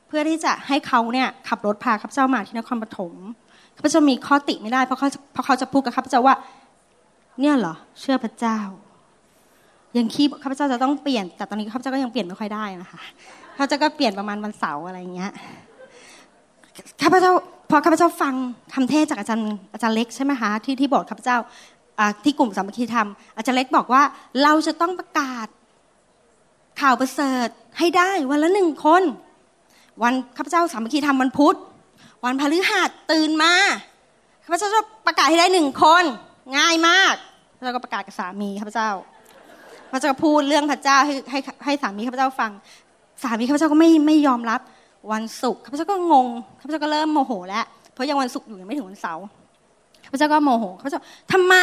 [0.06, 3.12] เพื่อที่จะให้เขาเนี่ยขับรถพาข้าพเจ้ามาที่นครปฐม
[3.76, 6.34] ข้าพเจ้ามีข้อติไม่ได้เพราะเขาเพราะเขาจะพูดกับข้าพเจ้าว่า
[7.40, 8.58] เนี่ยเหรอเชื่อพระเจ้า
[9.96, 13.00] ยังคีบข้าพเจ้าจะต้องเปลี่ยน แต่ตอนนี้ข้าพเจ้าก็ยังเปลี่ยนไม่ค่อยได้นะคะ
[13.56, 15.32] ข้าพเจ้าก็เปลี่ยนประมาณวันเสาร์อะไรอย่างเงี้ย
[17.02, 17.32] ข้าพเจ้า
[17.70, 18.34] พอข้าพเจ้าฟัง
[18.74, 21.36] คำเทศจากอาจารย์อาจารย์เล็กใช่ไหมคะที่ที่บอกข้าพเจ้า
[21.98, 24.02] อ่าที่กลุ่มสามัคคีธรรมอาจารย์เล็กบอกว่า
[24.42, 25.46] เราจะต้องประกาศ
[26.80, 27.48] ข่าวประเสริฐ
[27.78, 29.02] ให้ได้วันละหนึ่งคน
[30.02, 31.56] วันข้าพเจ้าสามัคคีธรรมวันพุธ
[32.24, 33.52] วันพฤหัสตื่นมา
[34.44, 36.04] ข้าพเจ้าจะประกาศให้ได้หนึ่งคน
[36.58, 37.14] ง่ายมาก
[37.64, 38.90] แล้วก็ประกาศกับสามีข้าพเจ้า
[39.90, 42.50] ข้าพเจ้าพูดเรื่องพระเจ้าให้ให้ให้สามีข้าพเจ้าฟัง
[43.22, 44.60] สามีข้าพเจ้าก็ไม่ไม่ยอมรับ
[45.12, 46.26] วันศุกร์ข้าพเจ้าก็งง
[46.60, 47.64] ข้าพเจ้าก็เริ่มโมโหแล้ว
[47.94, 49.24] เพราะยังวันศุกร์อยู่ยังไม่ถึงวันเสาร์
[50.04, 51.00] ข้าพเจ้าก็โมโหข้าพเจ้า
[51.32, 51.54] ทำไม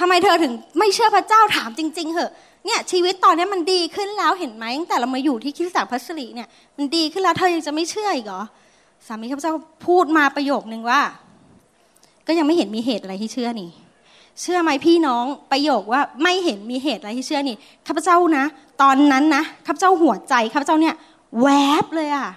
[0.00, 2.32] ทำไมเธอถึงไม่เชื่อพระเจ้าถามจริง ๆเหอะ
[2.66, 8.42] เนี่ยชีวิตตอนนี้มันดีขึ้นแล้วเห็นไหมตั้งแต่เรามาอยู่ที่คริสตจักรพัสรีเนี่ยมันดีขึ้นแล้วเธอยังจะไม่เชื่ออีกเหรอ
[9.06, 9.52] สามีข้าพเจ้า
[9.86, 11.00] พูดมาประโยคนึงว่า
[12.26, 13.70] ก็ยังไม่เห็นมีเหตุอะไรที่เชื่อนี่
[14.40, 17.56] เชื่อไหมพี่น้องประโยคว่าไม่เห็นมีเหตุอะไรที่เชื่อนี่
[17.86, 18.44] ข้าพเจ้านะ
[18.82, 20.94] ตอนนั้นนะข้าพเจ้าหัวใจข้าพเจ้าเนี่ย
[21.42, 21.48] แว
[21.82, 22.28] บเลยอะ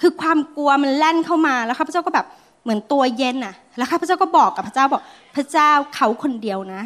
[0.00, 2.26] คือความกลัวมันแล่นเข้ามาแล้วข้าพเจ้าก็แบบ
[2.62, 5.02] เหมือนตัวเย็นน่ะแล้วข้าพเจ้าก็บอกกับพระเจ้าบอก
[5.36, 6.82] พระเจ้าเขาคนเดียวนะ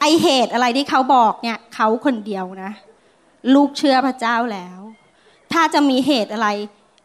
[0.00, 2.70] ไอเหตุอะไรที่เขาบอกเนี่ยเขาคนเดียวนะ
[3.54, 4.78] ลูกเชื่อพระเจ้าแล้ว
[5.52, 6.48] ถ้าจะมีเหตุอะไร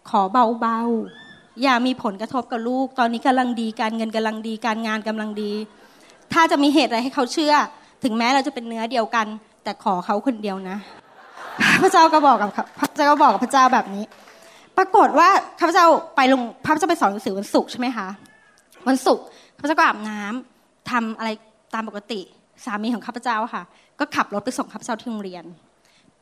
[0.09, 0.21] ขอ
[0.61, 1.26] เบาๆ
[1.63, 5.51] อย่ามีผลกระทบกับลูก ตอนนี้กำลังดีการเงินกำลังดีการงานกำลังดี
[6.33, 7.53] ถ้าจะมีเหตุอะไรให้เขาเชื่อ
[8.03, 9.27] ถึงแม้เราจะเป็นเนื้อเดียวกัน
[9.63, 10.77] แต่ขอเขาคนเดียวนะ
[11.83, 12.49] พระเจ้าก็บอกกับ
[12.81, 14.03] พระเจ้าก็บอกกับพระเจ้าแบบนี้
[14.77, 15.29] ปรากฏว่า
[15.59, 15.85] ข้าพเจ้า
[16.15, 18.07] ไปลงพระเจ้าไปสอนหนังสือวันศุกร์ใช่ไหมคะ
[18.87, 19.25] วันศุกร์
[19.57, 21.29] ข้าพเจ้าก็อาบน้ำทำอะไร
[21.73, 22.19] ตามปกติ
[22.65, 23.63] สามีของข้าพเจ้าค่ะ
[23.99, 25.43] ก็ขับรถไปส่งข้าพเจ้าที่โรงเรียน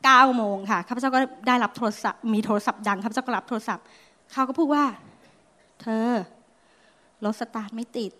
[0.04, 3.84] เก้าโมงค่ะข้าพเจ้าก็ได้รับโทรศัพท์มีโทรศัพท์ดังข้าพเจ้าก็รับโทรศัพท์
[4.32, 4.84] เขาก็พูดว่า
[5.82, 6.08] เธอ
[7.24, 8.12] รถสตาร์ทไม่ติด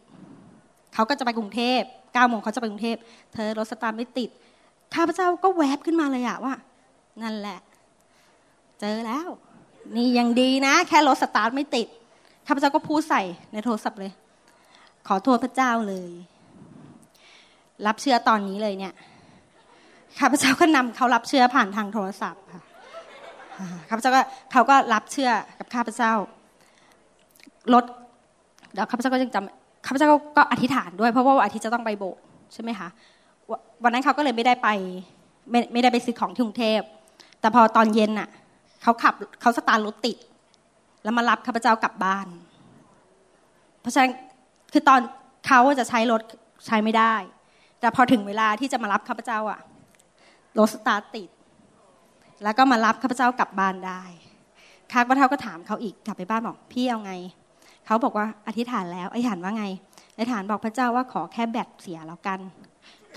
[0.95, 1.81] เขาก็จะไปกรุงเทพ
[2.12, 2.97] เก้าโมงเขาจะไปกรุงเทพ
[3.35, 4.31] เธอรถสตาร์ทไม่ติด
[4.95, 6.55] ข้าพเจ้าก็แวบขึ้นมาเลยอะว่า
[7.23, 7.59] นั่นแหละ
[8.81, 9.28] เจอแล้ว
[9.97, 11.87] นี่ยังดีนะ แค่รถสตาร์ทไม่ติด
[12.47, 13.23] ข้าพเจ้าก็พูดใส่
[13.53, 14.12] ในโทรศัพท์เลย
[15.09, 16.11] ขอโทษพระเจ้าเลย
[17.87, 18.95] รับเชื่อตอนนี้เลยเนี่ย
[20.20, 22.62] ข้าพเจ้าก็นำเขารับเชื่อผ่านทางโทรศัพท์ค่ะ
[23.89, 24.23] ข้าพเจ้าก็
[24.53, 26.12] เขาก็รับเชื่อกับข้าพเจ้า
[27.74, 27.84] รถ
[28.72, 32.22] เดี๋ยวข้าพเจ้าก็ยังจำข้าพเจ้าก็อธิษฐานด้วยเพราะว่าอาทิตย์จะต้องไปโบสถ์
[32.52, 32.88] ใช่ไหมคะ
[33.82, 34.68] วันนั้นเขาก็เลยไม่ได้ไป
[35.51, 36.80] ไม่ไม่ได้ไปซื้อของที่กรุงเทพ
[37.40, 38.28] แต่พอตอนเย็นน่ะ
[38.82, 40.16] เขาขับเขาสตาร์รถติด
[41.02, 42.26] แล้วมารับข้าพเจ้ากลับบ้าน
[43.80, 44.10] เพราะฉะนั้น
[44.72, 45.01] คือตอน
[45.47, 46.22] เขาจะใช้รถ
[46.66, 47.14] ใช้ไม่ได้
[47.80, 49.60] แต่พอถึงเวลาที่จะมารับข้าพเจ้าอะ
[50.59, 51.28] รถสตาร์ติด
[52.44, 54.02] แล้วก็มารับข้าพเจ้ากลับบ้านได้
[54.93, 57.12] ข้าพเจ้าก็ถามเขาอีกกลับไปบ้านบอกพี่เอาไง
[57.87, 59.65] เขาบอกว่าอธิษฐานแล้วอธิษฐานว่าไง
[60.15, 62.41] อธิษฐานบอกพระเจ้าว่าขอแค่แบตเสียแล้วกัน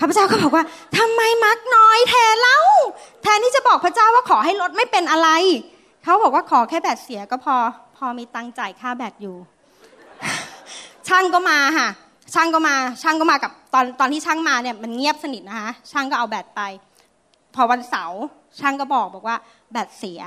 [0.00, 0.64] ้าพเจ้าก็บอกว่า
[0.98, 2.58] ทำไมมักน้อยแทนเล่า
[3.22, 5.28] แทนที่จะบอกพระเจ้าว่าขอให้รถไม่เป็นอะไร
[6.04, 7.56] เขาบอกว่าขอแค่แบตเสียก็พอ
[7.96, 9.36] พอมีตังค์จ่ายค่าแบตอยู่
[11.08, 11.88] ช่างก็มาค่ะ
[12.34, 16.60] ช่างก็มา ช่างก็มากับตอนตอนที่ช่างมาเนี่ยมันเงียบสนิทนะคะ ช่างก็เอาแบตไป
[17.54, 18.20] พอวันเสาร์
[18.60, 19.36] ช่างก็บอกบอกว่า
[19.72, 20.22] แบตเสีย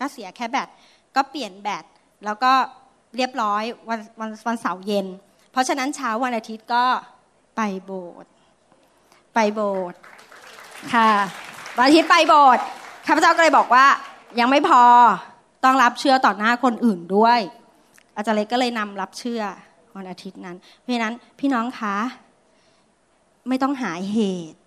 [0.00, 0.68] ก็เสียแค่แบต
[1.16, 1.84] ก็เปลี่ยนแบต
[2.24, 2.52] แล้วก็
[3.16, 5.06] เรียบร้อยวันวันวันเสาร์เย็น
[5.52, 6.84] เพราะฉะนั้นเช้าวันอาทิตย์ก็
[7.56, 8.30] ไปโบสถ์
[9.34, 9.98] ไปโบสถ์
[10.94, 11.10] ค่ะ
[11.76, 12.64] วันอาทิตย์ไปโบสถ์
[13.06, 13.86] ข้าพเจ้าก็เลยบอกว่า
[14.40, 14.82] ยังไม่พอ
[15.64, 17.40] ต้องรับเชื่อต่อหน้าคนอื่นด้วย
[18.16, 19.42] อาจารย์เล็กก็เลยนำรับเชื่อ
[19.96, 21.96] วันอาทิตย์นั้น เพราะฉะนั้นพี่น้องคะ
[23.48, 24.18] ไม่ต้องหาเห
[24.52, 24.58] ตุ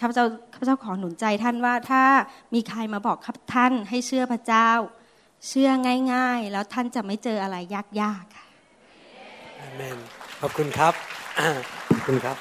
[0.00, 2.02] ข้าพเจ้าข้าพเจ้าขอหนุนใจท่านว่าถ้า
[2.54, 4.70] มีใครมาบอกครับท่านให้เชื่อพระเจ้า
[5.48, 5.70] เชื่อ
[6.12, 8.46] ง่ายๆ แล้วท่านจะไม่เจออะไรยากๆค่ะ
[9.60, 9.98] อาเมน
[10.40, 10.94] ขอบคุณครับ
[11.90, 12.36] ขอบคุณครับ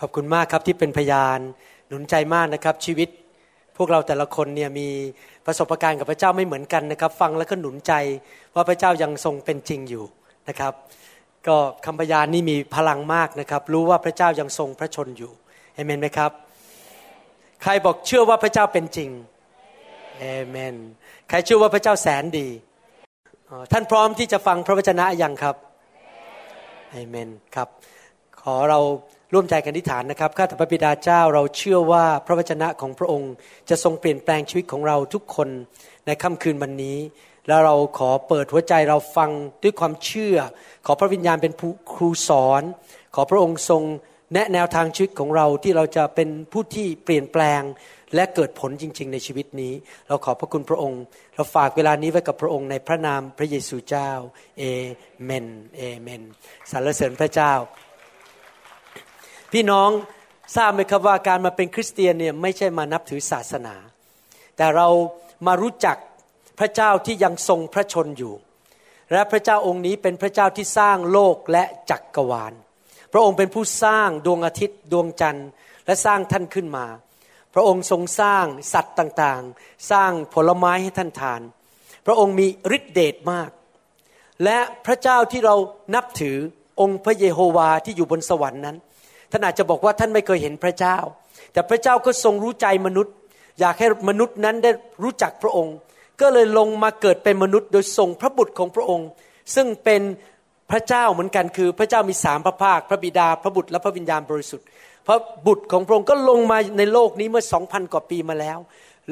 [0.00, 1.38] ขอบคุณมากครับที่เป็นพยาน
[1.88, 3.08] หนุนใจมากนะครับ ชีวิต
[3.76, 4.88] พวกเราแต่ละคนเนี่ยมี
[5.46, 7.92] ประสบการณ์กับพระเจ้าไม่เหมือนกันนะครับ ฟังแล้วก็หนุนใจ
[8.54, 10.04] ว่าพระเจ้ายังทรงเป็นจริงอยู่
[10.48, 10.72] นะครับ
[11.46, 11.56] ก็
[11.86, 15.32] คำพยานนี่มีพลังมากนะครับ รู้ว่าพระเจ้ายังทรงพระชนอยู่
[15.76, 16.32] เอเมนไหมครับ
[17.62, 19.10] ใครบอกเชื่อว่าพระเจ้าเป็นจริง
[20.18, 20.74] เอเมน
[21.28, 22.48] ใครเชื่อว่าพระเจ้าแสนดี
[23.72, 25.56] ท่านพร้อมที่จะฟังพระวจนะยังครับ
[26.92, 27.68] เอเมนครับ
[28.42, 28.80] ขอเรา
[29.34, 33.32] ร่วมใจกันอธิษฐานนะครับ ข้าแต่พระบิดาเจ้าเราเชื่อว่าพระวจนะของพระองค์
[33.70, 35.48] จะทรงเปลี่ยนแปลงชีวิตของเราทุกคน
[36.06, 36.98] ในค่ำคืนวันนี้
[37.48, 39.30] แล้วเราขอเปิดหัวใจเราฟัง
[39.62, 40.36] ด้วยความเชื่อ
[40.86, 41.52] ขอพระวิญญาณเป็น
[41.92, 42.62] ครูสอน
[43.14, 43.82] ขอพระองค์ทรง
[44.32, 47.62] แนะแนวทางชีวิตของเราที่เราจะเป็นผู้ที่เปลี่ยนแปลง
[48.14, 49.72] และเกิดผลจริง ๆ ในชีวิตนี้
[50.08, 51.02] เราขอบพระคุณพระองค์
[51.34, 54.10] เราฝากเวลานี้ไว้กับพระองค์ในพระนามพระเยซูเจ้า
[54.58, 54.62] เอ
[55.24, 55.46] เมน
[55.76, 56.22] เอเมน
[56.70, 57.52] สรรเสริญพระเจ้า
[59.52, 59.90] พี่น้อง
[60.56, 63.74] ทราบไหมครับว่าการมาเป็นคริสเตียนเนี่ยไม่ใช่มานับถือศาสนา
[64.56, 64.88] แต่เรา
[65.46, 65.96] มารู้จัก
[66.58, 68.34] พระเจ้าที่ยังทรงพระชนอยู่
[69.12, 72.52] และพระเจ้าองค์นี้เป็นพระเจ้าที่สร้างโลกและจักกรวาล
[73.12, 75.48] พระองค์เป็นผู้สร้างดวงอาทิตย์ดวงจันทร์
[75.86, 76.86] และสร้างท่านขึ้นมา
[77.54, 81.40] พระองค์ทรงสร้างสัตว์ต่างๆ สร้างผลไม้ให้ท่านทาน
[82.06, 82.46] พระองค์มี
[82.76, 83.50] ฤทธิเดชมาก
[84.44, 85.56] และพระเจ้าที่เรา
[85.94, 86.36] นับถือ
[86.80, 88.76] องค์พระเยโฮวาที่อยู่บนสวรรค์นั้น
[89.30, 90.96] ท่านอาจจะบอกว่าท่านไม่เคยเห็นพระเจ้า
[91.52, 93.14] แต่พระเจ้าก็ทรงรู้ใจมนุษย์
[93.60, 94.70] อยากให้มนุษย์นั้นได้
[95.02, 95.74] รู้จักพระองค์
[96.20, 99.08] ก็เลยลงมาเกิดเป็นมนุษย์ โดยส่งพระบุตรของพระองค์
[99.54, 100.02] ซึ่งเป็น
[100.70, 104.66] พระเจ้าเหมือนกันคือพระเจ้ามีสามพระภาค พระบิดาพระบุตรและพระวิญญาณบริสุทธิ์
[105.06, 108.58] พระบุตรของพระองค์ก็ลงมาในโลกนี้เมื่อสองพันกว่าปีมาแล้ว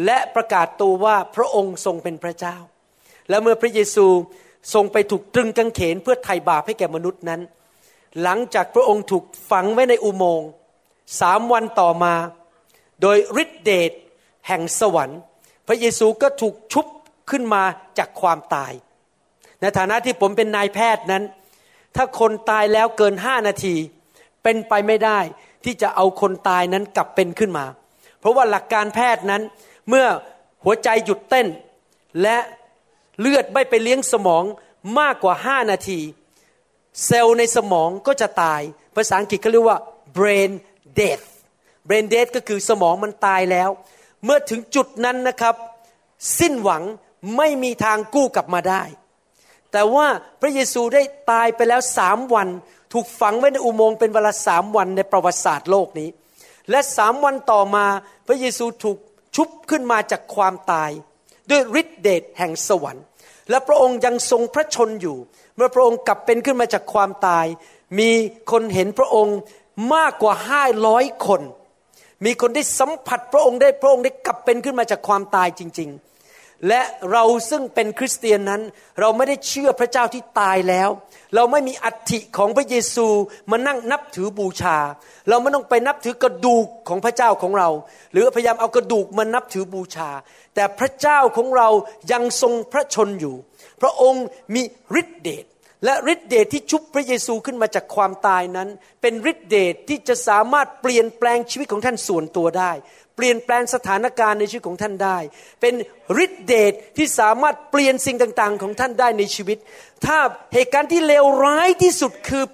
[0.04, 2.56] และประกาศตัวว่าพระองค์ทรงเป็นพระเจ้า
[3.28, 4.06] และเมื่อพระเยซู
[4.74, 7.40] ทรงไปถูกตรึงกางเขนเพื่อไถ่บาปให้แก่มนุษย์นั้น
[8.22, 10.48] หลังจากพระองค์ถูกฝังไว้ในอุโมงค์
[11.20, 12.14] สามวันต่อมา
[13.02, 13.92] โดยฤทธิเดช
[14.48, 15.20] แห่งสวรรค์
[15.66, 16.86] พระเยซูก็ถูกชุบ
[17.30, 17.62] ขึ้นมา
[17.98, 18.72] จากความตาย
[19.60, 21.22] ในฐานะที่ผมเป็นนายแพทย์นั้น
[21.96, 23.74] ถ้าคนตายแล้วเกินห้านาที
[24.42, 25.18] เป็นไปไม่ได้
[25.64, 27.66] ที่จะเอาคนตายนั้นกลับเป็นขึ้นมา
[28.18, 29.42] เพราะว่าหลักการแพทย์นั้น
[29.88, 30.06] เมื่อ
[30.64, 31.46] หัวใจหยุดเต้น
[32.22, 32.38] และ
[33.20, 34.44] เลือดไม่ไปเลี้ยงสมอง
[34.98, 36.00] มากกว่าห้านาที
[37.06, 38.60] เซลล์ในสมองก็จะตาย
[38.94, 39.78] ภาษาอังกฤษเขาเรียกว่า
[40.16, 40.50] brain
[40.98, 41.24] death
[41.88, 43.70] brain death ก็คือสมองมันตายแล้ว
[44.24, 45.54] เมื่อถึงจุดนั้นนะครับ
[46.38, 46.82] สิ้นหวัง
[47.36, 48.82] ไม่มีทางกู้กลับมาได้
[49.76, 50.08] แต่ว่า
[50.40, 52.48] พระเยซูได้ตายไปแล้วสามวัน
[52.92, 56.08] ถูกฝังไว้ในอุโมงค์เป็นเวลาสามวันในประวัติศาสตร์โลกนี้
[56.70, 57.86] และสามวันต่อมา
[58.26, 58.98] พระเยซูถูก
[59.36, 60.90] ชุบขึ้นมาจากความตาย
[61.50, 63.04] ด้วยฤทธิเดชแห่งสวรรค์
[63.50, 65.16] และพระองค์ยังทรงพระชนอยู่
[65.56, 67.46] เมื่อพระองค์กลับเป็นขึ้นมาจากความตาย
[67.98, 68.10] มี
[68.50, 69.38] คนเห็นพระองค์
[69.94, 71.42] มากกว่าห้าร้อยคน
[72.24, 76.13] มีคนได้สัมผัสพระองค์ได้พระองค์ได้กลับเป็นขึ้นมาจากความตายจริง ๆ
[76.68, 76.82] และ
[77.12, 78.62] เราซึ่งเป็นคริสเตียนนั้น
[79.00, 80.88] เราไม่ได้เชื่อพระเจ้าที่ตายแล้ว
[81.34, 83.06] เราไม่มีอัฐิของพระเยซู
[83.50, 84.78] มานั่งนับถือบูชา
[85.28, 87.68] เราไม่ต้องไปนับถือกระดูกของพระเจ้าของเรา
[88.12, 90.10] หรือพยายามเอากระดูกมานับถือบูชา
[90.54, 91.68] แต่พระเจ้าของเรา
[92.12, 93.36] ยังทรงพระชนอยู่
[93.82, 94.24] พระองค์
[94.54, 94.62] มี
[95.00, 95.44] ฤทธิเดช
[95.84, 98.68] และฤทธิเดชที่ชุบพระเยซูขึ้นมาจากความตายนั้น
[99.02, 102.72] เป็นฤทธิเดชที่จะสามารถเปลี่ยนแปลงชีวิตของท่านส่วนตัวได้
[103.16, 105.18] เปลี่ยนแปลงสถานการณ์ในชีวิตของท่านได้
[105.60, 105.74] เป็น
[106.24, 109.58] ฤทธิเดชที่สามารถเปลี่ยนสิ่งต่าง ๆ ของท่านได้ในชีวิต
[110.06, 110.18] ถ้า
[110.54, 112.44] เหตุการณ์ที่เลวร้ายที่สุดคือ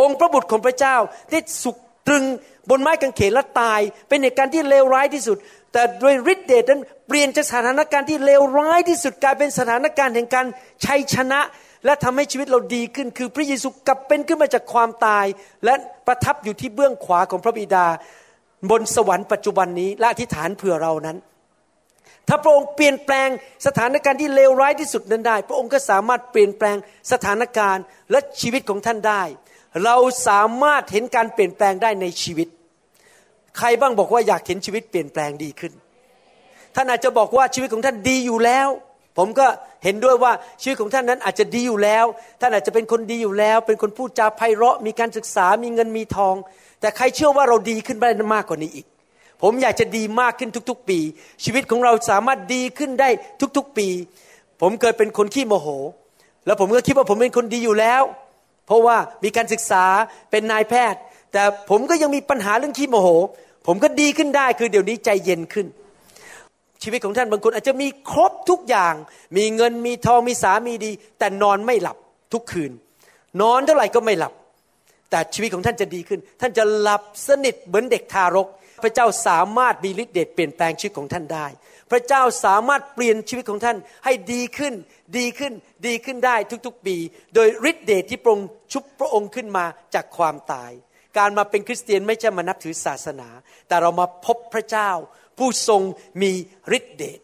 [0.00, 0.96] องค์พระบุตรของพระเจ้า
[1.30, 1.76] ได้สุก
[2.06, 2.24] ตรึง
[2.70, 5.36] บนไม้กางเขนและตาย เป็นเหตุการณ์ที่เลวร้ายที่สุด
[5.72, 10.46] แต่ด้วยฤทธิเดชนั้นเปลี่ยนจากสถานการณ์ที่เลวร้ายที่สุดกลายเป็นสถานการณ์แห่งการ
[10.84, 11.40] ชัยชนะ
[11.84, 15.26] และทำให้ชีวิตเราดีขึ้น คือพระเยซูกลับเป็นขึ้นมาจากความตาย
[15.64, 15.74] และ
[16.06, 17.86] ประทับอยู่ที่เบื้องขวาของพระบิดา
[18.70, 21.16] บนสวรรค์ปัจจุบันนี้และอธิษฐานเผื่อเรานั้น
[22.28, 23.28] ถ้าพระองค์เปลี่ยนแปลง
[23.66, 26.76] สถานการณ์ที่เลวร้ายที่สุดนั้นได้ พระองค์ก็สามารถเปลี่ยนแปลง
[27.12, 29.22] สถานการณ์และชีวิตของท่านได้
[29.84, 29.96] เรา
[30.28, 32.48] สามารถเห็นการเปลี่ยนแปลงได้ในชีวิต
[33.58, 35.72] ใครบ้างบอกว่าอยากเห็นชีวิตเปลี่ยนแปลงดีขึ้น
[36.74, 38.68] ท่านอาจจะบอกว่าชีวิตของท่านดีอยู่แล้ว
[39.18, 39.46] ผมก็
[39.84, 40.32] เห็นด้วยว่า
[40.62, 42.04] ชีวิตของท่านนั้นอาจจะดีอยู่แล้ว
[42.40, 46.34] ท่านอาจจะเป็นคนดีอยู่แล้ว เป็นคนพูดจาไพเราะมีการศึกษามีเงินมีทอง
[46.80, 48.86] แต่ใครเชื่อว่าเราดีขึ้นได้มากกว่านี้อีก
[49.42, 50.98] ผมอยากจะดีมากขึ้นทุก ๆ ปี
[51.44, 53.08] ชีวิตของเราสามารถดีขึ้นได้
[53.56, 53.88] ทุก ๆ ปี
[54.60, 55.68] ผมเคยเป็นคนขี้โมโห
[56.46, 58.02] แล้วผมก็คิดว่าผมเป็นคนดีอยู่แล้ว
[58.66, 59.84] เพราะว่ามีการศึกษา
[60.30, 61.00] เป็นนายแพทย์
[61.32, 63.08] แต่ผมก็ยังมีปัญหาเรื่องขี้โมโห
[63.66, 65.66] ผมก็ดีขึ้นได้คือเดี๋ยวนี้ใจเย็นขึ้น
[66.82, 68.94] ชีวิตของท่านบางคนอาจจะมีครบทุกอย่าง
[69.36, 71.96] มีเงินมีทองมีสามีดี แต่นอนไม่หลับ
[72.32, 72.72] ทุกคืน
[73.40, 74.32] นอนเท่าไหร่ก็ไม่หลับ
[75.10, 78.48] แต่ชีวิตของท่านจะดีขึ้น ท่านจะหลับสนิทเหมือนเด็กทารก
[78.82, 81.46] พระเจ้าสามารถมีฤทธิ์เดชเปลี่ยนแปลงชีวิตของท่านได้
[81.90, 84.74] พระเจ้าสามารถเปลี่ยนชีวิตของท่านให้ดีขึ้น
[85.18, 85.52] ดีขึ้น
[85.86, 86.96] ดีขึ้นได้ทุกๆปี
[87.34, 88.40] โดยฤทธิ์เดชที่พรง
[88.72, 89.64] ชุบพระองค์ขึ้นมา
[89.94, 90.72] จากความตาย
[91.18, 93.28] การมาเป็นคริสเตียนไม่ใช่มานับถือศาสนา
[93.68, 94.90] แต่เรามาพบพระเจ้า
[95.38, 95.82] ผู้ทรง
[96.22, 96.32] มี
[96.76, 97.20] ฤทธิ์เดช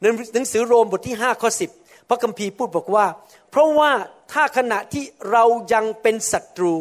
[0.00, 0.04] ใน
[0.34, 1.50] หนังสือโรมบทที่5ข้อ
[1.80, 3.06] 10 พระคัมภีร์พูดบอกว่า
[3.50, 3.92] เพราะว่า
[4.32, 5.44] ถ้าขณะที่เรา
[5.74, 6.74] ยังเป็นศัตรู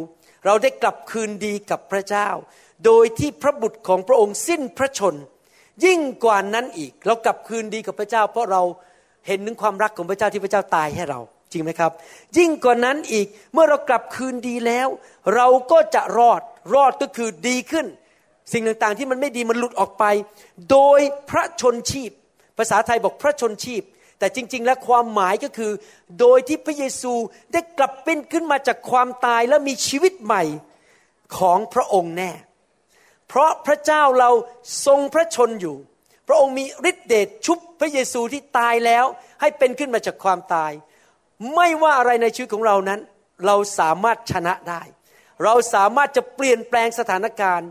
[0.48, 2.30] เราได้กลับคืนดีกับพระเจ้า
[2.86, 5.15] โดยที่พระบุตรของพระองค์สิ้นพระชน
[5.86, 8.61] ยิ่งกว่านั้นอีก เรากลับคืนดีกับพระเจ้า เพราะเรา
[9.28, 11.19] เห็นถึงความรักของพระเจ้าที่พระเจ้าตายให้เรา
[11.52, 11.91] จริงไหมครับ
[12.38, 14.88] ยิ่งกว่านั้นอีกเมื่อเรากลับคืนดีแล้ว
[15.36, 16.41] เราก็จะรอด
[16.74, 17.86] รอดก็คือดีขึ้น
[18.53, 20.03] สิ่งต่างๆที่มันไม่ดีมันหลุดออกไป
[20.72, 20.99] โดย
[21.30, 22.11] พระชนชีพ
[22.57, 23.84] ภาษาไทยบอกพระชนชีพ
[24.19, 25.72] แต่จริง ๆ แล้วความหมายก็คือ
[26.19, 27.14] โดยที่พระเยซู
[27.53, 30.44] ได้กลับเป็นขึ้นมาจากความตายและมีชีวิตใหม่
[31.38, 32.31] ของพระองค์แน่
[33.27, 34.30] เพราะพระเจ้าเรา
[34.85, 35.76] ทรงพระชนอยู่
[36.27, 39.06] พระองค์มีฤทธิเดชชุบพระเยซูที่ตายแล้ว
[39.41, 40.72] ให้เป็นขึ้นมาจากความตาย
[41.56, 42.99] ไม่ว่าอะไรในชีวิตของเรานั้น
[43.45, 44.81] เราสามารถชนะได้
[45.44, 47.69] เราสามารถจะเปลี่ยนแปลงสถานการณ์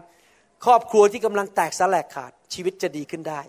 [0.65, 3.41] ครอบครัวที่กำลังแตกสลายขาดชีวิตจะดีขึ้นได้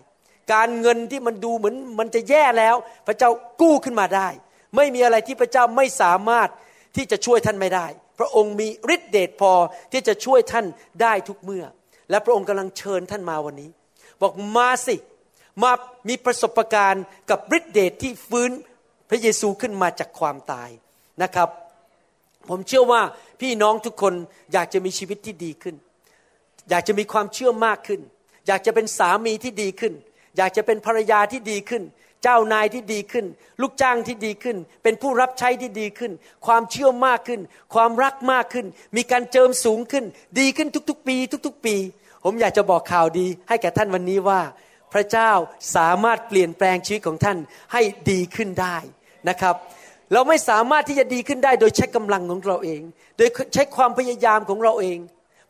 [0.52, 2.76] การเงินที่มันดูเหมือนมันจะแย่แล้ว
[3.06, 3.30] พระเจ้า
[3.60, 4.28] กู้ขึ้นมาได้
[4.76, 6.48] ไม่มีอะไรที่พระเจ้าไม่สามารถ
[6.96, 7.86] ที่จะช่วยท่านไม่ได้
[8.18, 9.52] พระองค์มีฤทธิเดชพอ
[9.92, 10.66] ที่จะช่วยท่าน
[11.02, 11.64] ได้ทุกเมื่อ
[12.10, 13.70] และพระองค์กำลังเชิญท่านมาวันนี้
[14.20, 14.96] บอกมาสิ
[15.62, 15.72] มา
[16.08, 18.50] มีประสบการณ์กับฤทธิเดชที่ฟื้น
[19.08, 20.70] พระเยซูขึ้นมาจากความตาย
[21.22, 21.48] นะครับ
[22.48, 23.02] ผมเชื่อว่า
[23.40, 24.14] พี่น้องทุกคน
[24.52, 25.76] อยากจะมีชีวิตที่ดีขึ้น
[26.70, 28.00] อยากจะมีความเชื่อมากขึ้น
[28.46, 29.92] อยากจะเป็นสามีที่ดีขึ้น
[30.38, 31.82] อยากจะเป็นภรรยาที่ดีขึ้น
[32.22, 33.26] เจ้านายที่ดีขึ้น
[33.62, 36.12] ลูกจ้างที่ดีขึ้น เป็นผู้รับใช้ที่ดีขึ้น
[36.46, 37.40] ความเชื่อมากขึ้น
[37.74, 38.66] ความรักมากขึ้น
[38.96, 40.04] มีการเจิมสูงขึ้น
[40.40, 41.16] ดีขึ้นทุกๆ ปี
[41.46, 41.76] ทุก ๆ ปี
[42.24, 44.40] ผมอยากจะบอกข่าวดี ให้แก่ท่านวันนี้ว่า
[44.92, 45.30] พระเจ้า
[45.76, 47.38] สามารถเปลี่ยนแปลงชีวิตของท่าน
[47.72, 48.76] ให้ดีขึ้นได้
[49.28, 49.54] นะครับ
[50.12, 52.82] เราไม่สามารถที่จะดีขึ้นได้โดยใช้กำลังของเราเอง
[53.16, 54.98] โดยใช้ความพยายามของเราเอง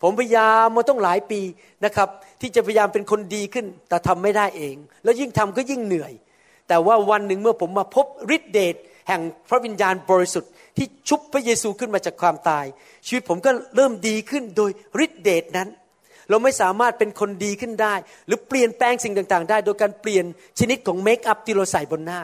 [0.02, 1.40] ผมพยายามมาต้องหลายปี
[1.84, 2.08] นะครับ
[2.40, 6.12] ที่จะพยายามเป็นคนดีขึ้น แต่ทำไม่ได้เอง แล้วยิ่งทำก็ยิ่งเหนื่อย
[6.68, 8.06] แต่ว่าวันหนึ่งเมื่อผมมาพบ
[8.36, 8.74] ฤทธิเดช
[9.08, 12.64] แห่งพระวิญญาณบริสุทธิ์ที่ชุบพระเยซูขึ้นมาจากความตาย
[13.06, 14.70] ชีวิตผมก็เริ่มดีขึ้นโดย
[15.04, 15.68] ฤทธิเดชนั้น
[16.30, 17.94] เราไม่สามารถเป็นคนดีขึ้นได้
[18.26, 20.24] หรือเปลี่ยนแปลงสิ่งต่าง ๆ ได้ โดยการเปลี่ยน
[20.58, 22.22] ชนิดของเมคอัพที่เราใส่บนหน้า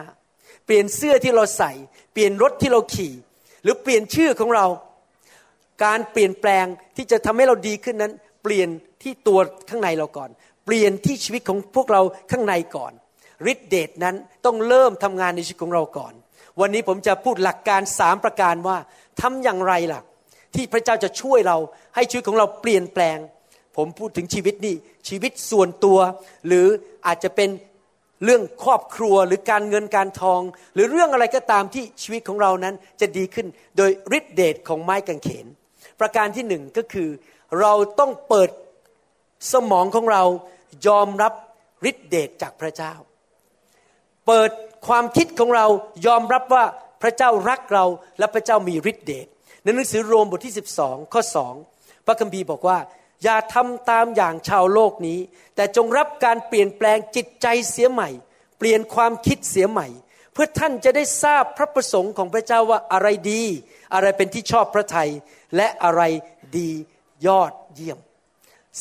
[0.65, 1.71] เปลี่ยนเสื้อที่เราใส่
[2.13, 3.13] เปลี่ยนรถที่เราขี่
[3.63, 4.65] หรือเปลี่ยนชื่อของเรา
[5.83, 6.65] การเปลี่ยนแปลง
[6.97, 8.69] ที่จะทำให้เราดีขึ้นนั้น เปลี่ยน
[9.03, 9.39] ที่ตัว
[9.69, 10.29] ข้างในเราก่อน
[10.65, 12.93] เปลี่ยนที่ชีวิตของพวกเราข้างในก่อน
[13.51, 14.15] ฤทธิเดชนั้น
[14.45, 16.13] ต้องเริ่มทำงานในชีวิตของเราก่อน
[16.59, 18.77] วันนี้ผมจะพูดหลักการสามประการว่า
[19.21, 20.01] ทำอย่างไรล่ะ
[20.55, 21.57] ที่พระเจ้าจะช่วยเรา
[21.95, 23.17] ให้ชีวิตของเราเปลี่ยนแปลง
[23.77, 24.75] ผมพูดถึงชีวิตนี่
[25.09, 25.99] ชีวิตส่วนตัว
[26.47, 26.67] หรือ
[27.07, 27.49] อาจจะเป็น
[28.23, 30.41] เรื่องครอบครัวหรือการเงินการทอง
[30.73, 33.47] หรือเรื่องอะไรก็ตามที่ชีวิตของเรานั้นจะดีขึ้น
[33.77, 35.47] โดยฤทธิเดชของไม้กางเขน
[35.99, 37.09] ประการที่หนึ่งก็คือ
[37.59, 38.49] เราต้องเปิด
[39.53, 40.23] สมองของเรา
[40.87, 41.33] ยอมรับ
[41.89, 42.93] ฤทธิเดชจากพระเจ้า
[44.27, 44.51] เปิด
[44.87, 45.65] ความคิดของเรา
[46.07, 46.65] ยอมรับว่า
[47.01, 47.85] พระเจ้ารักเรา
[48.19, 49.27] และพระเจ้ามีฤทธิเดช
[49.63, 51.21] ในหนังสือโรมบทที่ 12 ข้อ
[51.63, 52.79] 2 พระคัมภีร์บอกว่า
[53.23, 55.19] อย่าทำตามอย่างชาวโลกนี้
[55.55, 58.09] แต่จงรับการเปลี่ยนแปลงจิตใจเสียใหม่
[58.57, 59.87] เปลี่ยนความคิดเสียใหม่
[60.33, 63.43] เพื่อท่านจะได้ทราบพระประสงค์ของพระเจ้าว่าอะไรดี
[63.93, 65.09] อะไรเป็นที่ชอบพระทัย
[65.55, 66.01] และอะไร
[66.57, 66.69] ดี
[67.27, 67.99] ยอดเยี่ยม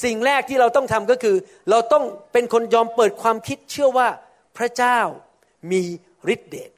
[0.05, 1.36] สิ่งแรกที่เราต้องทำก็คือ
[1.70, 4.09] เราต้องเป็นคนยอมเปิดความคิดเชื่อว่า
[4.59, 4.98] พระเจ้า
[5.70, 5.82] มี
[6.35, 6.70] ฤทธิเดช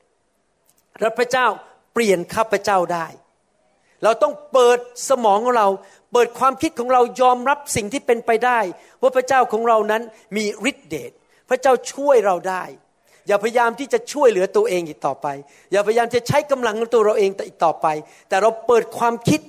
[1.01, 1.47] และพระเจ้า
[1.93, 3.07] เปลี่ยนข้าพเจ้าได้
[4.05, 4.79] เราต้องเปิด
[5.09, 5.69] สมองของเรา
[6.13, 8.61] เปิดความคิดของเรายอมรับสิ่งที่เป็นไปได้
[9.01, 10.03] ว่าพระเจ้าของเรานั้น
[10.37, 11.13] มีฤทธิเดช
[11.49, 12.65] พระเจ้าช่วยเราได้
[13.29, 15.27] อย่าพยายามที่จะช่วยเหลือตัวเองอีกต่อไป
[15.73, 17.87] อย่าพยายามจะใช้กำลังของตัวเราเองอีกต่อไป
[18.29, 19.41] แต่เราเปิดความคิด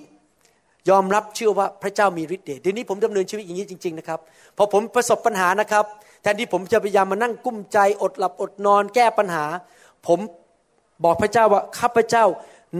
[0.90, 4.20] ยอมรับเชื่อว่าพระเจ้ามีฤทธิ์เดชเดี๋ยวนี้ผมดำเนินชีวิตอย่างนี้จริงๆนะครับ
[4.58, 5.86] พอผมประสบปัญหานะครับ
[6.22, 9.46] แทนที่ผมจะพยายามมานั่งกุ้มใจอดหลับอดนอนแก้ปัญหา
[10.08, 10.20] ผม
[11.04, 12.26] บอกพระเจ้าว่าข้าพเจ้า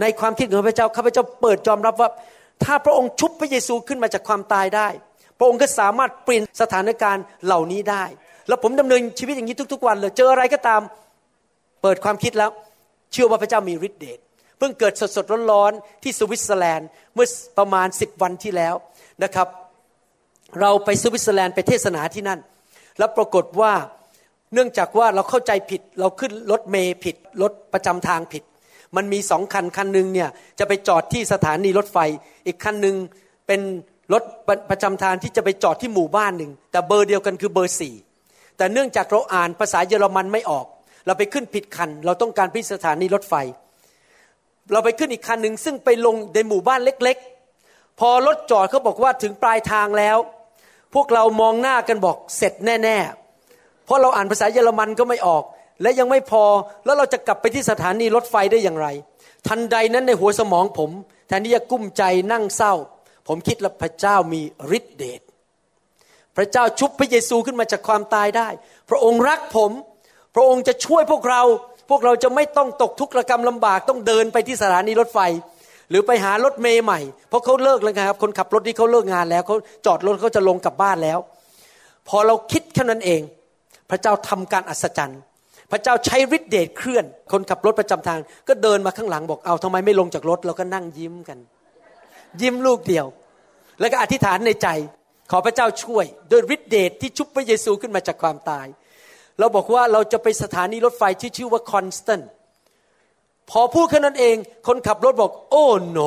[0.00, 2.10] ในความคิดของพระเจ้าข้าพเจ้าเปิดยอมรับว่า
[2.64, 4.88] ถ้าพระองค์ชุบพระเยซูขึ้นมาจากความตายได้
[5.38, 8.04] พระองค์ก็สามารถเปลี่ยนสถานการณ์เหล่านี้ได้
[8.48, 10.82] แล้วผมดำเนินชีวิตอย่างนี้ทุก ๆ วันเลยเจออะไรก็ตาม
[11.82, 12.50] เปิดความคิดแล้ว
[13.12, 14.18] เชื่อว่าพระเจ้ามีฤทธิ์เดช
[14.58, 17.26] เพิ่งเกิดสดๆร้อนๆที่สวิตเซอร์แลนด์เมื่อ
[17.58, 18.74] ประมาณสิบวันที่แล้ว
[19.24, 19.48] นะครับ
[20.60, 22.40] เราไปสวิตเซอร์แลนด์ไปเทศนาที่นั่น
[22.98, 23.72] แล้วปรากฏว่า
[24.54, 28.42] เนื่องจากว่าเราเข้าใจผิด เราขึ้นรถเมย์ผิดรถประจำทางผิด
[28.96, 31.98] มันมีสองคันคันหนึ่งเนี่ยจะไปจอดที่สถานีรถไฟ
[32.46, 32.96] อีกคันหนึ่ง
[33.46, 33.60] เป็น
[34.12, 34.22] รถ
[34.70, 37.94] ประจำทางที่จะไปจอดที่หมู่บ้านหนึ่งแต่เบอร์เดียวกันคือเบอร์สี่
[38.58, 40.66] แต่เนื่องจากเราอ่านภาษาเยอรมันไม่ออก
[41.06, 43.34] เราไปขึ้นผิดคัน เราต้องการพิสถานีรถไฟ
[44.72, 50.16] เราไปขึ้นอีกคันหนึ่งซึ่งไปลงในหมู่บ้านเล็กๆ พอรถจอดเขาบอกว่าถึงปลายทางแล้ว
[50.94, 52.98] พวกเรามองหน้ากันบอกเสร็จแน่
[53.40, 55.44] ๆ เพราะเราอ่านภาษาเยอรมันก็ไม่ออก
[55.82, 56.44] และยังไม่พอ
[56.84, 58.88] แล้วเราจะกลับไปที่สถานีรถไฟได้อย่างไร
[59.46, 60.90] ทันใดนั้นในหัวสมองผม
[61.28, 62.02] แทนที่จะกุ้มใจ
[62.32, 62.74] นั่งเศร้า
[63.28, 64.42] ผมคิดว่าพระเจ้ามี
[64.76, 65.20] ฤทธิเดช
[66.38, 68.48] พระเจ้าชุบพระเยซูขึ้นมาจากความตายได้
[68.90, 69.70] พระองค์รักผม
[70.34, 71.42] พระองค์จะช่วยพวกเรา
[71.90, 75.18] พวกเราจะไม่ต้องตกทุกข์ระกรรมลำบากต้องเดินไปที่สถานีรถไฟ
[75.90, 79.56] หรือไปหารถเมย์ใหม่ เพราะเขาเลิกแล้วครับ คนขับรถที่เขาเลิกงานแล้วเขา
[79.86, 81.18] จอดรถเขาจะลงกลับบ้านแล้ว
[82.08, 83.20] พอเราคิดแค่นั้นเอง
[83.90, 85.20] พระเจ้าทำการอัศจรรย์
[85.70, 91.38] พระเจ้าใช้ฤทธิเดชเคลื่อน คนขับรถประจำทาง ก็เดินมาข้างหลังบอกเอ้าทำไมไม่ลงจากรถเราก็นั่งยิ้มกัน
[92.40, 93.06] ยิ้มลูกเดียว
[93.80, 94.68] แล้วก็อธิษฐานในใจ
[95.30, 98.66] ขอพระเจ้าช่วยโดยฤทธิเดชที่ชุบพระเยซูขึ้นมาจากความตาย
[99.38, 102.20] เราบอกว่าเราจะไปสถานีรถไฟที่ชื่อว่าคอนสแตน
[103.50, 104.36] พอพูดแค่นั้นเอง
[104.66, 106.00] คนขับรถบอก โอ้โน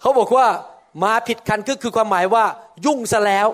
[0.00, 0.46] เขาบอกว่า
[1.04, 2.44] มาผิดคันก็คือความหมายว่า
[2.86, 3.48] ยุ่งซะแล้ว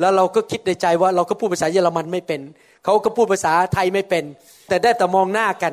[0.00, 2.40] แล้วเราก็คิดในใจว่าเราก็พูดภาษาเยอรมันไม่เป็น
[2.84, 4.24] เขาก็พูดภาษาไทยไม่เป็น
[4.68, 5.72] แต่ได้แต่มองหน้ากัน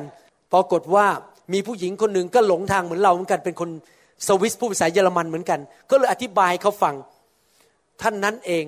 [0.52, 1.06] ปรากฏว่า
[1.52, 3.70] มีผู้หญิงคนหนึ่งก็หลงทางเหมือนเราเหมือนกันเป็นคน
[4.26, 5.60] สวิสพูดภาษาเยอรมันเหมือนกัน
[5.90, 6.94] ก็เลยอธิบายเขาฟัง
[8.02, 8.64] ท่านนั้นเอง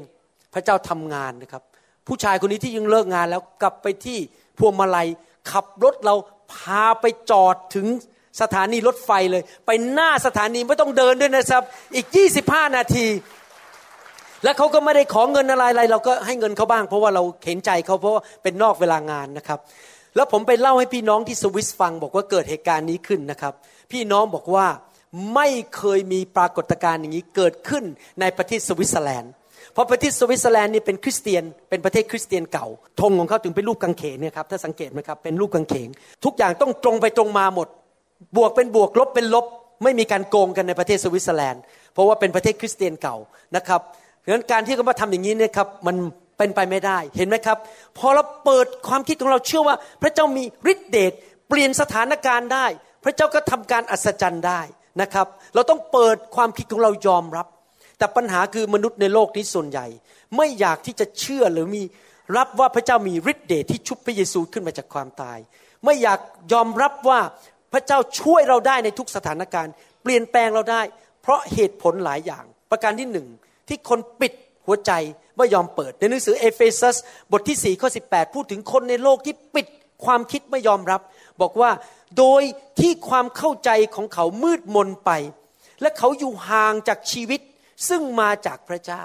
[0.55, 1.63] พระเจ้าทำงานนะครับ
[2.07, 4.19] ผู้ชายคนนี้ที่ยังเลิกงานแล้วกลับไปที่
[4.59, 5.09] พวงมาลัย
[5.51, 6.15] ขับรถเรา
[6.53, 7.87] พาไปจอดถึง
[8.41, 11.63] สถานีรถไฟเลย ไปหน้าสถานีไม่ต้องเดินด้วยนะครับ
[11.95, 12.07] อีก
[12.43, 13.07] 25 นาที
[14.45, 19.59] แล้วเขาก็ไม่ได้ขอเงินอะไรอะไร เราก็ให้เงินเขาบ้าง เพราะว่าเราเห็นใจเขาเพราะว่าเป็นนอกเวลางานนะครับ
[20.17, 23.53] แล้วผมไปเล่าให้พี่น้องที่สวิสฟัง บอกว่าเกิดเหตุการณ์นี้ขึ้นนะครับ
[23.93, 24.67] พี่น้องบอกว่า
[25.35, 27.85] ไม่เคยมีปรากฏการณ์อย่างนี้เกิดขึ้น
[28.21, 29.33] ในประเทศสวิตเซอร์แลนด์
[29.73, 32.67] เพราะประเทศสวิตเซอร์แลนด์นี่เป็นคริสเตียน เป็นประเทศคริสเตียนเก่า
[33.01, 35.89] ธงของเขาถึงเป็นรูปกางเขนเนี่ยครับ ถ้าสังเกตไหมครับ เป็นรูปกางเขน
[36.25, 37.69] ทุกอย่างต้องตรงไปตรงมาหมด
[38.37, 39.47] บวกเป็นบวก ลบเป็นลบ
[39.85, 41.63] ไม่มีการโกงกันในประเทศสวิตเซอร์แลนด์
[41.93, 43.17] เพราะว่าเป็นประเทศคริสเตียนเก่า
[43.57, 43.81] นะครับ
[44.25, 45.97] ดังนั้นการที่เขามาทำอย่างนี้เนี่ยครับ มัน
[46.39, 47.59] เป็นไปไม่ได้ เห็นไหมครับ
[47.99, 51.13] พอเราเปิดความคิดของเราเชื่อว่า พระเจ้ามีฤทธิเดช
[51.49, 52.67] เปลี่ยนสถานการณ์ได้
[53.05, 54.61] พระเจ้าก็ทำการอัศจรรย์ได้
[55.01, 57.47] นะครับ เราต้องเปิดความคิดของเรายอมรับ
[57.99, 59.87] แต่ปัญหาคือมนุษย์ในโลกนี้ส่วนใหญ่
[60.37, 61.83] ไม่อยากที่จะเชื่อหรือมี
[62.37, 65.39] รับว่าพระเจ้ามีฤทธิ์เดชที่ชุบพระเยซูขึ้นมาจากความตาย
[65.85, 66.21] ไม่อยาก
[66.53, 67.21] ยอมรับว่า
[67.73, 69.73] พระเจ้าช่วยเราได้ในทุกสถานการณ์
[70.03, 70.83] เปลี่ยนแปลงเราได้
[71.23, 73.29] เพราะเหตุผลหลายอย่าง ประการที่หนึ่ง
[73.69, 74.33] ที่คนปิด
[74.67, 74.93] หัวใจ
[75.37, 76.97] ไม่ยอมเปิด ในหนังสือเอเฟซัส
[77.33, 79.67] บทที่4ข้อ18 พูดถึงคนในโลกที่ปิด
[80.05, 81.01] ความคิดไม่ยอมรับ
[81.41, 81.71] บอกว่า
[82.19, 82.43] โดย
[82.81, 85.11] ที่ความเข้าใจของเขามืดมนไป
[85.81, 87.41] และเขาอยู่ห่างจากชีวิต
[87.89, 89.05] ซึ่งมาจากพระเจ้า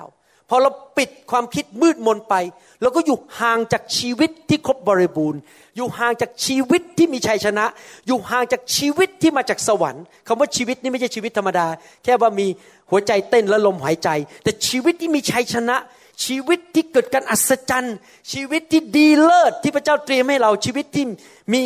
[0.49, 2.36] พอเราปิดความคิดมืดมนไป
[2.82, 5.40] เราก็อยู่ห่างจากชีวิตที่ครบบริบูรณ์
[5.76, 7.65] อยู่ห่างจากชีวิตที่มีชัยชนะ
[8.07, 11.68] อยู่ห่างจากชีวิตที่มาจากสวรรค์คำว่าชีวิตนี่ไม่ใช่ชีวิตธรรมดา
[12.03, 12.48] แค่ว่ามี
[12.90, 14.10] หัวใจเต้นและลมหายใจ
[14.44, 15.77] แต่ชีวิตที่มีชัยชนะ
[16.26, 17.95] ชีวิตที่เกิดการอัศจรรย์
[18.34, 21.06] ชีวิตที่ดีเลิศที่พระเจ้าเตรียมให้เราชีวิตที่
[21.53, 21.64] มี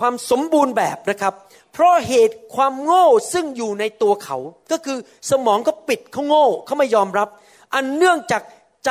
[0.00, 1.34] ความสมบูรณ์แบบนะครับ
[1.72, 4.36] เพราะเหตุความโง่ซึ่งอยู่ในตัวเขา
[4.72, 4.98] ก็คือ
[5.30, 7.28] สมองก็ปิดเขาโง่เขาไม่ยอมรับ
[7.74, 8.42] อันเนื่องจาก
[8.86, 8.90] ใจ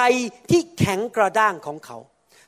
[0.50, 1.98] ที่แข็งกระด้างของเขา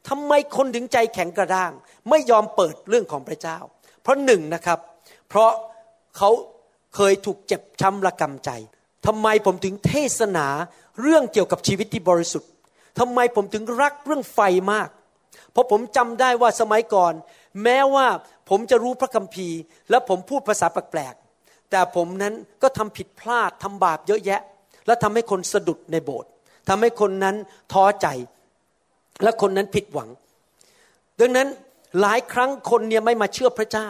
[0.09, 1.71] ทำไมคนถึงใจแข็งกระด้าง
[2.09, 3.57] ไม่ยอมเปิดเรื่องของพระเจ้า
[4.01, 4.79] เพราะหนึ่งนะครับ
[5.29, 5.51] เพราะ
[6.17, 6.29] เขา
[6.95, 8.49] เคยถูกเจ็บช้ำระกำใจ
[9.07, 10.47] ทำไมผมถึงเทศนา
[11.01, 12.49] เรื่องเกี่ยวกับชีวิตที่บริสุทธิ์
[12.99, 14.39] ทำไมผมถึงรักเรื่องไฟ
[14.73, 14.89] มาก
[15.51, 17.13] เพราะผมจำได้ว่าสมัยก่อน
[17.64, 18.07] แม้ว่า
[18.49, 19.60] ผมจะรู้พระคัมภีร์
[19.90, 24.41] และผมพูดภาษาแปลกๆ แต่ผมนั้นก็ทำผิดพลาดทำบาปเยอะแยะ
[24.88, 26.30] และทำให้คนสะดุดในโบสถ์
[26.69, 27.36] ทำให้คนนั้น
[27.73, 28.07] ท้อใจ
[29.23, 30.10] และคนนั้นผิดหวัง
[31.19, 31.48] ดังนั้น
[32.02, 33.90] หลายครั้งคนเนี่ยไม่มาเชื่อพระเจ้า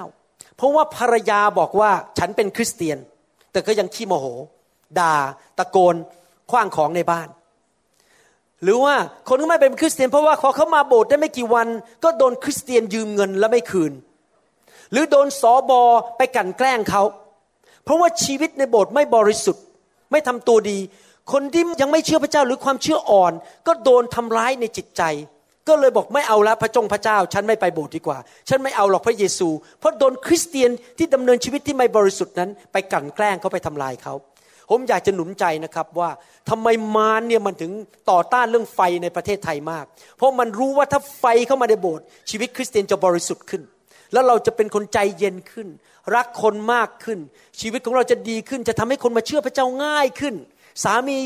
[0.56, 2.98] เพราะว่าภรรยาบอกว่าฉันเป็นคริสเตียน
[3.52, 4.26] แต่ก็ยังขี้โมโห
[5.00, 5.14] ด่า
[5.58, 5.96] ตะโกน
[6.52, 7.28] คว้างของในบ้าน
[8.64, 8.96] หรือว่า
[9.30, 11.68] คนก็ไม่เป็นคริสเตียนเพราะว่าพอเขามาโบสถ์ได้ไม่กี่วัน
[12.04, 13.94] ก็โดนคริสเตียนยืมเงินแล้วไม่คืน
[14.92, 15.82] หรือโดนสอบอ
[16.18, 17.04] ไปกันแกล้งเขา
[17.84, 19.64] เพราะว่าชีวิตในโบสถ์ไม่บริสุทธิ์
[20.12, 20.80] ไม่ทำตัวดี
[21.32, 23.34] คนที่ยังไม่เชื่อพระเจ้าหรือความเชื่ออ่อน
[23.68, 25.04] ก็โดนทำร้ายในจิตใจ
[25.68, 28.18] ก็เลยบอกไม่เอาละพระจงพระเจ้า ฉันไม่ไปโบสถ์ดีกว่า
[28.50, 34.14] ฉันไม่เอาหรอกพระเยซู เพราะโดนคริสเตียนที่ดำเนินชีวิตที่ไม่บริสุทธิ์นั้น ไปกันแกล้งเขาไปทำลายเขา
[34.72, 36.10] ผมอยากจะหนุนใจนะครับว่า
[36.50, 37.72] ทำไมมารเนี่ยมันถึง
[38.12, 39.86] ต่อต้านเรื่องไฟในประเทศไทยมาก
[40.18, 43.62] เพราะมันรู้ว่าถ้าไฟเข้ามาในโบสถ์ชีวิตคริสเตียนจะบริสุทธิ์ขึ้น
[44.14, 45.68] แล้วเราจะเป็นคนใจเย็นขึ้น
[46.16, 47.20] รักคนมากขึ้น
[47.62, 50.36] ชีวิตของเราจะดีขึ้น จะทำให้คนมาเชื่อพระเจ้าง่ายขึ้น
[50.84, 51.18] สามี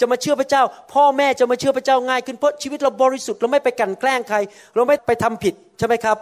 [0.00, 0.62] จะมาเชื่อพระเจ้า
[0.92, 4.38] พ่อแม่จะมาเชื่อพระเจ้าง่ายขึ้นเพราะชีวิตเราบริสุทธิ์เราไม่ไปกันแกล้งใคร
[4.74, 6.16] เราไม่ไปทำผิดใช่ไหมครับ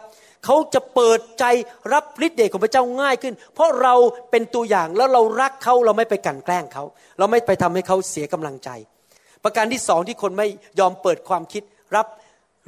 [0.44, 1.44] เขาจะเปิดใจ
[1.92, 3.94] รับฤทธิ์เดชของพระเจ้าง่ายขึ้น เพราะเรา
[4.30, 6.84] เป็นตัวอย่างแล้วเรารักเขาเราไม่ไปกันแกล้งเขา
[7.18, 8.70] เราไม่ไปทำให้เขาเสียกำลังใจ
[9.44, 10.48] ประการที่สองที่คนไม่
[10.80, 11.62] ยอมเปิดความคิด
[11.96, 12.06] รับ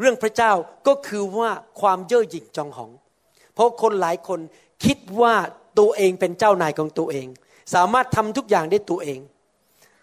[0.00, 0.52] เรื่องพระเจ้า
[0.86, 2.90] ก็คือว่าความเย่อหยิ่งจองหอง
[3.54, 4.40] เพราะคนหลายคน
[4.84, 5.34] คิดว่า
[5.78, 7.26] ตัวเองเป็นเจ้านายของตัวเอง
[7.74, 9.20] สามารถทำทุกอย่างได้ตัวเอง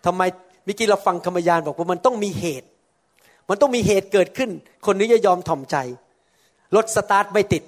[0.05, 0.21] ทำไม
[0.67, 2.67] มิกี้เราฟังคำยานบอกว่ามันต้องมีเหตุ
[3.49, 4.49] มันต้องมีเหตุเกิดขึ้น
[4.85, 5.77] คนนี้จะยอมถ่อมใจ
[6.75, 7.63] รถสตาร์ทไม่ติด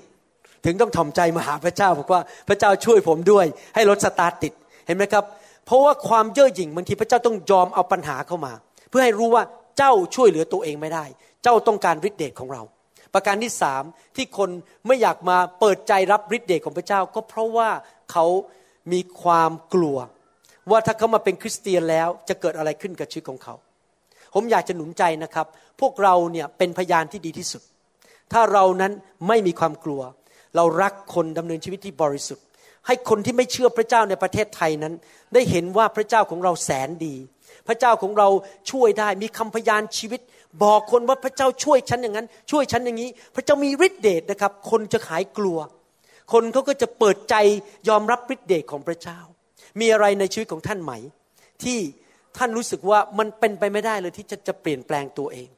[0.66, 3.46] ถึงต้องถ่อมใจมาหาพระเจ้าบอกว่าพระเจ้าช่วยผมด้วย
[3.76, 4.54] ให้รถสตาร์ทติด
[4.88, 5.26] เห็นไหมครับ
[5.66, 8.54] เพราะว่าความเย่อหยิ่งบางทีพระเจ้าต้องยอมเอาปัญหาเข้ามา
[8.90, 9.44] เพื่อให้รู้ว่า
[9.78, 11.06] เจ้าช่วยเหลือตัวเองไม่ได้
[11.44, 12.62] เจ้าต้องการฤทธิเดชของเรา
[13.14, 13.84] ประการที่สาม
[14.16, 14.50] ที่คน
[14.88, 17.70] ไม่อยากมาเปิดใจรับฤทธิเดชของพระเจ้า ก็เพราะว่า
[18.12, 18.26] เขา
[18.92, 19.98] มีความกลัว
[20.72, 23.56] ว่าถ้าเขามาเป็นคริสเตียนแล้วจะเกิดอะไรขึ้นกับชีวิตของเขา
[24.34, 25.48] ผมอยากจะหนุนใจนะครับ
[25.82, 27.62] พวกเราเนี่ยเป็นพยานที่ดีที่สุด
[28.34, 28.92] ถ้าเรานั้น
[29.28, 30.02] ไม่มีความกลัว
[30.56, 32.46] เรารักคนดำเนินชีวิตที่บริสุทธิ์
[32.88, 34.94] ให้คนที่ไม่เชื่อพระเจ้าในประเทศไทยนั้น
[35.34, 37.16] ได้เห็นว่าพระเจ้าของเราแสนดี
[37.68, 38.28] พระเจ้าของเรา
[38.72, 40.22] ช่วยได้มีคำพยานชีวิต
[40.64, 45.58] บอกคนว่าพระเจ้าช่วยฉันอย่างนั้น ช่วยฉันอย่างนี้ พระเจ้ามีฤทธิเดชนะครับ คนจะหายกลัว
[46.34, 47.36] คนเขาก็จะเปิดใจ
[47.90, 49.20] ยอมรับฤทธิเดชของพระเจ้า
[49.80, 50.94] มีอะไรในชีวิตของท่านไหม
[51.64, 51.80] ที่
[52.38, 55.50] ท่านรู้สึกว่ามันเป็นไปไม่ได้เลยที่จะจะเปลี่ยนแปลงตัวเอง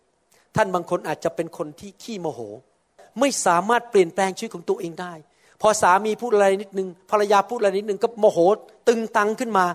[0.55, 2.39] ท่านบางคนอาจจะเป็นคนที่ขี้โมโห
[3.19, 5.13] ไม่สามารถเปลี่ยนแปลงชีวิตของตัวเองได้
[5.61, 8.37] พอสามีพูดอะไรนิดนึงภรรยาพูดอะไรนิดนึงก็โมโห
[8.87, 9.65] ตึงตังขึ้นมา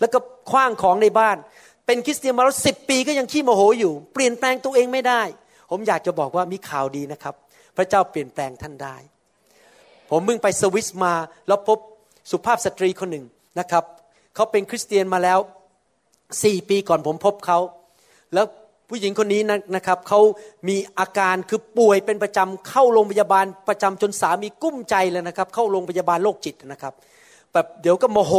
[0.00, 0.18] แล้วก็
[0.50, 1.36] คว้างของในบ้าน
[1.86, 5.22] เป็นคริสเตียนมาแล้วสิบปีก็ยังขี้โมโหอยู่ เปลี่ยนแปลงตัวเองไม่ได้
[5.70, 7.34] ผมอยากจะบอกว่ามีข่าวดีนะครับ
[7.76, 8.96] พระเจ้าเปลี่ยนแปลงท่านได้
[10.10, 11.14] ผมมึงไปสวิสมา
[11.48, 11.78] แล้วพบ
[12.30, 13.24] สุภาพสตรีคนหนึ่ง
[13.60, 13.84] นะครับ
[14.34, 15.38] เขาเป็นคริสเตียนมาแล้ว
[16.44, 17.58] สี่ปีก่อนผมพบเขา
[18.34, 18.46] แล้ว
[18.90, 20.20] ผู้หญิงคนนี้นะนะครับเขา
[20.68, 26.92] มีอาการคือป่วยเป็นประจำเข้าโรงพยาบาลประจำจนสามีกุ้มใจเลยนะครับ เข้าโรงพยาบาลโรคจิตนะครับ
[27.52, 28.34] แบบเดี๋ยวก็โมโห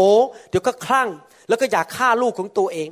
[0.49, 1.10] เดี๋ยวก็คลั่ง
[1.48, 2.90] แล้วก็อยากฆ่าลูกของตัวเอง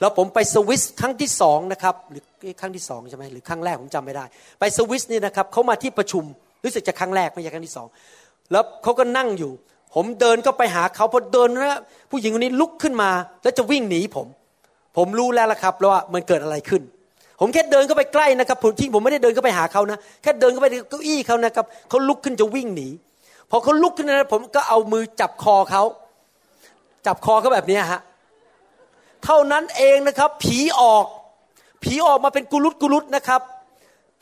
[0.00, 2.22] แล้วผมไปสวิสครั้งที่สองนะครับหรือ
[2.60, 4.24] ครั้งที่สองใช่ไหมหรือครั้งแรกผมจำไม่ได้
[4.60, 6.24] ไปสวิสนี่นะครับเขามาที่ประชุม
[6.64, 7.86] รู้สึกจะครั้งแรกไม่ใช่ครั้งที่สอง
[8.52, 9.52] แล้วเขาก็นั่งอยู่
[9.94, 11.80] ผมเดินก็ไปหาเขาพอเดินนะ
[12.10, 13.10] ผู้หญิงคนนี้ลุกขึ้นมา
[13.42, 14.26] แล้วจะวิ่งหนีผม
[14.98, 16.82] ผมรู้แล้วละครับว่ามันเกิดอะไรขึ้น
[17.40, 22.88] ผมแค่เดินเข้าไปใกล้นะครับผมที่ผมไม่ได้เดินเข้าไปหาเขานะแค่เดินเข้าไปเก้าอี้เขานะครับเขาลุกขึ้นจะวิ่งหนี
[23.50, 25.82] พอเขาลุกขึ้นนะผมก็เอามือจับคอเขา
[27.06, 28.00] จับคอเขาแบบนี้ฮะ
[29.24, 31.04] เท่านั้นเองนะครับ ผีออก
[31.82, 33.40] ผีออกมาเป็นกุลุตกุลุตนะครับ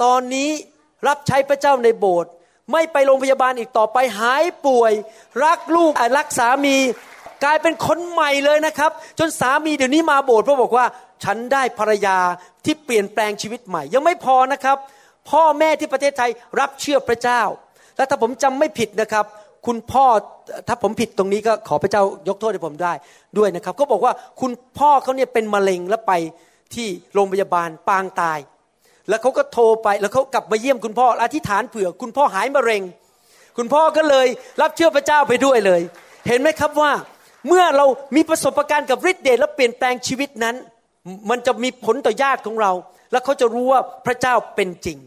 [0.03, 0.51] ตอนนี้
[1.09, 2.31] รับใช้พระเจ้าในโบสถ์
[2.73, 4.93] ไม่ไปโรงพยาบาลอีกต่อไปหายป่วย
[5.45, 6.77] รักลูกรักสามี
[7.45, 10.87] กลายเป็นคนใหม่เลยนะครับ จนสามีเดี๋ยวนี้มาโบสถ์เพราะบอกว่า
[11.25, 12.19] ฉันได้ภรรยา
[12.65, 14.77] ที่เปลี่ยนแปลงชีวิตใหม่ ยังไม่พอนะครับ
[15.31, 16.31] พ่อแม่ที่ประเทศไทย
[16.61, 17.43] รับเชื่อพระเจ้า
[17.97, 19.25] และถ้าผมจำไม่ผิดนะครับ
[19.67, 20.05] คุณพ่อ
[20.69, 22.93] ถ้าผมผิดตรงนี้ก็ขอพระเจ้ายกโทษให้ผมได้
[23.39, 26.13] ด้วยนะครับเขาบอกว่าคุณพ่อเขาเนี่ยเป็นมะเร็งแล้วไป
[26.75, 28.39] ที่โรงพยาบาลปางตาย
[29.09, 32.83] แล้วเขาก็โทรไปแล้วเขากลับมาเยี่ยมคุณพ่ออธิษฐานเผื่อ คุณพ่อหายมะเร็ง
[33.57, 34.27] คุณพ่อก็เลย
[34.61, 35.81] รับเชื่อพระเจ้าไปด้วยเลย
[36.29, 36.91] เห็นไหมครับว่า
[37.47, 37.87] เมื่อเรา
[38.17, 40.57] มีประสบการณ์กับฤทธิ์เดชและเปลี่ยนแปลงชีวิตนั้น
[41.31, 42.73] มันจะมีผลต่อญาติของเรา
[43.13, 44.99] แล้วเขาจะรู้ว่าพระเจ้าเป็นจริง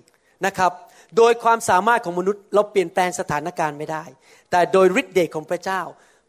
[0.46, 0.72] นะครับ
[1.18, 4.04] โดยความสามารถของมนุษย์เราเปลี่ยนแปลงสถานการณ์ไม่ได้
[4.52, 5.82] แต่โดยฤทธิ์เดชของพระเจ้า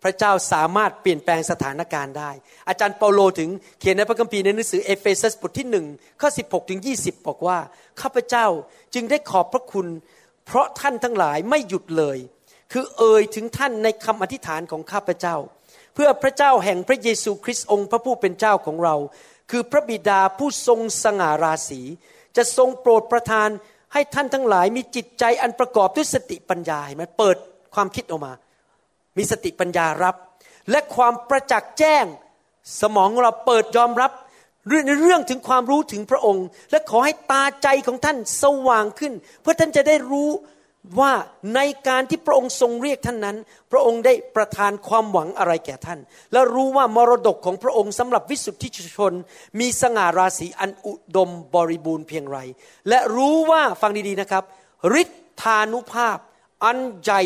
[0.05, 2.31] พระเจ้าสามารถเปลี่ยนแปลงสถานการณ์ได้
[2.69, 3.51] อาจารย์เปาโลถึง
[3.81, 5.87] เขียนในพระคัมภีร์ในหนังสือเอเฟซัสบทที่หนึ่ง
[6.21, 7.59] ข้อ16ถึง20บอกว่า
[8.01, 8.47] ข้าพเจ้า
[8.95, 9.87] จึงได้ขอบพระคุณ
[10.47, 12.19] เพราะท่านทั้งหลายไม่หยุดเลย
[12.73, 15.37] คือเอ่ยถึงท่านในคำอธิษฐานของข้าพเจ้า
[16.03, 18.97] พื่อพระเจ้าแห่งพระเยซูคริสต์องค์พระผู้เป็นเจ้าของเรา
[19.51, 21.81] คือพระบิดาผู้ทรงสง่าราศี
[22.37, 23.49] จะทรงโปรดประทาน
[23.93, 27.37] ให้ท่านทั้งหลายมีจิตใจอันประกอบด้วยสติปัญญาเห็นไหมเปิด
[27.75, 28.33] ความคิดออกมา
[29.17, 30.17] มีสติปัญญารับ
[30.71, 32.05] และความประจักษ์แจ้ง
[32.81, 34.13] สมองของเราเปิดยอมรับ
[34.87, 39.13] ในเรื่องถึงความรู้ถึงพระองค์ และขอให้ตาใจของท่านสว่างขึ้น
[39.43, 40.31] เพื่อท่านจะได้รู้
[40.99, 41.13] ว่า
[41.55, 43.37] ในการที่พระองค์ทรงเรียกท่านนั้น
[43.73, 46.01] พระองค์ได้ประทานความหวังอะไรแก่ท่าน
[46.33, 49.15] และรู้ว่ามรดกของพระองค์สำหรับวิสุทธิชน
[49.61, 52.39] มีสง่าราศีอันอุดมบริบูรณ์เพียงไร
[52.89, 54.45] และรู้ว่าฟังดีๆนะครับ
[55.03, 55.11] ฤท
[55.43, 56.19] ธานุภาพ
[56.65, 57.23] อันใหญ่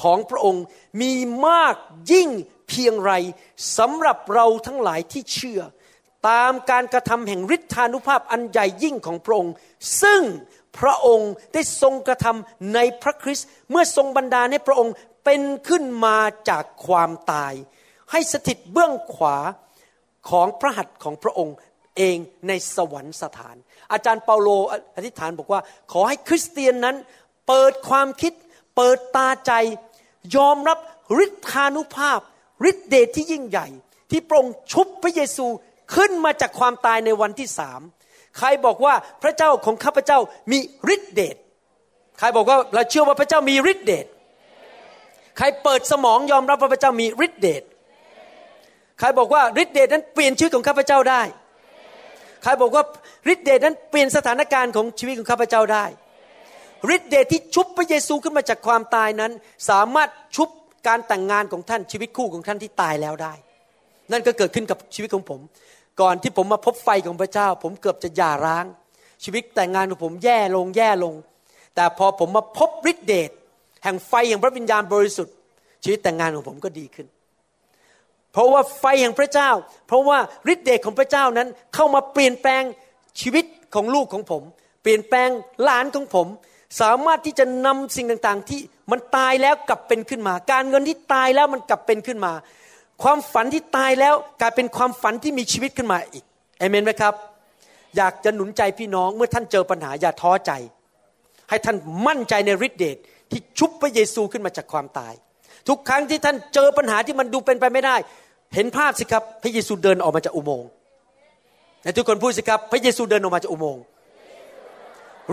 [0.00, 0.64] ของพระองค์
[1.00, 1.12] มี
[1.46, 1.76] มาก
[2.12, 2.28] ยิ่ง
[2.68, 3.12] เพียงไร
[3.78, 5.60] สำหรับเราทั้งหลายที่เชื่อ
[6.28, 9.54] ตามการกระทำแห่งฤทธานุภาพอันใหญ่ยิ่งของพระองค์
[10.02, 10.22] ซึ่ง
[10.78, 14.94] พระองค์ได้ทรงกระทำในพระคริสต์เมื่อทรงบันดาลให้พระองค์
[15.24, 16.18] เป็นขึ้นมา
[16.50, 17.52] จากความตาย
[18.10, 19.36] ให้สถิตเบื้องขวา
[20.30, 21.56] ของพระหัตถ์ของพระองค์
[21.96, 22.16] เอง
[22.48, 23.56] ในสวรรคสถาน
[23.92, 24.48] อาจารย์เปาโล
[24.96, 25.60] อธิษฐานบอกว่า
[25.92, 26.96] ขอให้คริสเตียนนั้น
[27.48, 28.32] เปิดความคิด
[28.76, 29.52] เปิดตาใจ
[30.36, 30.78] ยอมรับ
[31.24, 32.20] ฤทธานุภาพ
[32.70, 33.68] ฤทธิเดชที่ยิ่งใหญ่
[34.10, 35.46] ที่พระองค์ชุบพระเยซู
[35.94, 37.80] ขึ้นมาจากความตายในวันที่สาม
[38.38, 40.18] ใครบอกว่าพระเจ้าของข้าพเจ้า
[40.52, 40.58] มี
[40.94, 41.36] ฤทธิเดช
[42.18, 44.06] ใครบอกว่าเราเชื่อว่าพระเจ้ามีฤทธิเดช
[45.38, 47.62] ใครเปิดสมองยอมรับว่าพระเจ้ามีฤทธิเดช
[48.98, 51.22] ใครบอกว่าฤทธิเดชนั้นเปลี่ยนชีวิตของข้าพเจ้าได้
[52.42, 52.84] ใครบอกว่า
[53.32, 55.84] ฤทธิเดชนั้นเปลี่ยนสถานการณ์ของชีวิตของข้าพเจ้าได้
[56.94, 59.32] ฤทธิเดชที่ชุบพระเยซูขึ้นมาจากความตายนั้น
[59.70, 60.48] สามารถชุบ
[60.86, 63.34] การแต่งงานของท่านชีวิตคู่ของท่านที่ตายแล้วได้
[64.12, 65.40] นั่นก็เกิดขึ้นกับชีวิตของผม
[66.00, 68.64] ก่อนที่ผมมาพบไฟของพระเจ้า ผมเกือบจะหย่าร้าง
[69.24, 71.14] ชีวิตแต่งงานของผมแย่ลงแย่ลง
[71.74, 73.30] แต่พอผมมาพบฤทธิเดช
[73.84, 75.34] แห่งไฟแห่งพระวิญญาณบริสุทธิ์
[75.84, 77.06] ชีวิตแต่งงานของผมก็ดีขึ้น
[78.32, 79.50] เพราะว่าไฟแห่งพระเจ้า
[79.86, 80.18] เพราะว่า
[80.52, 82.62] ฤทธิเดชของพระเจ้านั้นเข้ามาเปลี่ยนแปลง
[83.20, 83.44] ชีวิต
[83.74, 84.42] ของลูกของผม
[84.82, 85.28] เปลี่ยนแปลง
[85.62, 86.26] หลานของผม
[86.80, 88.60] สามารถที่จะนำสิ่งต่างๆ ที่
[88.90, 92.32] มันตายแล้วกลับเป็นขึ้นมา การเงินที่ตายแล้วมันกลับเป็นขึ้นมา
[93.02, 96.24] ความฝันที่ตายแล้วกลายเป็นความฝันที่มีชีวิตขึ้นมาอีก
[96.58, 97.14] เอเมนไหมครับ
[97.96, 100.52] อยากจะหนุนใจพี่น้องเมื่อท่านเจอปัญหาอย่าท้อใจ
[101.48, 101.76] ให้ท่าน
[102.06, 102.96] มั่นใจในฤทธิเดช
[103.30, 105.14] ที่ชุบพระเยซูขึ้นมาจากความตาย
[105.68, 107.96] ทุกครั้งที่ท่านเจอปัญหาที่มันดูเป็นไปไม่ได้
[108.54, 110.68] เห็นภาพสิครับ พระเยซูเดินออกมาจากอุโมงค์
[111.82, 113.82] และทุกคนพูดสิครับ พระเยซูเดินออกมาจากอุโมงค์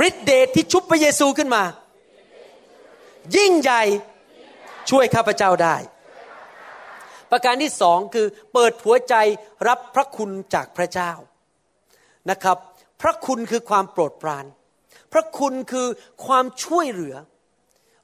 [0.07, 1.63] ฤทธิเดชที่ชุบพระเยซูขึ้นมา
[3.37, 3.81] ยิ่งใหญ่
[4.89, 5.75] ช่วยข้าพเจ้าได้
[7.31, 9.15] ประการที่สองคือเปิดหัวใจ
[9.67, 11.11] รับพระคุณจากพระเจ้า
[12.29, 12.57] นะครับ
[13.01, 14.45] พระคุณคือความโปรดปราน
[15.13, 15.87] พระคุณคือ
[16.25, 17.15] ความช่วยเหลือ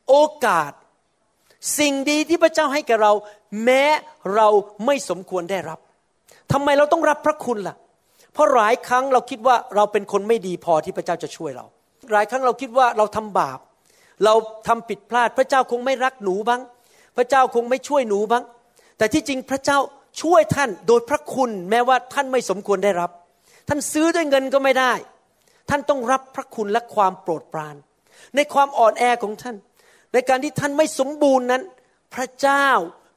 [0.09, 0.71] โอกาส
[1.79, 3.13] สิ่งดีที่พระเจ้าให้แก่เรา
[3.63, 3.83] แม้
[4.35, 4.47] เรา
[4.85, 5.79] ไม่สมควรได้รับ
[6.51, 7.75] ทำไมเราต้องรับพระคุณล่ะ
[8.33, 11.65] เพราะหลายครั้งเราคิดว่าเราเป็นคนไม่ดีพอที่พระเจ้าจะช่วยเรา
[12.13, 13.59] หลายครั้งเราคิดว่าเราทำบาป
[14.25, 14.33] เรา
[14.67, 16.61] ทำผิดพลาด พระเจ้าคงไม่รักหนูบ้าง
[17.17, 18.43] พระเจ้าคงไม่ช่วยหนูบ้าง
[18.97, 19.79] แต่ที่จริงพระเจ้า
[20.21, 23.11] ช่วยท่านโดยพระคุณแม้ว่าท่านไม่สมควรได้รับ
[23.67, 24.93] ท่านซื้อด้วยเงินก็ไม่ได้
[25.69, 27.75] ท่านต้องรับพระคุณและความโปรดปราน
[28.35, 29.55] ในความอ่อนแอของท่าน
[30.13, 31.63] ในการที่ท่านไม่สมบูรณ์นั้น
[32.15, 32.67] พระเจ้า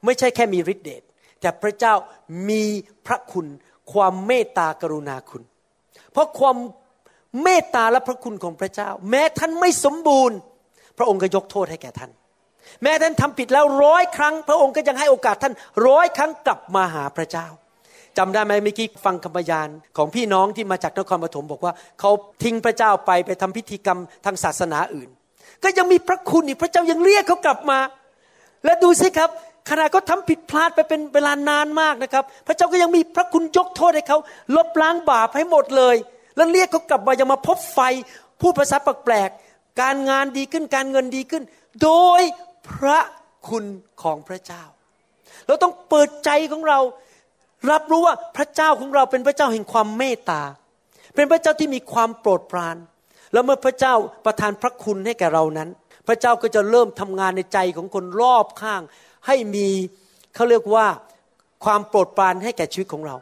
[0.05, 1.03] ไม่ใช่แค่มีฤทธิเดช
[1.41, 1.93] แต่พระเจ้า
[2.49, 2.63] มี
[3.07, 3.47] พระคุณ
[3.93, 5.43] ความเมตตากรุณาคุณ
[6.11, 6.57] เพราะความ
[7.43, 10.37] เมตตาและพระคุณของพระเจ้า แม้ท่านไม่สมบูรณ์
[10.97, 12.11] พระองค์ก็ยกโทษให้แก่ท่าน
[12.83, 15.53] แม้ท่านทำผิดแล้วร้อยครั้ง พระองค์ก็ยังให้โอกาสท่าน
[15.87, 17.47] ร้อยครั้งกลับมาหาพระเจ้า
[18.17, 19.67] จำได้ไหมเมื่อกี้ฟังคำพยาน
[19.97, 22.11] ของพี่น้องที่มาจากนครปฐมบอกว่าเขา
[22.43, 25.09] ทิ้งพระเจ้าไปไปทำพิธีกรรมทางศาสนาอื่น
[25.63, 27.79] ก็ยังมีพระคุณอีกพระเจ้ายังเรียกเขากลับมา
[28.65, 29.29] และดูสิครับ
[29.69, 34.17] ขณะเขาทาผิดพลาดไปเป็นเวลานานมากนะครับ พระเจ้าก็ยังมีพระคุณยกโทษให้เขา
[34.55, 35.95] ลบล้างบาปให้หมดเลย
[36.35, 37.79] แล้วเรียกเขากลับมายังมาพบไฟ
[38.41, 41.43] พูดภาษาแปลกๆการงานดีขึ้นการเงินดีขึ้น
[41.83, 42.21] โดย
[42.69, 42.99] พระ
[43.49, 43.65] คุณ
[44.03, 44.63] ของพระเจ้า
[45.47, 46.79] เราต้องเปิดใจของเรา
[47.71, 50.41] รับรู้ว่าพระเจ้าของเราเป็นพระเจ้าแห่งความเมตตา
[51.15, 52.77] เป็นพระเจ้าที่มีความโปรดปราน
[53.33, 53.93] แล้วเมื่อพระเจ้า
[54.25, 55.69] ประทานพระคุณให้แก่เรานั้น
[56.07, 58.81] พระเจ้าก็จะเริ่มทำงานในใจของคนรอบข้าง
[59.27, 59.67] ให้มี
[60.35, 60.85] เขาเรียกว่า
[61.65, 63.15] ความโปรดปรานให้แก่ชีวิตของเรา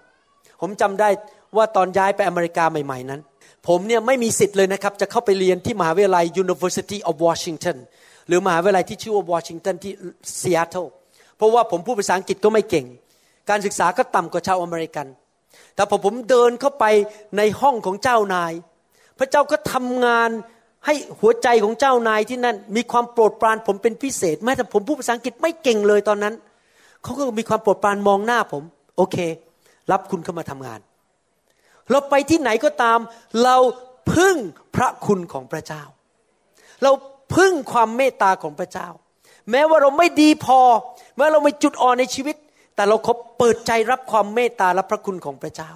[0.61, 1.09] ผมจำได้
[1.57, 3.21] ว่าตอนย้ายไปอเมริกาใหม่ ๆนั้น
[3.67, 7.77] ผมเนี่ยไม่มีสิทธิ์เลยนะครับ จะเข้าไปเรียนที่มหาวิทยาลัย University of Washington
[8.29, 9.93] หรือมหาวิทยาลัยที่ชื่อว่าวอชิงตันที่
[10.41, 10.85] ซีแอตเทิล
[11.37, 12.85] เพราะว่าผมพูดภาษาอังกฤษก็ไม่เก่ง
[13.49, 15.07] การศึกษาก็ต่ำกว่าชาวอเมริกัน
[15.75, 16.85] แต่พอผมเดินเข้าไป
[17.37, 18.53] ในห้องของเจ้านาย
[19.19, 20.29] พระเจ้าก็ทำงาน
[20.85, 26.33] ให้หัวใจของเจ้านายที่นั่น มีความโปรดปรานผมเป็นพิเศษแม้แต่ผมพูดภาษาอังกฤษไม่เก่งเลยตอนนั้น
[27.03, 28.63] เขาก็มีความโปรดปรานมองหน้าผม
[28.97, 29.17] โอเค
[29.91, 30.79] รับคุณเข้ามาทำงาน
[31.91, 32.99] เราไปที่ไหนก็ตาม
[33.43, 33.55] เรา
[34.13, 34.35] พึ่ง
[34.75, 35.83] พระคุณของพระเจ้า
[36.83, 36.91] เรา
[37.35, 38.87] พึ่งความเมตตาของพระเจ้า
[39.51, 40.59] แม้ว่าเราไม่ดีพอ
[41.17, 42.35] แม้เราไม่จุดอ่อนในชีวิต
[42.75, 45.71] แต่เราขอเปิดใจรับความเมตตาและพระคุณของพระเจ้า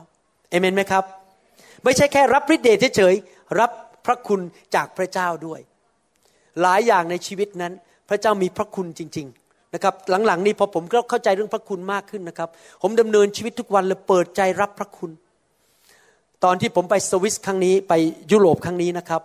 [0.50, 1.04] เอเมนไหมครับ
[1.84, 3.72] ไม่ใช่แค่รับฤทธิ์เดชเฉยๆรับ
[4.06, 4.42] พระคุณ
[4.76, 5.60] จากพระเจ้าด้วย
[6.62, 7.74] หลายอย่างในชีวิตนั้น
[8.10, 9.94] พระเจ้ามีพระคุณจริง ๆนะครับ
[10.28, 12.50] หลังๆนี้พอผมก็เข้าใจเรื่องพระคุณมากขึ้นนะครับ
[12.82, 15.12] ผมดำเนินชีวิตทุกวันเลยเปิดใจรับพระคุณ
[16.44, 17.94] ตอนที่ผมไปสวิสครั้งนี้ไป
[18.32, 19.22] ยุโรปครั้งนี้นะครับ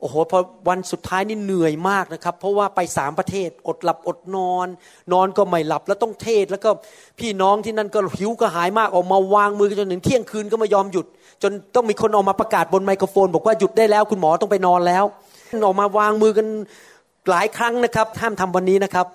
[0.00, 0.38] โอ้โหพอ
[0.68, 4.66] วันสุดท้ายนี่เหนื่อยมากนะครับ เพราะว่าไปสามประเทศอดหลับอดนอน
[5.12, 6.70] นอนก็ไม่หลับแล้วต้องเทศ แล้วก็
[7.18, 11.06] พี่น้องที่นั่นก็หิวก็หายมากออกมาวางมือจนถึงเที่ยงคืนก็ไม่ยอมหยุด
[11.42, 15.04] จนต้องมีคนออกมาประกาศบนไมโครโฟน บอกว่าหยุดได้แล้วคุณหมอต้องไปนอนแล้ว
[15.64, 16.46] ออกมาวางมือกัน
[17.30, 19.06] หลายครั้งนะครับห้ามทำวันนี้นะครับ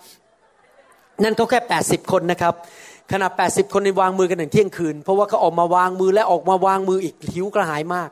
[1.24, 2.54] นั่นก็แค่ 80 คนนะครับ
[3.12, 8.10] ขณะ80 คนในวางมือกันถึงเที่ยงคืน เพราะว่าเขาออกมาวางมือและออกมาวางมืออีกหิวกระหายมาก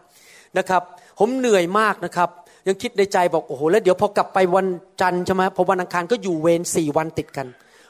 [0.57, 0.81] นะครับ
[1.19, 2.29] ผมเหนื่อยมากนะครับ
[2.67, 4.67] ยังคิดในใจบอกโอ้โหแล้วเดี๋ยวพอกลับไปวัน
[5.01, 7.47] จันทร์ใช่ไหมพอวันอังคารก็อยู่เวรสี่วันติดกัน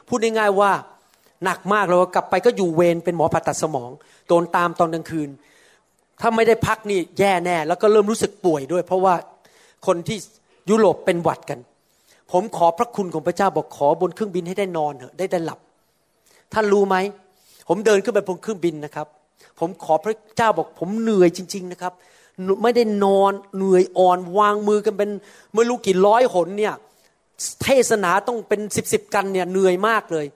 [0.08, 0.70] พูดง่ายๆว่า
[1.44, 3.90] หนักมากเลยว่ากลับไปก็อยู่เวรเป็นหมอผ่าตัดสมอง
[4.28, 5.30] โดนตามตอนกลางคืน
[6.20, 9.14] ถ้าไม่ได้พักนี่แย่แน่ แล้วก็เริ่มรู้สึกป่วยด้วย เพราะว่า
[9.86, 10.18] คนที่
[10.70, 11.58] ยุโรปเป็นหวัดกัน
[12.32, 15.58] ผมขอพระคุณของพระเจ้าบอกขอบนเครื่องบินให้ได้นอนเถอะได้ได้หลับ
[16.52, 16.96] ท่านรู้ไหม
[17.68, 19.06] ผมเดินขึ้นไปบนเครื่องบินนะครับ
[19.60, 21.92] ผมขอพระเจ้าบอกผมเหนื่อยจริง ๆ นะครับ
[22.62, 25.10] ไม่ได้นอนเหนื่อยอ่อนวางมือกันเป็น
[25.54, 26.74] ไม่รู้กี่ร้อยหนเนี่ย
[27.64, 30.26] เทศนาต้องเป็นสิบสิบกันเนี่ยเหนื่อยมากเลย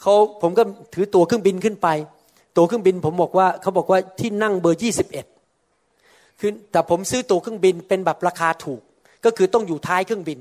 [0.00, 0.62] เขาผมก็
[0.94, 1.88] ถือตั๋วเครื่องบินขึ้นไป
[2.56, 5.26] ตั๋วเครื่องบินผมบอกว่าเขาบอกว่าที่นั่งเบอร์ยี่สิบเอ็ด
[6.40, 8.80] คือแต่ผมซื้อตั๋วเครื่องบินเป็นแบบราคาถูก
[9.24, 10.38] ก็คือต้องอยู่ท้ายเครื่องบิน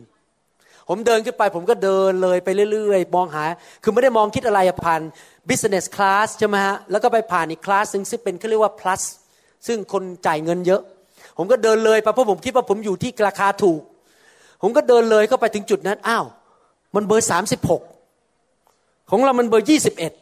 [0.90, 3.44] ผมเดินขึ้นไป ผมก็เดินเลยไปเรื่อยๆ มองหา
[3.84, 5.02] คือไม่ได้มองคิดอะไรผ่าน
[5.50, 9.02] business class ใช่ไหมฮะแล้วก็ไปผ่านอีกคลาสหนึ่งซึ่งเป็นเขาเรียกว่า plus
[9.68, 10.82] ซึ่งคนจ่ายเงินเยอะ
[11.38, 13.82] ผมก็เดินเลยไปเพราะผมคิดว่าผมอยู่ที่ราคาถูก
[14.62, 16.26] ผมก็เดินเลยเข้าไปถึงจุดนั้นอ้าว
[16.96, 17.82] มันเบอร์สามสิบหก
[19.10, 20.14] ของเรามันเบอร์ยี่สิบเอ็ด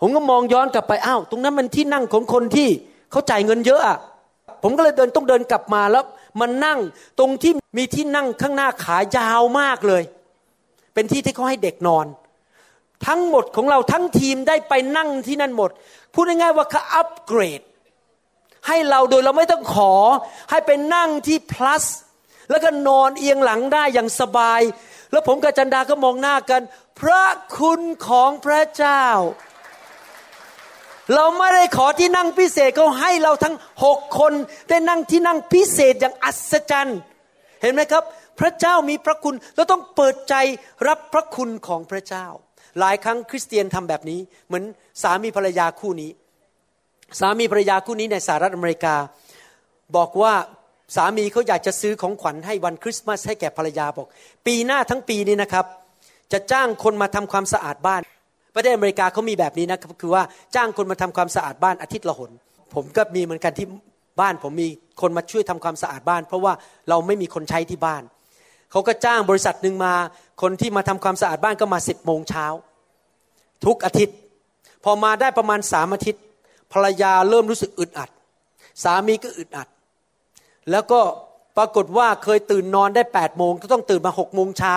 [0.00, 2.68] ผมก็มองย้อนกลับไปอ้าวตรงนั้นมันที่นั่งของคนที่
[3.10, 3.98] เขาจ่ายเงินเยอะอะ
[4.62, 6.04] ผมก็เลยเดินต้องเดินกลับมาแล้ว
[6.40, 6.78] มันนั่ง
[7.18, 10.02] ตรงที่มีที่นั่งข้างหน้าขายาวมากเลย
[10.94, 12.06] เป็นที่ที่เขาให้เด็กนอน
[13.06, 15.70] ทั้งหมดของเราทั้งทีมได้ไปนั่งที่นั่นหมด
[16.12, 17.60] พูดง่ายๆว่าเขาอัปเกรด
[18.66, 19.94] ให้เราโดยเราไม่ต้องขอ
[20.50, 21.84] ให้ไปนั่งที่ plus
[22.50, 24.60] แล้วก็นอนเอียงหลังได้อย่างสบาย
[25.12, 26.62] แล้วผมกับจันดาก็มองหน้ากัน
[27.00, 27.24] พระ
[27.58, 29.04] คุณของพระเจ้า
[31.14, 33.54] เราไม่ได้ขอที่นั่งพิเศษเขาให้เราทั้ง
[33.84, 34.32] หกคน
[34.68, 36.98] ได้นั่งที่นั่งพิเศษอย่างอัศจรรย์
[37.62, 38.04] เห็นไหมครับ
[38.40, 40.34] พระเจ้ามีพระคุณเราต้องเปิดใจ
[40.88, 42.26] รับพระคุณของพระเจ้า
[42.78, 44.64] หลายครั้งคริสเตียนทำแบบนี้ เหมือน
[45.02, 46.10] สามีภรรยาคู่นี้
[47.18, 48.94] สามีภรรยาคู่นี้ในสหรัฐอเมริกา
[49.96, 50.34] บอกว่า
[50.96, 54.06] สามีเขาอยากจะซื้อของขวัญให้วันคริสต์มาสให้แก่ภรรยาบอก
[54.46, 55.64] ปีหน้าทั้งปีนี้นะครับ
[56.32, 58.02] จะจ้างคนมาทำความสะอาดบ้าน
[58.54, 60.22] ประเทศอเมริกาเขามีแบบนี้นะครับคือว่า
[60.54, 62.30] จ้างคนมาทำความสะอาดบ้านอาทิตย์ละหน
[62.74, 63.66] ผมก็มีเหมือนกันที่
[64.20, 64.68] บ้านผมมี
[65.00, 66.52] คนมาช่วยทำความสะอาดบ้าน เพราะว่า
[66.88, 68.02] เราไม่มีคนใช้ที่บ้าน
[68.70, 69.94] เขาก็จ้างบริษัทหนึ่งมา
[70.42, 72.46] คนที่มาทำความสะอาดบ้านก็มาสิบโมงเช้า
[73.64, 74.16] ทุกอาทิตย์
[74.84, 76.22] พอมาได้ประมาณสามอาทิตย์
[76.72, 78.10] ภรรยาเริ่มรู้สึกอึดอัด
[78.84, 79.68] สามีก็อึดอัด
[80.70, 81.00] แล้วก็
[81.56, 84.76] ปรากฏว่าเคยตื่นนอนได้8ปดโมงก็ต้องตื่นมาหกโมงเช้า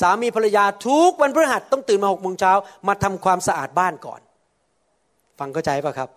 [0.00, 2.52] สามีภรรยาทุกวันพฤหัสต้องตื่นมาหกโมงเช้า
[2.88, 4.20] มาทำความสะอาดบ้านก่อน
[5.38, 6.08] ฟังเข้าใจปะครับ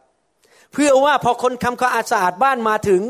[0.74, 3.02] เพื่อว่าพอคนทำความสะอาดบ้านมาถึง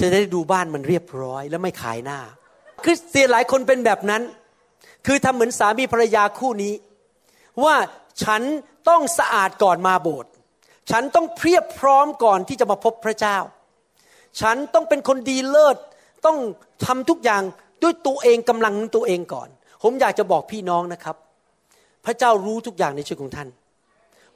[0.00, 2.20] จะได้ดูบ้านมันเรียบร้อยและไม่ขายหน้า
[2.84, 4.22] คริสเตียนหลายคนเป็นแบบนั้น
[5.06, 6.74] คือทำเหมือนสามีภรรยาคู่นี้
[7.64, 7.76] ว่า
[8.22, 8.42] ฉัน
[8.88, 10.30] ต้องสะอาดก่อนมาโบสถ์
[10.90, 13.38] ฉันต้องเพียบพร้อมก่อนที่จะมาพบพระเจ้า
[14.40, 15.76] ฉันต้องเป็นคนดีเลิศ
[16.26, 16.38] ต้อง
[16.86, 17.42] ทำทุกอย่าง
[17.82, 19.48] ด้วยตัวเองกำลังตัวเองก่อน
[19.82, 21.16] ผมอยากจะบอกพี่น้องนะครับ
[22.04, 23.48] พระเจ้ารู้ทุกอย่างในชีวิตของท่าน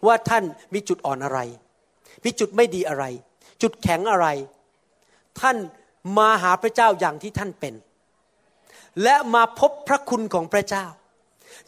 [0.06, 0.44] ว่าท่าน
[0.74, 1.39] มีจุดอ่อนอะไร
[2.24, 3.05] มีจุดไม่ดีอะไร
[3.62, 4.26] จุดแข็งอะไร
[5.40, 5.56] ท่าน
[6.18, 7.74] มาหาพระเจ้าอย่างที่ท่านเป็น
[9.02, 10.85] และมาพบพระคุณของพระเจ้า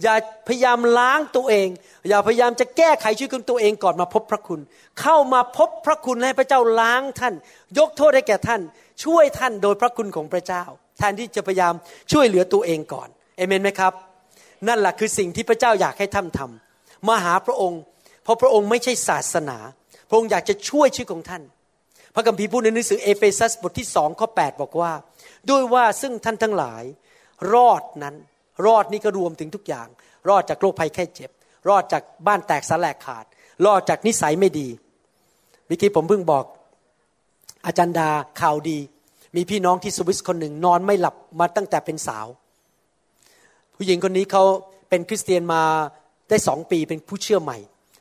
[0.02, 0.14] อย่า
[0.48, 1.68] พยายามล้างตัวเอง
[2.08, 4.60] อย่าพยายามจะแก้ไขชีวิตของตัวเองก่อนมาพบพระคุณ
[5.00, 7.34] เข้ามาพบพระคุณให้พระเจ้าล้างท่าน
[7.78, 8.60] ยกโทษให้แก่ท่าน
[9.04, 10.64] ช่วยท่านโดยพระคุณของพระเจ้า
[10.98, 11.74] แทนที่จะพยายาม
[12.12, 13.92] ช่วยเหลือตัวเองก่อนเอเมนไหมครับ
[14.68, 17.80] นั่นแหละคือสิ่งที่พระเจ้าอยากให้ท่านทำมาหาพระองค์
[18.24, 19.58] เพราะพระองค์ไม่ใช่ศาสนา
[20.08, 21.42] พระองค์อยากจะช่วยชีวิตของท่าน
[22.14, 24.92] พระคัมภีร์พูดในหนังสือเอเฟซัสบทที่สองข้อ8บอกว่า
[25.50, 26.82] ด้วยว่าซึ่งท่านทั้งหลาย
[27.52, 28.14] รอดนั้น
[28.66, 29.88] รอดนี่ก็รวมถึงทุกอย่าง
[30.28, 31.30] รอดจากโรคภัยแค่เจ็บ
[31.68, 33.24] รอดจากบ้านแตกสลายขาด
[33.66, 34.68] รอดจากนิสัยไม่ดี
[35.66, 36.44] เมื่อกี้ผมเพิ่งบอก
[37.66, 38.08] อาจารย์ดา
[38.40, 38.78] ข่าวดี
[39.36, 42.26] มีพี่น้องที่สวิสคนหนึ่งนอนไม่หลับมาตั้งแต่เป็นสาว
[43.74, 44.44] ผู้หญิงคนนี้เขา
[44.88, 45.62] เป็นคริสเตียนมา
[46.28, 47.58] ได้สองปีเป็นผู้เชื่อใหม่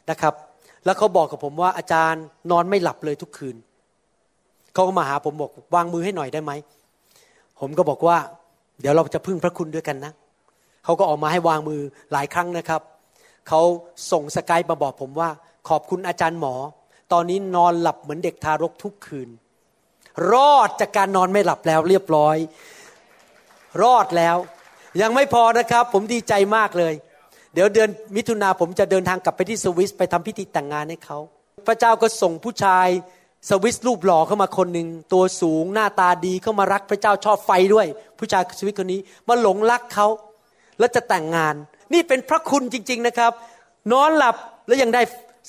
[0.09, 0.33] นะครับ
[0.85, 3.55] แล้วเขาบอกกับผมว่าอาจารย์นอนไม่หลับเลยทุกคืน
[4.73, 6.51] เขาก็มาหาผมบอกวางมือให้หน่อยได้ไหม
[7.59, 8.17] ผมก็บอกว่า
[8.81, 10.13] เดี๋ยวเราจะพึ่งพระคุณด้วยกันนะ
[10.85, 11.81] เขาก็ออกมาให้วางมือ
[12.11, 12.81] หลายครั้งนะครับ
[13.47, 13.61] เขา
[14.11, 15.29] ส่งสกายมาบอกผมว่า
[15.69, 16.55] ขอบคุณอาจารย์หมอ
[17.13, 19.29] ตอนนี้นอนหลับเหมือนเด็กทารกทุกคืน
[20.31, 22.37] รอดจากการนอนไม่หลับแล้วเรียบร้อย
[23.83, 24.37] รอดแล้ว
[25.01, 26.93] ยังไม่พอนะครับ ผมดีใจมากเลย
[27.53, 31.17] เดี๋ยวเดือนมิถุนาผมจะเดินทางกลับไปที่สวิสไปทำพิธีแต่งงานให้เขา
[31.67, 32.87] พระเจ้าก็ส่งผู้ชาย
[33.49, 37.87] สวิสรูปหล่อเข้ามาคนหนึ่งตัวสูงหน้าตาดีเข้ามารักพระเจ้าชอบไฟด้วย
[38.19, 40.07] ผู้ชายสวิสคนนี้มาหลงรักเขา
[40.79, 41.55] แล้วจะแต่งงาน
[41.93, 43.31] นี่เป็นพระคุณจริง ๆนะครับ
[43.91, 44.35] นอนหลับ
[44.67, 45.01] แล้วยังได้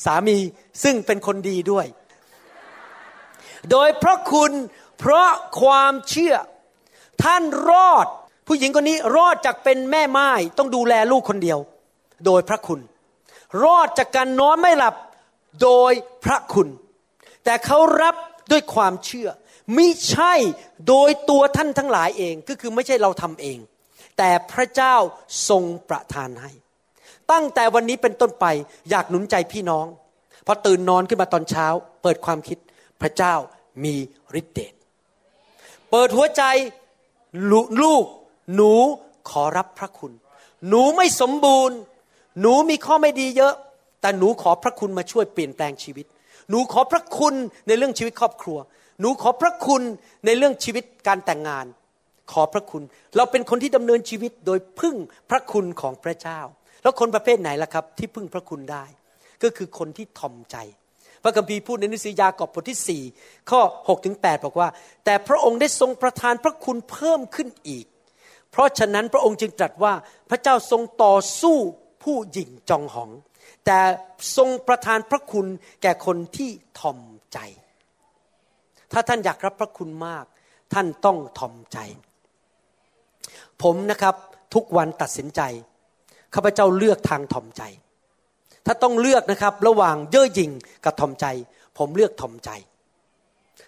[0.05, 0.37] สามี
[0.83, 1.87] ซึ่งเป็นคนดีด้วย
[3.71, 4.53] โดยพระคุณ
[4.99, 5.31] เพราะ
[5.61, 6.35] ความเชื่อ
[7.23, 8.07] ท่านรอด
[8.47, 11.59] ผู้หญิงคนนี้รอดจากเป็นแม่ไม้ต้องดูแลลูกคนเดียว
[12.27, 12.81] โดยพระคุณ
[13.65, 14.95] รอดจากการนอนไม่หลับ
[15.63, 15.93] โดย
[16.25, 16.69] พระคุณ
[17.45, 18.15] แต่เขารับ
[18.51, 19.29] ด้วยความเชื่อ
[19.77, 20.35] มิใช่
[20.89, 23.59] โดยตัวท่านทั้งหลายเองก็คือไม่ใช่เราทำเอง
[24.19, 24.95] แต่พระเจ้า
[25.49, 26.53] ทรงประทานให้
[27.33, 28.47] ตั้งแต่วันนี้เป็นต้นไป
[28.91, 29.87] อยากหนุนใจพี่น้อง
[30.47, 31.67] พอตื่นนอนขึ้นมาตอนเช้า
[32.03, 32.59] เปิดความคิด
[33.01, 33.35] พระเจ้า
[33.85, 33.95] มี
[34.41, 34.75] ฤทธิ์เดช
[35.91, 36.43] เปิดหัวใจ
[37.51, 37.53] ล
[37.83, 38.05] ลูก
[38.55, 38.73] หนู
[39.31, 40.13] ขอรับพระคุณ
[40.69, 41.77] หนูไม่สมบูรณ์
[42.41, 43.55] หนูมีข้อไม่ดีเยอะ
[44.01, 46.07] แต่หนูขอพระคุณมาช่วยเปลี่ยนแปลงชีวิต
[46.51, 47.35] หนูขอพระคุณ
[47.67, 48.59] ในเรื่องชีวิตครอบครัว
[49.01, 49.83] หนูขอพระคุณ
[50.27, 51.67] ในเรื่องชีวิตการแต่งงาน
[52.33, 52.83] ขอพระคุณ
[53.17, 54.97] เราเป็นคนที่ดำเนินชีวิตโดยพึ่ง
[55.31, 56.41] พระคุณของพระเจ้า
[56.83, 58.85] แล้วคนประเภทไหนล่ะครับ ที่พึ่งพระคุณได้
[59.43, 60.57] ก็คือคนที่ทอมใจ
[61.23, 64.69] พระคัมภีร์พูดในหนังสือยากอบบทที่ 4 ข้อ6ถึง8บอกว่า
[65.05, 67.87] แต่พระองค์ได้ทรงประทานพระคุณเพิ่มขึ้นอีก
[68.51, 69.95] เพราะฉะนั้นพระองค์จึงตรัสว่า
[70.31, 71.57] พระเจ้าทรงต่อสู้
[72.03, 73.11] ผู้หยิ่งจองหอง
[73.67, 73.79] แต่
[74.37, 75.47] ทรงประทานพระคุณ
[75.83, 76.51] แก่คนที่
[76.81, 76.99] ทอม
[77.33, 77.39] ใจ
[78.93, 80.25] ถ้าท่านอยากรับพระคุณมาก
[80.75, 81.79] ท่านต้องทอมใจ
[83.63, 84.15] ผมนะครับ
[84.55, 85.41] ทุกวันตัดสินใจ
[86.35, 87.63] ข้าพเจ้าเลือกทางทอมใจ
[88.67, 90.51] ถ้าต้องเลือกนะครับระหว่างเย่อหยิ่ง
[90.85, 91.27] กับทอมใจ
[91.79, 92.51] ผมเลือกทอมใจ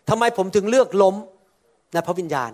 [0.09, 1.15] ทำไมผมถึงเลือกล้ม
[1.93, 2.53] ในพระวิญญาณ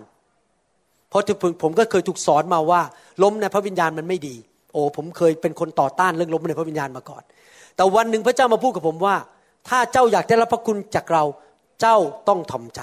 [1.08, 1.22] เพราะ
[1.62, 2.80] ผมก็เคยถูกสอนมาว่า
[3.22, 4.36] ล้มในพระวิญญาณมันไม่ดี
[4.72, 7.22] โอ้ผมเคยเป็นคนต่อต้านเรื่องล้มในพระวิญญาณมาก่อน
[7.76, 9.16] แต่วันหนึ่งพระเจ้ามาพูดกับผมว่า
[9.68, 11.24] ถ้าเจ้าอยากได้รับพระคุณจากเรา
[11.80, 11.96] เจ้า
[12.28, 12.80] ต้องทอมใจ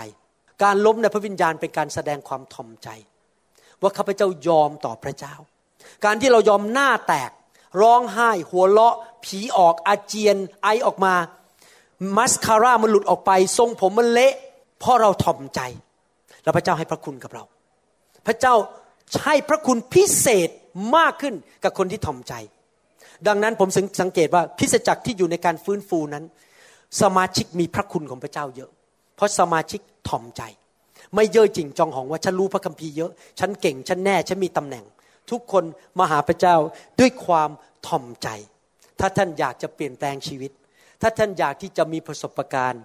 [0.64, 2.90] การล้มในพระวิญญาณเป็นการแสดงความทอมใจ
[3.82, 5.36] ว่าข้าพเจ้ายอมต่อพระเจ้า
[6.06, 7.32] การที่เรายอมหน้าแตก
[7.82, 8.96] ร้องไห้ หัวเราะ
[9.26, 11.14] ผีออกอาเจียน ไอออกมา
[12.18, 14.34] มัสคาร่ามันหลุดออกไปทรงผมมันเละ
[14.80, 15.62] เพราะเราถ่อมใจ
[16.44, 17.44] แล้วพระเจ้าให้พระคุณกับเรา
[18.28, 18.54] พระเจ้า
[19.24, 20.50] ให้พระคุณพิเศษ
[20.96, 22.34] มากขึ้นกับคนที่ถ่อมใจ
[23.28, 23.70] ดังนั้นผม
[24.02, 26.24] สังเกตว่าคริสจักรที่อยู่ในการฟื้นฟูนั้น
[27.02, 28.70] สมาชิกมีพระคุณของพระเจ้าเยอะ
[29.16, 30.42] เพราะสมาชิกถ่อมใจ
[31.16, 34.86] ไม่เย่อจริงจองหองว่าฉันรู้พระคัมภีร์เยอะ ฉันเก่ง ฉันแน่ ฉันมีตำแหน่ง
[35.32, 35.64] ทุกคน
[36.00, 36.56] มาหาพระเจ้า
[37.00, 37.50] ด้วยความ
[37.88, 38.28] ถ่อมใจ
[39.00, 40.52] ถ้าท่านอยากจะเปลี่ยนแปลงชีวิต
[41.02, 42.84] ถ้าท่านอยากที่จะมีประสบการณ์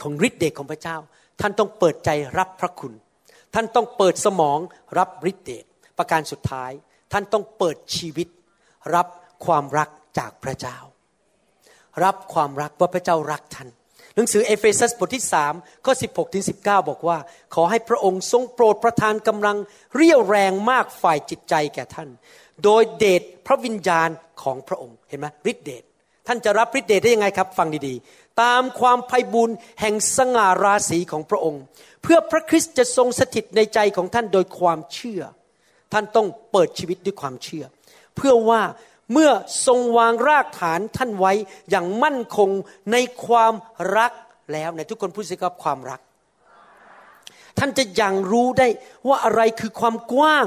[0.00, 0.96] ของฤทธิ์เดชของพระเจ้า
[1.40, 2.92] ท่านต้องเปิดใจรับพระคุณ
[3.54, 4.58] ท่านต้องเปิดสมอง
[4.98, 5.64] รับฤทธิ์เดช
[5.98, 6.70] ประการสุดท้าย
[7.12, 8.28] ท่านต้องเปิดชีวิต
[8.94, 9.06] รับ
[9.46, 10.78] ความรักจากพระเจ้า
[12.04, 13.68] รับความรักว่าพระเจ้ารักท่าน
[14.14, 15.24] หนังสือเอเฟซัสบทที่
[15.54, 17.18] 3ข้อ16ถึง19 บอกว่า
[17.54, 19.56] ขอให้พระองค์ทรงโปรดประทานกำลัง
[19.94, 22.08] เรี่ยวแรงมากฝ่ายจิตใจแก่ท่าน
[22.64, 24.08] โดยเดชพระวิญญาณ
[24.42, 25.84] ของพระองค์เห็นไหมฤทธิเดช
[26.26, 29.50] ท่านจะรับฤทธิเดชได้ยังไงครับ ฟังดีๆ ตามความไพ่บุญ
[29.80, 31.62] แห่งสง่าราศีของพระองค์
[32.02, 35.22] เพื่อพระคริสต์จะทรงสถิตในใจของท่านโดยความเชื่อ
[35.92, 37.64] ท่านต้องเปิดชีวิตด้วยความเชื่อ
[38.16, 38.60] เพื่อว่า
[39.12, 39.30] เมื่อ
[39.66, 41.32] ทรงวางรากฐานท่านไว้
[41.70, 42.50] อย่างมั่นคง
[42.92, 43.54] ในความ
[43.96, 44.12] รัก
[44.52, 46.00] แล้วในทุกคนพูดสิครับความรัก
[47.58, 48.68] ท่านจะยังรู้ได้
[49.08, 50.46] ว่าอะไรคือความกว้าง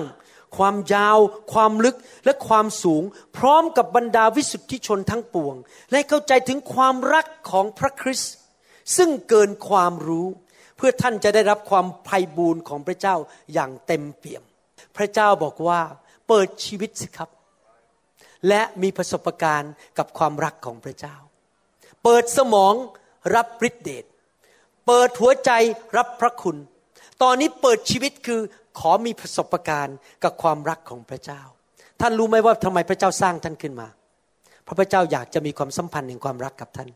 [0.58, 1.20] ความยาว
[1.54, 3.04] ความลึกและความสูง
[3.38, 5.56] พร้อมกับบรรดาวิสุทธิชนทั้งปวง
[5.92, 8.34] และเข้าใจถึงความรักของพระคริสต์
[8.98, 10.28] ซึ่งเกินความรู้
[10.78, 13.16] เพื่อท่านจะได้รับความไพ่บูรณ์ของพระเจ้า
[13.54, 14.44] อย่างเต็มเปี่ยม
[14.98, 15.82] พระเจ้าบอกว่า
[16.28, 17.30] เปิดชีวิตสิครับ
[18.48, 21.16] และมีประสบการณ์กับความรักของพระเจ้า
[22.04, 22.74] เปิดสมอง
[23.36, 24.06] รับฤทธิเดช
[24.88, 25.52] เปิดหัวใจ
[25.98, 26.58] รับพระคุณ
[27.24, 28.42] ตอนนี้เปิดชีวิตคือ
[28.80, 31.42] ขอมีประสบการณ์กับความรักของพระเจ้า
[32.02, 33.88] ท่านรู้ไหมว่าทำไมพระเจ้าสร้างท่านขึ้นมา
[34.64, 36.90] เพราะพระเจ้าอยากจะมีความสัมพันธ์แห่งความรักกับท่าน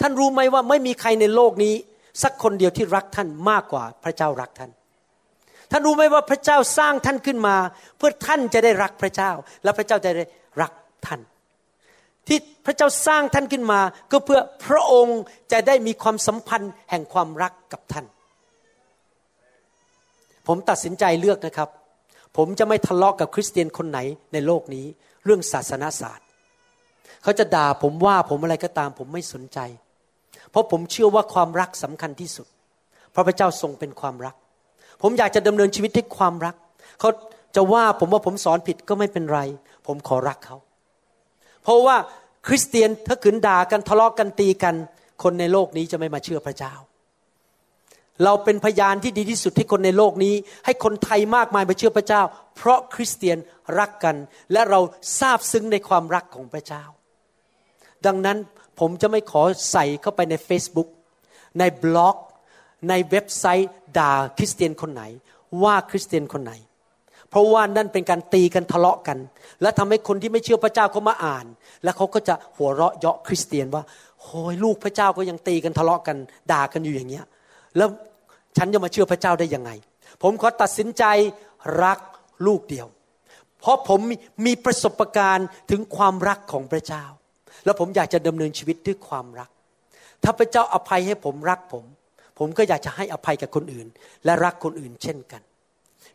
[0.00, 1.74] ท่านรู้ไหมว่าไม่มีใครในโลกนี้
[2.22, 4.70] สักคนเดียวที่รักท่านมากกว่าพระเจ้ารักท่าน
[5.70, 7.56] ท่านรู้ไหมว่าพระเจ้าสร้างท่านขึ้นมา
[7.96, 9.30] เพื่อท่านจะได้รักพระเจ้า
[9.64, 10.24] และพระเจ้าจะได้
[11.06, 11.20] ท่าน
[12.26, 13.80] ที่พระเจ้าสร้างท่านขึ้นมา
[14.12, 15.20] ก็เพื่อพระองค์
[15.52, 18.06] จะได้มีความสัมพันธ์แห่งความรักกับท่าน
[20.46, 21.68] ผมตัดสินใจเลือกนะครับ
[22.36, 23.98] ผมจะไม่ทะเลาะกกับคริสเตียนคนไหน
[24.32, 24.86] ในโลกนี้
[25.24, 26.26] เรื่องศาสนาศาสตร์
[27.22, 29.58] เขาจะด่าผมว่าผมอะไรก็ตาม ผมไม่สนใจ
[30.50, 32.46] เพราะผมเชื่อว่าความรักสำคัญที่สุด
[33.10, 34.34] เพราะพระเจ้าทรงเป็นความรัก
[35.02, 36.54] ผมอยากจะดำเนินชีวิตด้วยความรัก
[37.00, 37.10] เขา
[37.56, 39.40] จะว่าผมว่าผมสอนผิดก็ไม่เป็นไร
[39.86, 40.56] ผมขอรักเขา
[41.64, 41.96] เพราะว่า
[42.46, 44.74] คริสเตียนถ้าขืนด่ากันทะเลาะกันตีกัน
[45.22, 46.74] คนในโลกนี้จะไม่มาเชื่อพระเจ้า
[48.24, 50.34] เราเป็นพยานที่ดีที่สุดให้คนในโลกนี้
[50.64, 52.22] ให้คนไทยมากมายมาเชื่อพระเจ้า
[52.56, 53.38] เพราะคริสเตียน
[53.78, 54.16] รักกัน
[54.52, 54.80] และเรา
[55.20, 56.84] ทราบซึ้งในความรักของพระเจ้า
[58.06, 58.38] ดังนั้น
[58.80, 59.42] ผมจะไม่ขอ
[59.72, 60.88] ใส่เข้าไปใน Facebook
[61.58, 62.16] ในบล็อก
[62.88, 65.02] ในเว็บไซต์ด่าคริสเตียนคนไหน
[65.62, 66.52] ว่าคริสเตียนคนไหน
[67.34, 69.18] เพราะว่านั่นเป็นการตีกันทะเลาะกัน
[69.62, 71.46] และทำให้คนที่ไม่เชื่อพระเจ้าเขามาอ่าน
[71.84, 73.82] แล้วเขาก็จะหัวเราะเยาะคริสเตียนว่า
[74.20, 76.16] โอ้ยลูกพระเจ้าก็ยังตีกันทะเลาะกัน
[76.52, 77.24] ด่ากันอยู่อย่างเงี้ย
[77.76, 77.88] แล้ว
[78.56, 79.70] ฉันจะมาเชื่อพระเจ้าได้ยังไง
[80.22, 81.04] ผมขอตัดสินใจ
[81.84, 81.98] รัก
[82.46, 82.86] ลูกเดียว
[83.60, 84.00] เพราะผม
[84.46, 87.04] มีประสบการณ์ถึงความรักของพระเจ้า
[87.64, 89.50] แล้วผมอยากจะดำเนินชีวิตด้วยความรัก
[90.22, 91.84] ถ้าพระเจ้าอภัยให้ผมรักผม
[92.38, 93.86] ผมก็อยากจะให้อภัยกับคนอื่น
[94.24, 95.42] และรักคนอื่นเช่นกัน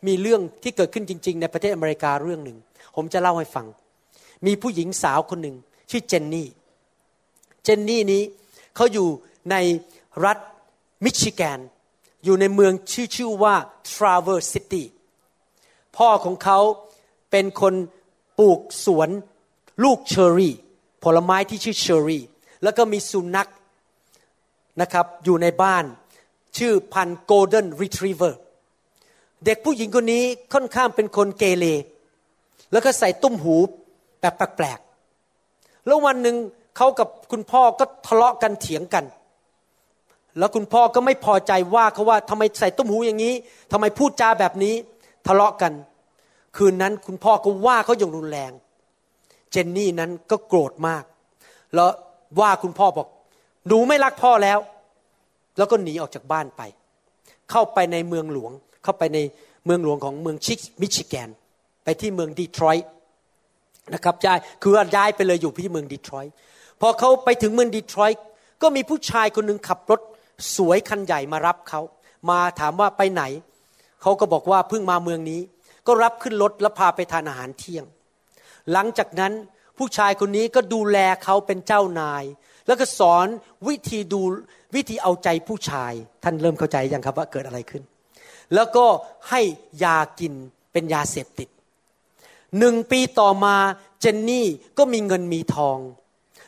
[0.07, 2.57] มีเรื่องที่เกิดขึ้นจริง ๆ ในประเทศอเมริกาเรื่องหนึ่ง
[2.95, 3.67] ผมจะเล่าให้ฟัง
[4.45, 5.55] มีผู้หญิงสาวคนหนึ่ง
[5.89, 6.47] ชื่อเจนนี่
[7.63, 8.23] เจนนี่นี้
[8.75, 9.07] เขาอยู่
[9.51, 9.55] ใน
[10.25, 10.37] รัฐ
[11.03, 11.59] มิชิแกน
[12.23, 13.55] อยู่ในเมืองชื่อชื่อว่า
[13.91, 14.83] Traverse City
[15.97, 16.59] พ่อของเขา
[17.31, 17.73] เป็นคน
[18.39, 19.09] ปลูกสวน
[19.83, 20.53] ลูกเชอรี่
[21.03, 22.23] ผลไม้ที่ชื่อเชอรี่
[22.63, 23.49] แล้วก็มีสุนัข
[24.81, 25.85] นะครับอยู่ในบ้าน
[26.57, 28.39] ชื่อพันธุ์ golden retriever
[29.45, 31.65] เด็กผู้หญิงคนนี้ค่อนข้างเป็นคนเกเร
[32.71, 33.55] แล้วก็ใส่ตุ้มหู
[34.21, 36.35] แบบแปลกๆ แล้ววันหนึ่ง
[36.77, 39.05] เขากับคุณพ่อก็ทะเลาะกันเถียงกัน
[40.37, 43.33] แล้วคุณพ่อก็ไม่พอใจว่าเขาว่าทำไมใส่ตุ้มหูอย่างนี้
[43.71, 44.75] ทำไมพูดจาแบบนี้
[45.27, 45.73] ทะเลาะกัน
[46.57, 48.51] คืนนั้นคุณพ่อก็ว่าเขาอย่างรุนแรง
[49.51, 51.03] เจนนี่นั้นก็โกรธมาก
[51.75, 51.91] แล้ว
[52.39, 53.07] ว่าคุณพ่อบอก
[53.67, 54.59] หนูไม่รักพ่อแล้ว
[55.57, 56.61] แล้วก็หนีออกจากบ้านไป
[57.51, 58.51] เข้าไปในเมืองหลวง
[58.83, 59.19] เข้าไปใน
[59.65, 61.29] เมืองหลวงของเมืองชิกมิชิแกน
[61.83, 62.89] ไปที่เมืองดีทรอยต์
[63.93, 66.33] นะครับย้ายคือย้ายไปเลยอยู่ที่เมืองดีทรอยต์
[66.81, 68.23] พอเขาไปถึงเมืองดีทรอยต์
[68.61, 70.01] ก็มีผู้ชายคนหนึ่งขับรถ
[70.55, 71.81] สวยคันใหญ่มารับเขา
[72.29, 73.23] มาถามว่าไปไหน
[74.01, 75.41] เขาก็บอกว่าเพิ่งมาเมืองนี้
[75.87, 77.85] ก็รับขึ้นรถแล้วพาไปทานอาหารเที่ยง
[78.71, 79.33] หลังจากนั้น
[79.77, 82.23] ผู้ชายคนนี้ก็ดูแลเขาเป็นเจ้านาย
[82.67, 83.27] แล้วก็สอน
[83.67, 84.21] วิธีดู
[84.75, 85.93] วิธีเอาใจผู้ชาย
[86.23, 87.83] ท่านเริ่มเข้าใจยังครับว่าเกิดอะไรขึ้น
[88.55, 88.85] แล้วก็
[89.29, 89.41] ให้
[89.83, 90.33] ยากิน
[90.71, 91.49] เป็นยาเสพติด
[92.59, 93.55] หนึ่งปีต่อมา
[94.01, 94.47] เจนนี่
[94.77, 95.77] ก็มีเงินมีทอง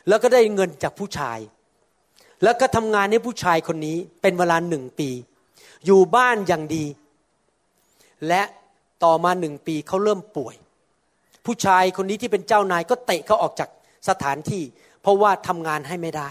[0.08, 1.38] แล้วก็ได้เงินจากผู้ชาย
[2.42, 5.10] แล้วก็ทำงานให้ผู้ชายคนนี้เป็นเวลาหนึ่งปี
[5.86, 6.84] อยู่บ้านอย่างดี
[8.28, 8.42] และ
[9.04, 10.54] ต่อมาหนึ่งปีเขาเริ่มป่วย
[11.46, 13.68] ผู้ชายคนนี้ที่เป็นเจ้านายก็เตะเขาออกจาก
[14.08, 14.62] สถานที่
[15.02, 16.28] เพราะว่าทำงานให้ไม่ได้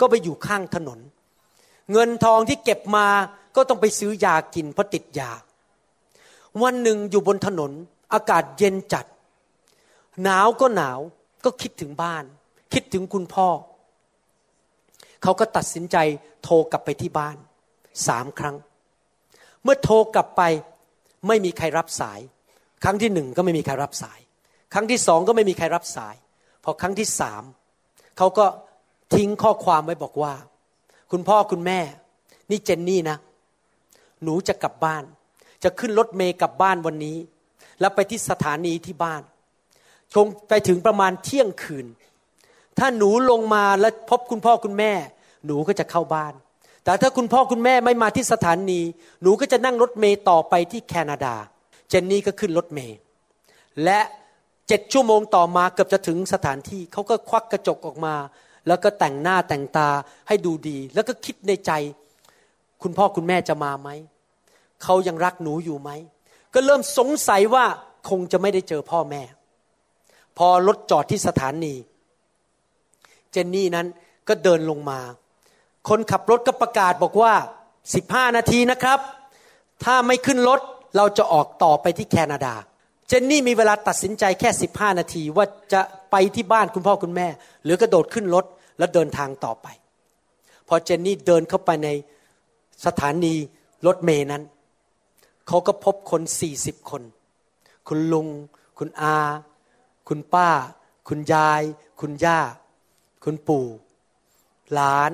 [0.00, 0.98] ก็ไปอยู่ข้างถนน
[1.92, 3.06] เงินทองที่เก็บมา
[3.56, 5.30] ก็ต้องไปซื้อยากินเพราะติดยา
[6.62, 7.72] วันหนึ่งอยู่บนถนน
[8.12, 9.06] อากาศเย็นจัด
[10.22, 10.98] หนาวก็หนาว
[11.44, 12.24] ก็คิดถึงบ้าน
[12.72, 13.48] คิดถึงคุณพ่อ
[15.22, 15.96] เขาก็ตัดสินใจ
[16.42, 17.36] โทรกลับไปที่บ้าน
[18.06, 18.56] สามครั้ง
[19.62, 20.42] เมื่อโทรกลับไป
[21.28, 22.20] ไม่มีใครรับสาย
[22.84, 24.20] ครั้งที่หนึ่งก็ไม่มีใครรับสาย
[24.72, 26.14] ครั้งที่สองก็ไม่มีใครรับสาย
[26.64, 27.42] พอครั้งที่สาม
[28.18, 28.46] เขาก็
[29.14, 30.34] ทิ้งข้อความไว้บอกว่า
[31.10, 31.80] คุณพ่อคุณแม่
[32.50, 33.16] นี่เจนนี่นะ
[34.24, 35.04] หนูจะกลับบ้าน
[35.64, 37.18] จะขึ้นรถเมย์กลับบ้านวันนี้
[37.80, 39.22] แล้วไปที่สถานีที่บ้าน
[40.14, 41.86] คงไปถึงประมาณเที่ยงคืน
[42.78, 44.92] ถ้าหนูลงมาแล้วพบคุณพ่อคุณแม่
[45.46, 46.34] หนูก็จะเข้าบ้าน
[46.84, 48.80] แต่ถ้าคุณพ่อคุณแม่ไม่มาที่สถานี
[49.22, 51.34] หนูก็จะนั่งรถเมย์ต่อไปที่แคนาดา
[51.88, 52.96] เจนนี่ก็ขึ้นรถเมย์
[53.84, 54.00] และ
[54.68, 58.14] เจ็ดชั่วโมงต่อมาเกือบจะถึงสถานที่เขาก็ควักกระจกออกมา
[58.66, 59.88] แล้วก็แต่งหน้าแต่งตา
[60.28, 61.72] ให้ดูดี แล้วก็คิดในใจ
[62.82, 63.88] คุณพ่อคุณแม่จะมาไหม
[64.82, 65.90] เขายังรักหนูอยู่ไหม
[66.54, 67.64] ก็เริ่มสงสัยว่า
[68.08, 69.22] คงจะไม่ได้เจอพ่อแม่
[70.38, 71.74] พอรถจอดที่สถานี
[73.32, 73.86] เจนนี่นั้น
[74.28, 75.00] ก็เดินลงมา
[75.88, 77.32] คนขับรถก็ประกาศบอกว่า
[77.86, 78.98] 15 นาทีนะครับ
[79.84, 80.60] ถ้าไม่ขึ้นรถ
[80.96, 82.54] เราจะออกต่อไปที่แคนาดา
[83.08, 87.28] เจนนี่มีเวลาตัดสินใจแค่ 15 นาทีว่าจะไปที่บ้านคุณพ่อคุณแม่
[87.64, 88.44] หรือกระโดดขึ้นรถ
[88.78, 89.66] แล้วเดินทางต่อไป
[90.68, 91.88] พอเจนนี่เดินเข้าไปใน
[92.84, 93.34] สถานี
[93.86, 94.42] รถเมย์นั้น
[95.46, 96.22] เขาก็พบคน
[96.56, 97.02] 40คน
[97.88, 98.28] คุณลุง
[98.78, 99.16] คุณอา
[100.08, 100.48] คุณป้า
[101.08, 101.62] คุณยาย
[102.00, 102.38] คุณย่า
[103.24, 103.66] คุณปู่
[104.72, 105.12] หลาน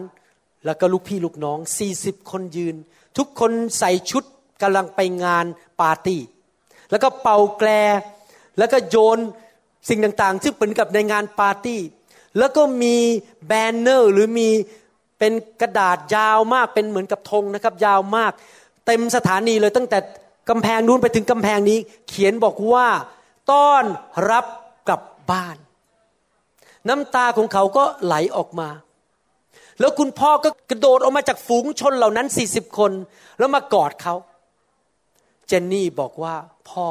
[0.65, 1.59] แล้วก็ลูกพี่ลูกน้อง
[1.95, 2.77] 40คนยืน
[3.17, 4.25] ทุกคนใส่ชุด
[4.63, 5.47] กำลังไปงาน
[5.81, 6.21] ปาร์ตี้
[6.91, 7.69] แล้วก็เป่าแกล
[8.59, 9.19] แล้วก็โยน
[9.89, 11.81] สิ่งต่างๆ ซึ่งเป็นกับในงานปาร์ตี้
[12.39, 12.97] แล้วก็มี
[13.47, 14.49] แบนเนอร์หรือมี
[15.19, 18.33] เป็นกระดาษยาวมากเป็นเหมือนกับธงนะครับ ยาวมาก
[18.87, 19.99] เต็มสถานีเลยตั้งแต่
[20.49, 21.79] กำแพงนู้นไปถึงกำแพงนี้
[22.09, 22.89] เขียนบอกว่า
[23.53, 23.85] ต้อน
[24.31, 24.45] รับ
[24.89, 25.57] กลับบ้าน
[26.89, 28.69] น้ำตาของเขาก็ไหลออกมา
[29.81, 32.93] แล้วคุณพ่อก็กระโดดออกมาจากฝูงชนเหล่านั้นสี่สิบคน
[33.39, 34.15] แล้วมากอดเขา
[35.47, 36.35] เจนนี่บอกว่า
[36.71, 36.89] พ่อ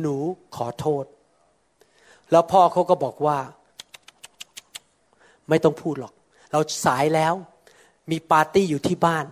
[0.00, 0.16] หนู
[0.56, 1.04] ขอโทษ
[2.30, 3.38] แล้วพ่อเขาก็บอกว่า
[5.48, 6.14] ไม่ต้องพูดหรอก
[6.54, 7.34] เราสายแล้ว
[8.10, 9.26] มีปาร์ตี้อยู่ที่บ้าน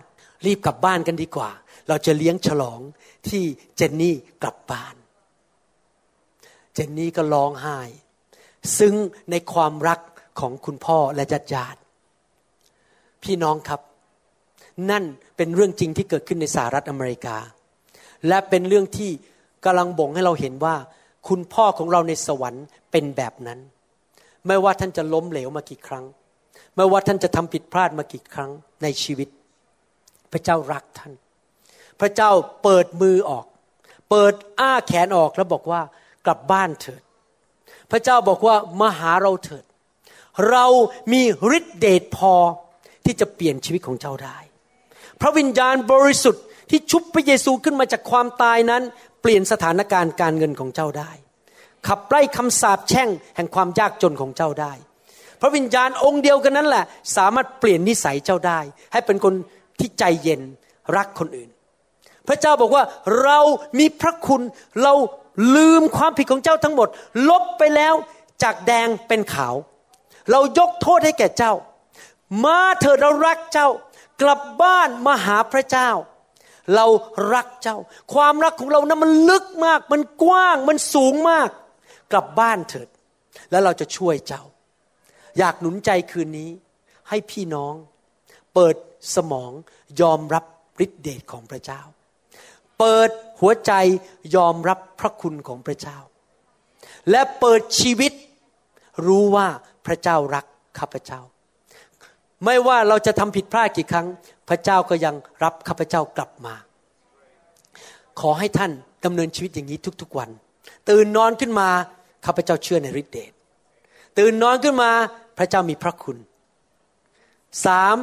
[0.45, 1.51] รีบกลับบ้านกันดีกว่า
[1.87, 2.79] เราจะเลี้ยงฉลอง
[3.29, 3.43] ที่
[3.75, 4.95] เจนนี่กลับบ้าน
[6.73, 7.79] เจนนี่ก็ร้องไห้
[8.79, 8.93] ซึ่ง
[9.31, 9.99] ในความรัก
[10.39, 11.79] ของคุณพ่อและญาติญาติ
[13.23, 13.81] พี่น้องครับ
[14.89, 15.03] นั่น
[15.37, 17.37] เป็นเรื่องจริงที่เกิดขึ้นในสหรัฐอเมริกา
[18.27, 19.11] และเป็นเรื่องที่
[19.65, 20.75] กำลังบ่งให้เราเห็นว่า
[21.27, 23.59] คุณพ่อของเราในสวรรค์เป็นแบบนั้น
[24.47, 26.05] ไม่ว่าท่านจะล้มเหลวมากี่ครั้ง
[26.75, 28.51] ไม่ว่าท่านจะทำผิดพลาดมากี่ครั้ง
[28.83, 29.29] ในชีวิต
[30.31, 31.13] พระเจ้ารักท่าน
[31.99, 32.31] พระเจ้า
[32.63, 33.45] เปิดมือออก
[34.09, 35.81] เปิดอ้าแขนออกแล้วบอกว่า
[36.25, 37.01] กลับบ้านเถิด
[37.91, 39.65] พระเจ้าบอกว่ามาหาเราเถิด
[40.49, 40.65] เรา
[41.11, 41.21] มี
[41.57, 42.33] ฤทธิเดชพอ
[43.05, 44.37] ที่จะเปลี่ยนชีวิตของเจ้าได้
[45.21, 48.83] พระวิญญาณบริสุทธิ์ที่ชุบพระเยซูขึ้นมาจากความตายนั้น
[49.21, 51.11] เปลี่ยนสถานการณ์การเงินของเจ้าได้
[51.87, 54.73] ขับไล่คำสาปแช่งแห่งความยากจนของเจ้าได้
[55.45, 56.85] พระวิญญาณองค์เดียวกันนั้นแหละ
[57.17, 58.59] สามารถเปลี่ยนนิสัยเจ้าได้
[58.93, 59.33] ให้เป็นคน
[59.79, 60.41] ที่ใจเย็น
[60.97, 61.49] รักคนอื่น
[62.27, 62.83] พระเจ้าบอกว่า
[63.21, 63.39] เรา
[63.79, 64.41] มีพระคุณ
[64.83, 64.93] เรา
[65.55, 66.87] ลืมความผิดของเจ้าทั้งหมด
[67.29, 67.93] ลบไปแล้ว
[68.43, 69.55] จากแดงเป็นขาว
[70.31, 71.53] เรายกโทษให้แก่เจ้า
[72.45, 73.67] มาเถิดเรารักเจ้า
[74.21, 75.89] กลับบ้านมาหาพระเจ้า
[76.75, 76.85] เรา
[77.33, 77.77] รักเจ้า
[78.13, 81.49] ความรักของเรานะั้นมันลึกมาก มันกว้างมันสูงมาก
[82.11, 82.87] กลับบ้านเถิด
[83.51, 84.43] แล้วเราจะช่วยเจ้า
[85.37, 86.49] อยากหนุนใจคืนนี้
[87.09, 87.73] ให้พี่น้อง
[88.53, 88.75] เปิด
[89.15, 89.51] สมอง
[90.01, 90.45] ยอมรับ
[90.85, 91.81] ฤทธิเดชของพระเจ้า
[92.79, 93.09] เปิด
[93.41, 93.71] หัวใจ
[94.35, 95.97] ยอมรับพระคุณของพระเจ้า
[97.11, 98.11] และเปิดชีวิต
[99.07, 99.47] รู้ว่า
[99.85, 100.45] พระเจ้ารัก
[100.79, 101.19] ข้าพเจ้า
[102.45, 104.07] ไม่ว่าเราจะทำผิดพลาดกี่ครั้ง
[104.49, 106.55] พระเจ้าก็ยังรับข้าพเจ้ากลับมา
[108.19, 108.71] ขอให้ท่าน
[109.05, 110.29] ดำเนินชีวิตอย่างนี้ทุกๆวัน
[110.89, 111.69] ตื่นนอนขึ้นมา
[112.25, 113.31] ข้าพเจ้าเชื่อในฤทธิเดช
[114.17, 114.91] ตื่นนอนขึ้นมา
[115.37, 116.17] พระเจ้ามีพระคุณ
[117.65, 117.97] สาม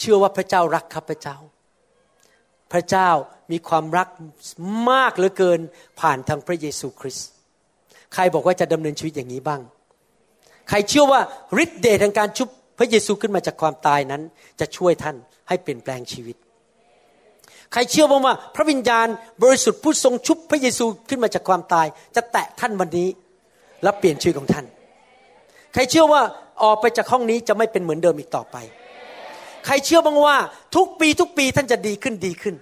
[0.00, 1.36] เชื่อว่าพระเจ้ารักข้าพเจ้า
[2.72, 3.10] พระเจ้า
[3.52, 4.08] มีความรัก
[4.90, 5.60] มากเหลือเกิน
[6.00, 7.28] ผ่านทางพระเยซูคริสต์
[8.14, 9.60] ใครบอกว่าจะดำเนินชีวิตอย่างนี้บ้าง
[10.68, 11.20] ใครเชื่อว่า
[11.62, 14.22] ฤทธิ์เดชแห่งการชุบพระเยซูขึ้นมาจากความตายนั้น
[14.60, 15.16] จะช่วยท่าน
[15.48, 16.36] ให้เปลี่ยนแปลงชีวิต
[17.72, 19.08] ใครเชื่อบ้างว่า พระวิญญาณ
[19.42, 23.08] บริสุทธิ์ผู้ทรงชุบพระเยซูขึ้นมาจากความตาย จะแตะท่านวันนี้
[23.82, 24.66] และเปลี่ยนชีวิตของท่าน
[25.72, 26.22] ใครเชื่อว่า
[26.62, 28.56] ออกไปจากห้องนี้จะไม่เป็นเหมือนเดิมอีกต่อไป
[29.66, 30.36] ใครเชื่อบ้างว่า
[30.76, 32.54] ทุกปีทุกปีท่านจะดีขึ้นดีขึ้น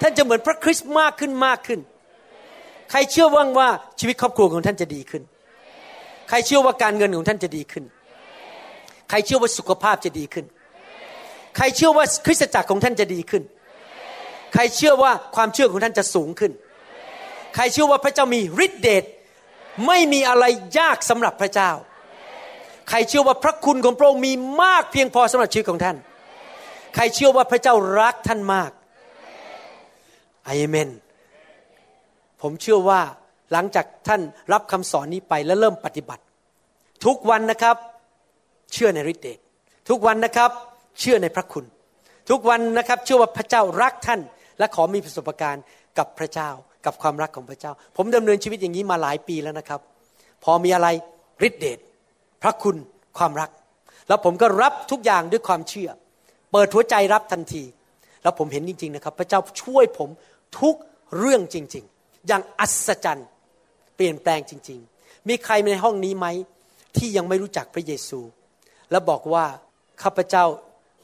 [0.00, 1.80] ท่านจะเหมือนพระคริสต์มากขึ้นมากขึ้น
[2.90, 3.68] ใครเชื่อบ้างว่า
[4.00, 5.22] ชีวิตครอบครัวของท่านจะดีขึ้น
[6.28, 7.84] ใครเชื่อว่าการเงินของท่านจะดีขึ้น
[9.08, 10.44] ใครเชื่อว่าสุขภาพจะดีขึ้น
[11.56, 13.42] ใครเชื่อว่าคริสตจักรของท่านจะดีขึ้น
[14.52, 16.52] ใครเชื่อว่าความเชื่อของท่านจะสูงขึ้น
[17.54, 19.04] ใครเชื่อว่าพระเจ้ามีฤทธิเดช
[19.86, 20.44] ไม่มีอะไร
[20.78, 21.70] ยากสำหรับพระเจ้า
[22.88, 24.32] ใครเชื่อว่าพระคุณของพระองค์มี
[24.62, 25.96] มากเพียงพอสำหรับชีวิตของท่าน
[26.94, 28.70] ใครเชื่อว่าพระเจ้ารักท่านมาก
[30.48, 30.88] อเมน
[32.42, 33.00] ผมเชื่อว่า
[33.52, 34.20] หลังจากท่าน
[34.52, 36.22] รับคำสอนนี้ไปและเริ่มปฏิบัติ
[37.04, 37.76] ทุกวันนะครับ
[38.72, 39.38] เชื่อในฤทธิ์เดช
[39.88, 40.50] ทุกวันนะครับ
[41.00, 41.64] เชื่อในพระคุณ
[42.30, 44.20] ทุกวันนะครับเชื่อว่าพระเจ้ารักท่าน
[44.58, 45.64] และขอมีประสบการณ์
[45.98, 46.50] กับพระเจ้า
[46.86, 49.80] กับความรักของพระเจ้า ผมดำเนินชีวิตอย่างนี้มาหลายปีแล้วนะครับ
[50.44, 50.88] พอมีอะไร
[51.48, 51.78] ฤทธิ์เดช
[52.44, 52.76] พระคุณ
[53.18, 53.50] ความรัก
[54.08, 55.90] แล้วผมก็รับทุกอย่างด้วยความเชื่อ
[56.52, 57.64] เปิดหัวใจรับทันที
[58.22, 60.08] แล้วผมเห็นจริง ๆ นะครับ พระเจ้าช่วยผม
[60.60, 60.74] ทุก
[61.18, 63.28] เรื่องจริง ๆ อย่างอัศจรรย์
[63.96, 66.26] เปลี่ยนแปลงจริง ๆ มีใครในห้องนี้ไหม
[66.96, 68.20] ที่ยังไม่รู้จักพระเยซู
[68.90, 69.44] แล้วบอกว่า
[70.02, 70.44] ข้าพเจ้า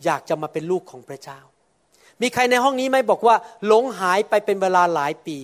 [0.04, 1.40] อยากจะมาเป็นลูกของพระเจ้า
[2.22, 3.36] มีใครในห้องนี้ไหมบอกว่า
[3.66, 5.38] หลงหายไปเป็นเวลาหลายปี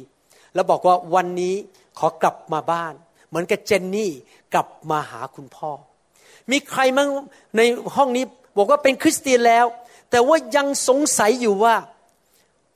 [0.54, 1.54] แล้วบอกว่าวันนี้
[1.98, 2.94] ขอกลับมาบ้าน
[3.28, 4.12] เหมือนกับเจนนี่
[4.54, 5.70] กลับมาหาคุณพ่อ
[6.50, 7.08] มีใครมั้ง
[7.56, 7.60] ใน
[7.96, 8.24] ห้องนี้
[8.56, 9.66] บอกว่าเป็นคริสเตียนแล้ว
[10.10, 11.74] แต่ว่ายังสงสัยอยู่ว่า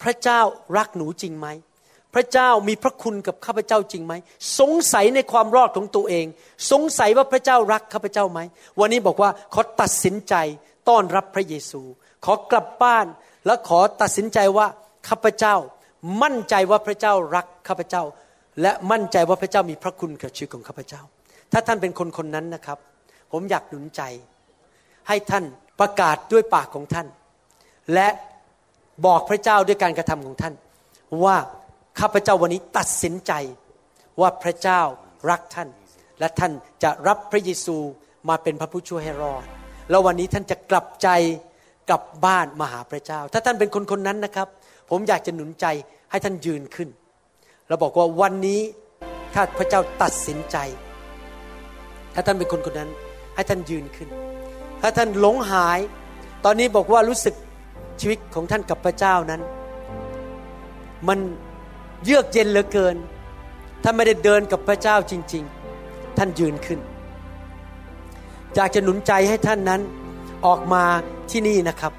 [0.03, 0.41] พระเจ้า
[0.77, 1.49] รักหนูจริงไหม
[2.15, 4.15] พระเจ้ามีพระคุณกับข้าพเจ้าจริงไหม
[4.59, 6.27] สงสัยในความรอดของตัวเอง
[6.71, 8.41] สงสัยว่าพระเจ้ารักข้าพเจ้าไหม
[8.81, 10.35] วันนี้บอกว่าขอตัดสินใจ
[10.89, 11.83] ต้อนรับพระเยซู
[12.25, 13.07] ขอกลับบ้าน
[13.47, 14.67] และขอตัดสินใจว่า
[15.09, 15.57] ข้าพเจ้า
[16.23, 18.03] มั่นใจว่าพระเจ้ารักข้าพเจ้า
[18.63, 21.03] และมั่นใจว่าพระเจ้ามีพระคุณกับชีวิตของข้าพเจ้า
[21.53, 22.79] ถ้าท่านเป็นคนคนนั้นนะครับ
[23.33, 24.03] ผมอยากหนุนใจ
[25.09, 25.45] ให้ท่าน
[25.81, 27.07] ประกาศด้วยปากของท่าน
[27.95, 28.09] และ
[29.07, 30.55] บอกพระเจ้าด้วยการกระทำของท่าน
[31.25, 31.37] ว่า
[32.01, 33.33] ข้าพเจ้าวันนี้ตัดสินใจ
[34.21, 34.81] ว่าพระเจ้า
[35.31, 35.69] รักท่าน
[36.21, 37.77] และท่านจะรับพระเยซู
[38.29, 39.45] มาเป็นพระผู้ช่วยให้รอด
[39.91, 41.09] แล้ววันนี้ท่านจะกลับใจ
[41.89, 44.49] กลับบ้านมาหาพระเจ้า ถ้าท่านเป็นคนคนนั้นนะครับ
[44.91, 45.67] ผมอยากจะหนุนใจ
[46.11, 46.89] ให้ท่านยืนขึ้น
[47.69, 48.61] แล้วบอกว่าวันนี้
[49.35, 50.57] ถ้าพระเจ้าตัดสินใจ
[52.15, 52.91] ถ้าท่านเป็นคนคนนั้น
[53.35, 54.09] ให้ท่านยืนขึ้น
[54.83, 55.79] ถ้าท่านหลงหาย
[56.45, 57.35] ตอนนี้บอกว่ารู้สึก
[58.01, 59.41] ชีวิตของท่านกับพระเจ้านั้น
[61.09, 61.19] มัน
[62.05, 62.97] เยือกเย็นเหลือเกิน
[63.83, 65.45] ถ้านไม่ได้เดินกับพระเจ้าจริง
[65.81, 66.81] ๆ ท่านยืนขึ้น
[68.55, 69.81] อยากจะหนุนใจให้ท่านนั้น
[70.47, 70.85] ออกมา
[71.31, 71.93] ที่นี่นะครับ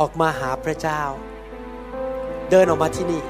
[0.00, 1.00] ออกมาหาพระเจ้า
[2.50, 3.20] เดินออกมาที่นี่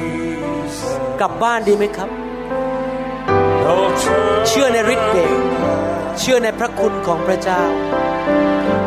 [0.00, 0.74] Jesus.
[1.20, 2.08] กลับบ้านดีไหมครับ
[3.66, 5.32] No turn เชื่อในฤทธิ์เดช
[6.20, 7.62] เชื่อในพระคุณของพระเจ้า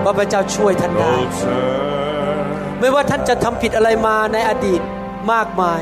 [0.04, 4.82] ว่าพระเจ้าช่วยท่านได้ no turn ไม่ว่าท่านจะทำผิดอะไรมาในอดีต
[5.32, 5.82] มากมาย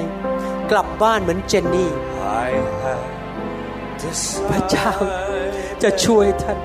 [0.71, 1.91] กลับบ้านเหมือนเจนนี่
[2.45, 2.49] I
[2.83, 3.07] have
[4.49, 6.57] พระเจ้า decided จะช่วยท่าน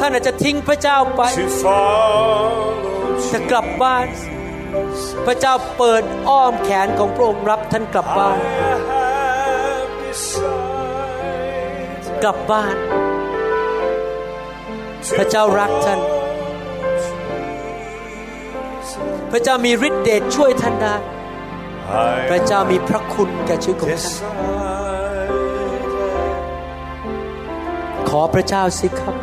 [0.00, 2.46] ท่านอาจจะทิ้งพระเจ้าไป to follow
[3.32, 4.06] จะกลับบ้าน
[5.26, 8.44] พระเจ้าเปิดอ้อมแขนของพระองค์รับท่านกลับบ้าน I
[9.48, 10.44] have decided
[12.24, 12.76] กลับบ้าน
[15.06, 16.00] to พระเจ้ารักท่าน
[19.32, 20.94] พระเจ้ามีฤทธิ์เดชช่วยท่านได้
[22.28, 24.65] พระ I เจ้ามีพระคุณแก่ชีวิตของท่าน
[28.18, 29.14] ขอพระเจ้าสิครับ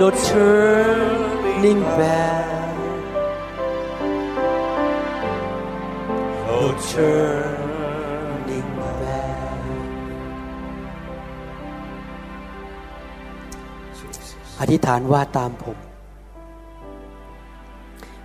[0.00, 2.74] No turning back
[6.48, 8.68] No turning
[9.00, 9.60] back
[14.60, 15.78] อธิษฐานว่าตามผม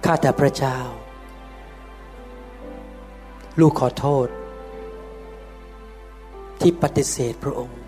[0.05, 0.77] ข้าแต่พระเจ้า
[3.59, 4.27] ลูกขอโทษ
[6.59, 7.79] ที่ปฏิเสธพระองค์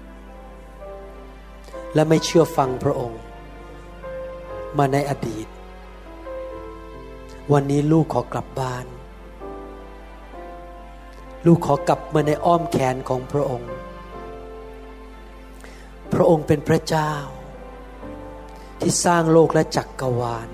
[1.93, 3.21] และไม่เชื่อฟังพระองค์
[4.77, 5.47] มาในอดีต
[7.51, 8.85] วันนี้ลูกขอกลับบ้าน
[11.45, 13.71] ลูกขอกลับมาในอ้อมแขนของพระองค์
[16.13, 17.13] พระองค์เป็นพระเจ้า
[18.81, 20.49] ที่สร้างโลกและจักกรวาล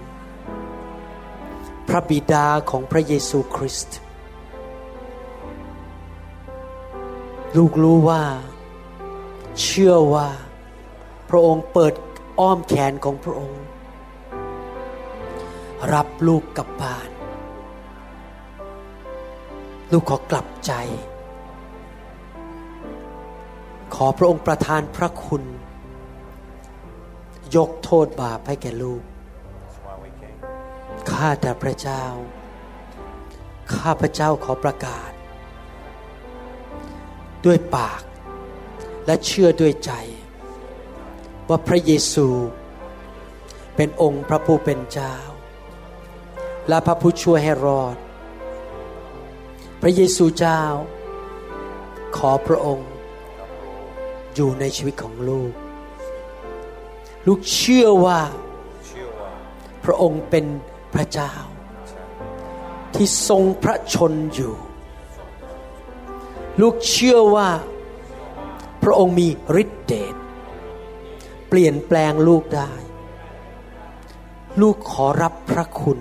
[1.87, 3.97] พระบิดาของพระเยซูคริสต์
[7.57, 8.23] ลูกรู้ว่า
[9.61, 10.29] เชื่อว่า
[11.29, 11.93] พระองค์เปิด
[12.39, 13.63] อ้อมแขนของพระองค์
[15.93, 17.09] รับลูกกลับบ้าน
[19.91, 20.73] ลูกขอกลับใจ
[23.95, 25.43] ขอพระองค์ประทานพระคุณ
[27.55, 29.01] ยกโทษบาปให้แก่ลูก
[31.11, 32.03] ข้าแต่พระเจ้า
[33.75, 35.11] ข้าพระเจ้าขอประกาศ
[37.45, 38.01] ด้วยปาก
[39.05, 39.91] และเชื่อด้วยใจ
[41.49, 42.27] ว่าพระเยซู
[43.75, 45.15] เป็นองค์พระผู้เป็นเจ้า
[46.67, 47.95] และพระผู้ช่วยให้รอด
[49.81, 50.63] พระเยซูเจ้า
[52.17, 52.89] ขอพระองค์
[54.35, 55.53] อยู่ในชีวิตของลูก
[57.27, 58.21] ลูกเชื่อว่า
[59.83, 60.45] พระองค์เป็น
[60.93, 61.33] พระเจ้า
[62.95, 64.53] ที่ทรงพระชนอยู่
[66.61, 67.49] ลูกเชื่อว่า
[68.83, 69.27] พระองค์มี
[69.61, 70.15] ฤทธิ์เดช
[71.49, 72.71] เปลี่ยนแปลงลูกได้
[74.61, 75.99] ลูกขอรับพระคุณ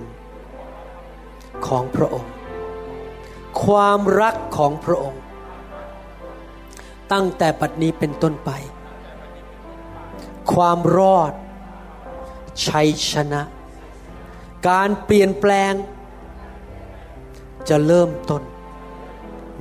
[1.66, 2.32] ของพระองค์
[3.64, 5.22] ความรักของพระองค์
[7.12, 8.50] ตั้งแต่บัดนี้เป็นต้นไป
[10.52, 11.32] ความรอด
[12.66, 13.42] ชัยชนะ
[14.68, 15.72] การเปลี่ยนแปลง
[17.68, 18.42] จะเริ่มต้น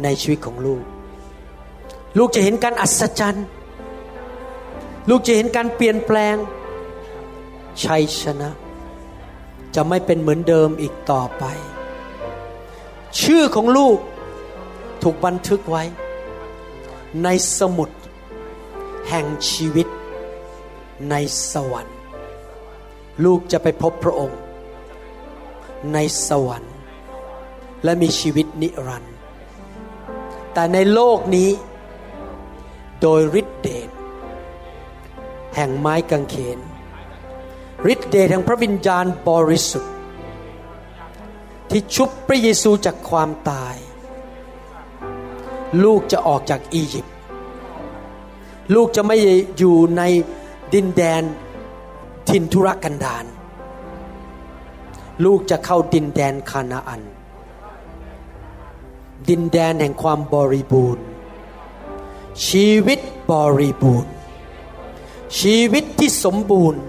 [0.04, 0.84] ในชีวิตของลูก
[2.18, 3.46] ลูกจะเห็นการอัศจรรย์
[5.10, 6.36] ลูกจะเห็นการเปลี่ยนแปลง
[7.84, 8.50] ชัยชนะ
[9.76, 11.44] จะไม่เป็นเหมือนเดิมอีกต่อไป
[13.22, 13.98] ชื่อของลูก
[15.04, 15.84] ถูกบันทึกไว้
[17.24, 17.28] ใน
[17.60, 17.90] สมุด
[19.10, 19.88] แห่งชีวิต
[21.10, 21.16] ใน
[21.52, 21.98] สวรรค์
[23.26, 24.40] ลูกจะไปพบพระองค์
[25.94, 26.74] ในสวรรค์
[27.84, 29.15] และมีชีวิตนิรันดร์
[30.56, 31.50] แต่ในโลกนี้
[33.02, 33.90] โดยฤทธิเดช
[35.56, 36.60] แห่งไม้กางเขน
[37.94, 39.94] ฤทธิเดชแห่งพระวิญญาณบริสุทธิ์
[41.70, 43.76] ที่ชุบพระเยซูจากความตาย
[45.84, 47.14] ลูกจะออกจากอียิปต์
[48.76, 49.18] ลูกจะไม่
[49.58, 50.02] อยู่ใน
[50.74, 51.24] ดินแดน
[52.30, 53.26] ทินทุรกันดาร
[55.26, 57.02] ลูกจะเข้าดินแดนคานาอัน
[59.30, 61.04] ดินแดนแห่งความบริบูรณ์
[62.48, 63.00] ชีวิต
[63.32, 64.12] บริบูรณ์
[65.40, 66.82] ชีวิตที่สมบูรณ์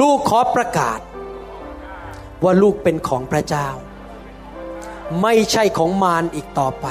[0.00, 1.00] ลูกขอประกาศ
[2.44, 3.68] ว่าลูกเป็นของพระเจ้า
[5.22, 6.86] ไม่ใช่ของมารอีกต่อไป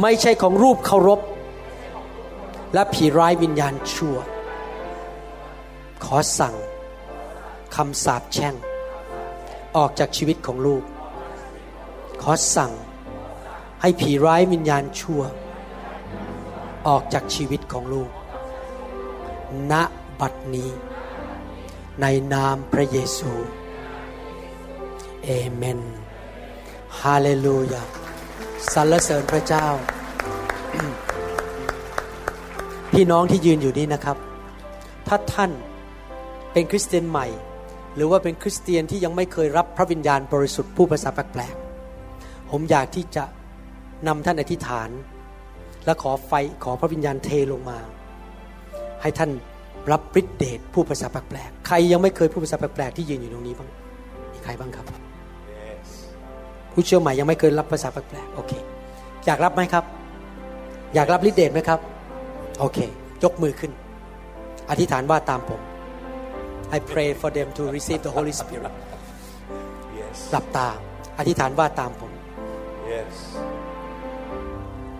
[0.00, 1.20] ไม่ใช่ของรูปเคารพ
[2.74, 4.16] และผีร้ายวิญญาณชั่ว
[6.04, 6.54] ขอสั่ง
[7.76, 8.54] คำสาปแช่ง
[9.76, 10.82] ออกจากชีวิตของลูก
[12.22, 12.72] ขอสั่ง
[13.80, 15.22] ให้ผีร้ายวิญญาณชั่ว
[16.88, 18.10] ออกจากชีวิตของลูก
[19.70, 19.72] ณ
[20.20, 20.70] บัดนี้
[22.00, 23.32] ในนามพระเยซู
[25.24, 25.80] เอเมน
[27.00, 27.82] ฮาเลลูยา
[28.72, 29.66] สรรเสริญพระเจ้า
[32.92, 34.16] พี่น้องที่ยืนอยู่นี่นะครับ
[35.08, 35.50] ถ้าท่าน
[36.52, 37.26] เป็นคริสเตียนใหม่
[37.94, 41.67] หรือว่าเป็นคริสเตียนที่ยังไม่เคยรับพระวิญญาณบริสุทธิ์ผู้ภาษาแปลกๆ
[42.50, 43.24] ผมอยากที่จะ
[44.08, 44.88] นำท่านอธิษฐาน
[45.84, 46.32] และขอไฟ
[46.64, 47.78] ขอพระวิญญาณเทลงมา
[49.02, 49.30] ให้ท่าน
[49.92, 53.68] รับฤทธิเดชผู้ภาษาแปลกๆใครยังไม่เคยพูดภาษาแปลกๆที่ยืนอยู่ตรงนี้บ้าง
[54.32, 54.86] มีใครบ้างครับ
[55.58, 55.88] Yes.
[56.72, 58.52] ผู้เชื่อใหม่ยังไม่เคยรับภาษาแปลกๆโอเค
[59.26, 59.84] อยากรับไหมครับ
[60.94, 61.80] อยากรับฤทธิเดชไหมครับ
[62.60, 62.78] โอเค
[63.24, 63.72] ยกมือขึ้น
[64.70, 65.60] อธิษฐานว่าตามผม
[66.76, 68.74] I pray for them to receive the Holy Spirit
[69.98, 70.16] Yes.
[70.30, 70.68] หลับตา
[71.18, 72.12] อธิษฐานว่าตามผม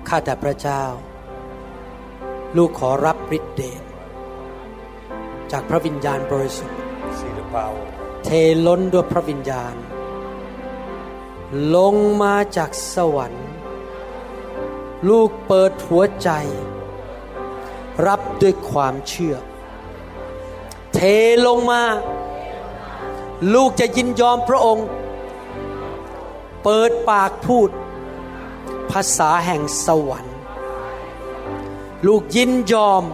[0.09, 0.83] ข้าแต่พระเจ้า
[2.57, 3.83] ลูกขอรับฤทธิเดช
[5.53, 6.79] จากพระวิญญาณบริสุทธิ์
[7.19, 7.87] See the power.
[8.25, 8.29] เท
[8.67, 9.75] ล้นด้วยพระวิญญาณ
[11.77, 13.49] ลงมาจากสวรรค์
[15.09, 16.31] ลูกเปิดหัวใจ
[18.07, 19.37] รับด้วยความเชื่อ
[20.95, 20.99] เท
[21.47, 21.83] ลงมา
[23.55, 24.87] ลูกจะยินยอมพระองค์
[26.63, 27.71] เปิดปากพูด
[28.91, 30.37] ภาษาแห่งสวรรค์
[32.07, 33.05] ลูกยินยอม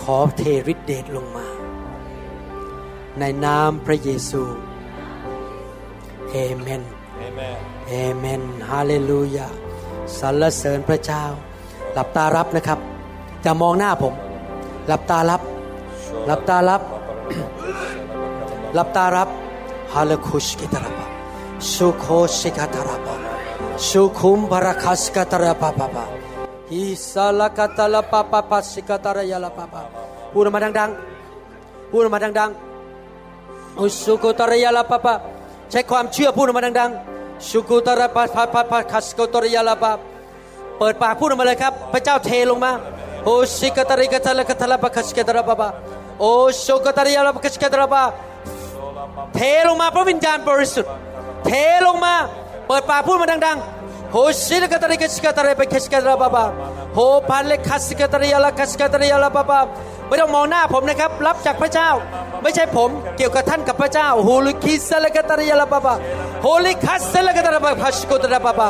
[0.00, 1.46] ขอเทฤทธิเดชลงมา
[3.18, 4.42] ในนามพระเยซู
[6.30, 6.82] เอเมน
[7.26, 7.56] Amen.
[7.88, 9.48] เอเมนฮาเลลูยา
[10.18, 11.24] สรรเสริญพระเจ้า
[11.94, 12.78] หลับตารับนะครับ
[13.42, 14.14] อย่ามองหน้าผม
[14.86, 15.42] หลับตารับ
[16.26, 16.82] หลับตารับ
[18.74, 19.28] หลับตารับ
[19.94, 21.06] ฮาเลคุชกิตาราบา
[21.74, 22.06] สุโค
[22.38, 23.14] ชิกาตาราบา
[23.88, 26.04] สุคุมบาราคัสกาตาราบาบาบา
[26.70, 29.82] ฮิสาลกาตาลาปาปาปัสสิกาตารายาลาปาปา
[30.32, 35.14] พูดออกมาดังๆพูดออกมาดังๆอุสุกุตระยาลาปะปะ
[35.70, 39.92] ใช้ความเชื่อพูดออกมาดังๆสุกุตระปะปะปะปะคัสกุตระยาลาปะ
[40.78, 42.72] เปิดปากพูดออกมาเลยครับ พระเจ้าเทลงมา
[43.24, 45.68] โอสิกตริกตะละกตะละปะคัสกตระปะปะ
[46.20, 46.24] โอ
[46.64, 48.02] สุกุตระยาลาปะคัสกตระปะ
[49.34, 50.92] เทลงมาพระวิญญาณบริสุทธิ์
[51.46, 51.50] เท
[51.86, 52.14] ลงมา
[52.68, 54.16] เปิดปากพูดมาดังๆโฮ
[54.46, 56.44] ชิลกตริกสกตระปเคัสกตระบาบา
[56.94, 56.98] โฮ
[57.28, 59.60] พันเลคัสกตริยาลาคัสกตริยาลาบาบา
[60.08, 61.90] ไม่ต้องมองหน้าผมนะครับ รับจากพระเจ้า
[62.42, 65.94] ไม่ใช่ผมเกี่ยวกับท่านกับพระเจ้าฮูลิคิสเลกตระยาลาปะปะ
[66.42, 68.68] โฮลิคัสเลกตระปะพัสกุตระปะปะ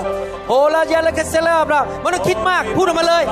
[0.49, 3.23] โฮลายาลคัสเลปะไม่ต้องคิดมากพูดออกมาเลย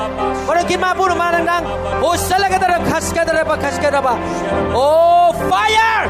[0.44, 4.14] ไม่ต้องคิดมากพูดออกมาดังๆโฮสเลกตระคัสกตระปะคัสกตระปะ
[4.74, 4.86] โอ้
[5.50, 6.02] fire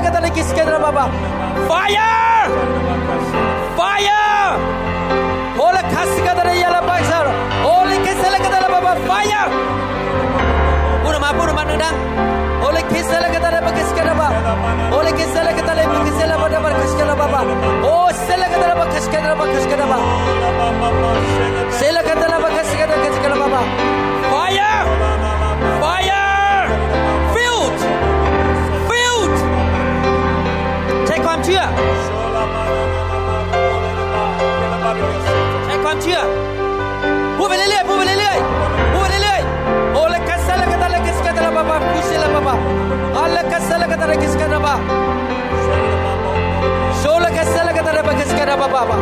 [15.68, 17.40] ตาเลบกิสเลบะระบะกิสกะระบะ
[17.84, 17.88] โอ
[18.22, 19.98] เซเลกตาเลบกิสกะระบะกิสกะระบะ
[21.76, 23.62] เซเลกตาเลบกิสกะระบะกิสกะระบะ
[24.32, 24.80] fire
[25.82, 26.62] fire
[27.34, 27.78] filled
[28.88, 29.36] filled
[31.06, 31.26] ใช้ค
[42.47, 42.55] กะระบะ
[47.01, 48.97] Shola kasala katala bakaskara baba.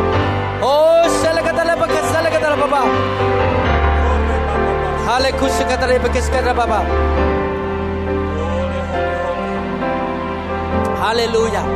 [0.60, 2.80] Oh, shala katala bakasala katala baba.
[5.06, 6.80] Hale kush katala bakaskara baba.
[11.02, 11.66] Hallelujah.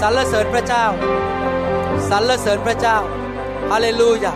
[0.00, 0.84] สรรเสริญพระเจ้า
[2.10, 2.96] สรรเสริญพระเจ้า
[3.70, 4.32] ฮาเลลูยา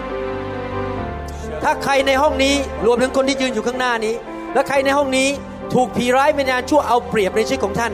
[1.63, 2.55] ถ้าใครในห้องนี้
[2.87, 4.15] รวมถึงคนที่ยืนอยู่ข้างหน้านี้
[4.56, 5.28] และใครในห้องนี้
[5.74, 7.94] ถูกผีร้ายวิญญาณชั่วเอาเปรียบในชีวิตของท่าน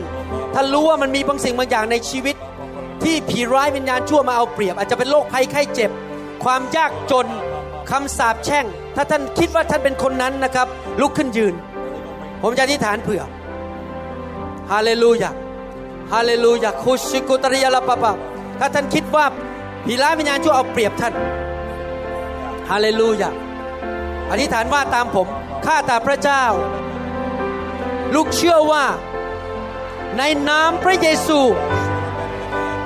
[0.54, 2.36] ท่านรู้ว่ามันมีบางสิ่งบางอย่างในชีวิต
[3.02, 5.90] ที่ผีร้ายวิญญาณชั่วมาเอาเปรียบ อาจจะเป็นโรคภัยไข้เจ็บ
[6.44, 7.26] ความยากจน
[7.90, 8.64] คำสาปแช่ง
[8.96, 10.66] ถ้าท่านคิดว่าท่านเป็นคนนั้นนะครับ
[11.00, 11.54] ลุกขึ้นยืน
[12.42, 13.22] ผมจะอธิษฐานเผื่อ
[14.72, 15.30] ฮาเลลูยา
[16.12, 18.14] ฮาเลลูยาคุชิกุตริยาลาปะปะ
[18.58, 19.24] ถ้าท่านคิดว่า
[19.84, 21.14] ผีร้ายวิญญาณชั่วเอาเปรียบท่าน
[22.70, 23.30] ฮาเลลูยา
[24.30, 25.26] อธิษฐานว่าตามผม
[25.66, 26.44] ข้าแต่พระเจ้า
[28.14, 28.84] ลูกเชื่อว่า
[30.18, 31.40] ในนามพระเยซู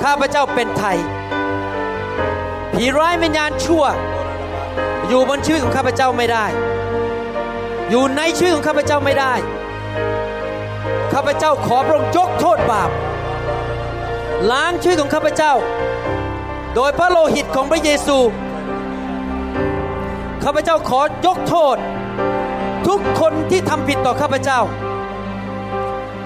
[0.02, 0.98] ข้าพระเจ้าเป็นไทย
[2.72, 3.84] ผีร้ายวิญญาณชั่ว
[5.08, 6.46] อยู่บนชีวิตของข้าพเจ้าไม่ได้
[7.90, 9.34] อยู่ในชีวิตของข้าพเจ้าไม่ได้
[11.12, 12.90] ข้าพเจ้าขอพระองค์ยกโทษบาป
[14.50, 15.52] ล้างชีวิตของข้าพเจ้า
[16.74, 18.18] โดยพระโลหิตของพระเยซู
[20.44, 21.76] ข้าพเจ้าขอยกโทษ
[22.86, 24.60] ทุกคนที่ทำผิดต่อข้าพเจ้า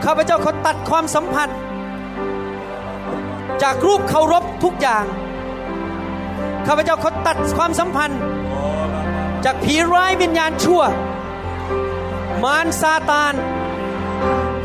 [0.04, 1.58] ข้าพเจ้าขอตัดความสัมพันธ์
[3.62, 5.04] จากรูปเคารพทุกอย่าง
[6.66, 8.20] ข้าพเจ้าขอตัดความสัมพันธ์
[9.44, 10.82] จากผีร้ายวิญญาณชั่ว
[12.42, 13.34] มารซาตาน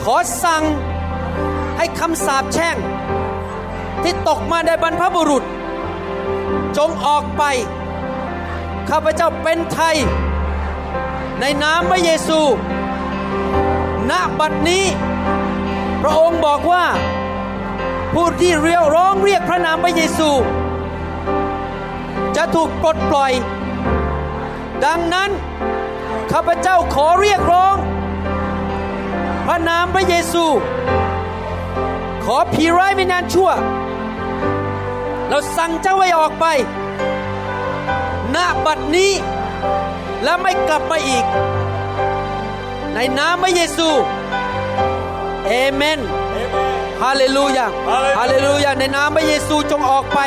[0.04, 0.64] ขอสั่ง
[1.78, 2.76] ให้คำสาปแช่ง
[4.04, 5.44] ที่ตกมาในบรรพบุรุษ
[6.78, 7.44] จงออกไป
[8.90, 9.96] ข้าพเจ้าเป็นไทย
[11.40, 12.40] ในนามพระเยซู
[14.10, 14.86] ณ บัดนี้
[16.02, 16.86] พระองค์บอกว่า
[18.14, 20.30] ผู้ที่เรียกร้องเรียกพระนามพระเยซู
[22.36, 23.32] จะถูกปลดปล่อย
[24.86, 25.30] ดังนั้น
[26.32, 27.76] ข้าพเจ้าขอเรียกร้อง
[29.48, 30.46] พระนามพระเยซู
[32.26, 33.50] ขอผีร้ายวิญญาณชั่ว
[35.30, 36.46] เราสั่งเจ้าให้ออกไป
[38.36, 39.12] ณ บัดนี้
[40.26, 41.26] และไม่กลับมาอีก
[42.96, 43.88] ในนามพระเยซู
[45.48, 46.00] เอเมน
[47.04, 47.66] ฮาเลลูยา
[48.20, 50.20] ฮาเลลูยาในนามพระเยซูจงออกไป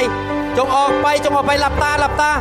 [0.56, 2.32] จงออกไปจงออกไปหลับตาหลับตา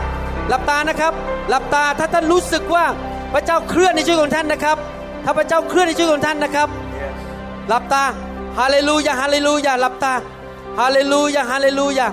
[0.49, 1.13] หลับตานะครับ
[1.49, 2.85] หลับตาถ้าท่านรู้สึกว่า
[3.33, 4.77] พระเจ้าเคลื่อนในชีวิตของท่านนะครับ
[5.25, 6.67] ถ้าพระเจ้าเคลื่อนในชีวิตของท่านนะครับ
[7.69, 8.03] หลับตา
[8.59, 10.13] ฮาเลลูยาฮาเลลูยาหลับตา
[10.79, 12.07] ฮาเลลูยาฮาเลลูยา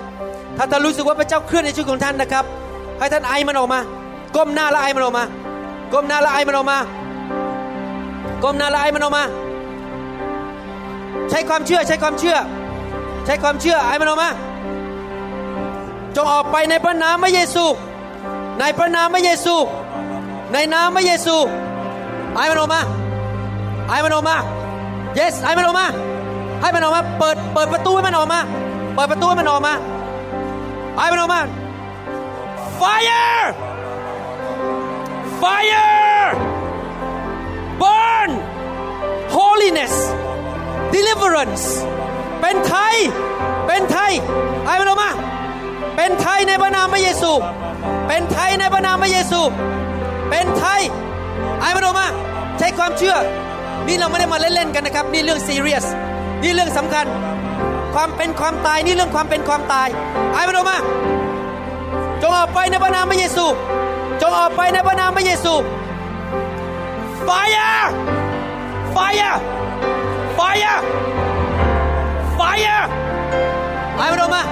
[0.57, 2.45] ถ้าท่านรู้สึกว่าพระเจ้าเคลื่อนในชีวิตของท่านนะครับ
[2.99, 3.79] ให้ท่านไอมันออกมา
[4.35, 5.23] ก้มหน้าละไอมันออกมา
[5.93, 6.77] ก้มหน้าละไอมันออกมา
[8.43, 9.23] ก้มหน้าละไอมันออกมา
[11.29, 12.37] ใช้ความเชื่อใช้ความเชื่อ
[13.25, 14.29] ใช้ความเชื่อไอมันออกมา
[16.15, 17.65] จงออกไปในพระนามพระเยซู
[18.59, 19.55] ในพระนามพระเยซู
[20.53, 21.35] ในนามพระเยซู
[22.35, 22.81] ไอมันออกมา
[23.89, 24.35] ไอมันออกมา
[25.19, 25.87] yes ไอมันออกมา
[26.61, 28.39] ให้มันออกมา เปิดเปิดประตูให้มันออกมา
[28.95, 29.73] เปิดประตูให้มันออกมา
[30.97, 31.41] ไอมันออกมา
[32.79, 33.43] fire
[35.41, 36.29] fire
[37.81, 38.31] burn
[39.35, 39.95] holiness
[40.95, 41.65] deliverance
[42.41, 42.95] เป็นไทย
[43.67, 44.11] เป็นไทย
[44.65, 45.11] ไอ้มันออกมา
[45.95, 47.31] เป็นไทยในพระนามพระเยซู
[48.07, 49.41] เป็นไทยในพระนามพระเยซู
[50.29, 50.81] เป็นไทย
[51.61, 52.07] ไอ้มันออกมา
[52.59, 53.15] ใช้ความเชื่อ
[53.87, 55.85] นี่เราไม่ได้มาเล่นๆกันนะครับ นี่เรื่องซีเรียส
[56.43, 57.05] นี่เรื่องสำคัญ
[57.95, 59.87] ความเป็นความตาย นี่เรื่องความเป็นความตาย
[60.33, 60.77] ไอ้มันออกมา
[62.21, 63.45] จงออกไปในพระนามพระเยซู
[64.21, 65.53] จงออกไปในพระนามพระเยซู
[67.27, 67.83] fire
[68.95, 69.35] fire
[70.37, 70.77] fire
[72.37, 72.81] fire
[73.95, 74.43] ไอ้มันออกมา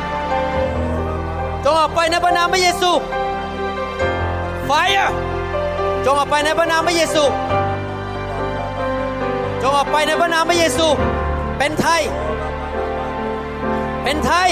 [1.64, 2.92] จงออกไปในพระนามพระเยซู
[4.70, 5.10] fire
[6.06, 7.24] จงออกไปในพระนามพระเยซู
[9.62, 10.88] จงออกไปในพระนามพระเยซู
[11.58, 12.02] เป็นไทย
[14.04, 14.50] เป็นไทย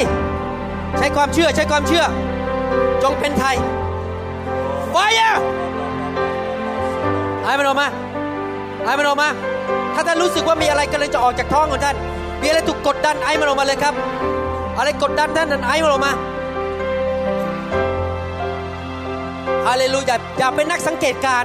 [0.97, 2.05] ใช้ความเชื่อใช้ความเชื่อ
[3.03, 3.55] จงเป็นไทย
[4.93, 5.35] Fire
[7.43, 7.87] ไอ้มันออกมา
[8.83, 9.29] ไอ้มันออกมา
[9.93, 11.95] ถ้าท่านรู้สึกว่ามีอะไรกำลังจะออกจากท้องของท่าน
[12.41, 13.93] มีอะไรถูกกดดันไอ้มันออกมาเลยครับ
[14.77, 16.11] อะไรกดดันท่านนั้นไอ้มันออกมา
[19.67, 21.43] ฮาเลลูยาอย่าเป็นนักสังเกตการ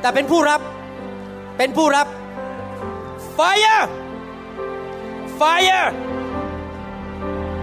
[0.00, 0.60] แต่เป็นผู้รับ
[1.58, 2.06] เป็นผู้รับ
[3.36, 3.82] Fire
[5.40, 5.86] Fire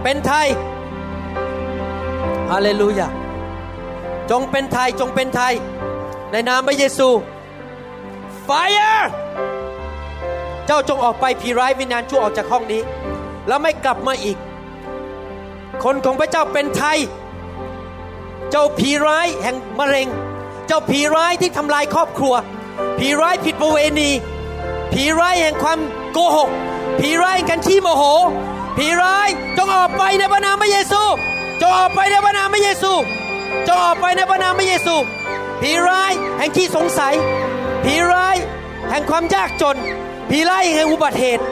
[0.02, 0.46] เป็นไทย
[2.50, 3.08] ฮาเลลูยา
[4.30, 5.54] จงเป็นไทยจงเป็นไทย
[6.32, 7.08] ในนามพระเยซู
[8.46, 9.02] Fire
[10.66, 12.82] เจ้าจงออกไปผีร้ายวิญญาณชั่วออกจากห้องนี้
[13.48, 14.36] แล้วไม่กลับมาอีก
[15.84, 16.98] คนของพระเจ้าเป็นไทย
[18.50, 20.08] เจ้าผีร้ายแห่งมะเร็ง
[20.66, 22.34] เจ้าผีร้ายที่ทำลายครอบครัว
[22.98, 24.10] ผีร้ายผิดประเวณี
[24.92, 25.78] ผีร้ายแห่งความ
[26.12, 26.50] โกหก
[27.00, 28.04] ผีร้ายแห่งการขี้โมโห
[28.76, 31.02] ผีร้ายจงออกไปในพระนามพระเยซู
[31.60, 32.92] จงออกไปในพระนามพระเยซู
[33.66, 34.96] จงออกไปในพระนามพระเยซู
[35.60, 37.14] ผีร้ายแห่งขี้สงสัย
[37.84, 38.36] ผีร้าย
[38.90, 39.76] แห่งความยากจน
[40.30, 41.42] ผีร้ายแห่งอุบัติเหตุ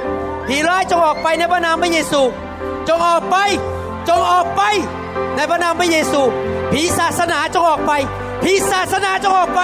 [0.49, 2.23] ผีร้ายจงออกไปในพระนามพระเยซู
[2.89, 3.37] จงออกไป
[4.09, 4.62] จงออกไป
[5.37, 6.23] ในพระนามพระเยซู
[6.73, 7.93] ผีศาสนาจงออกไป
[8.43, 9.61] ผีศาสนาจงออกไป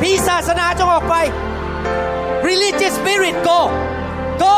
[0.00, 1.14] ผีศาสนาจงออกไป
[2.48, 3.58] religious spirit go
[4.42, 4.54] go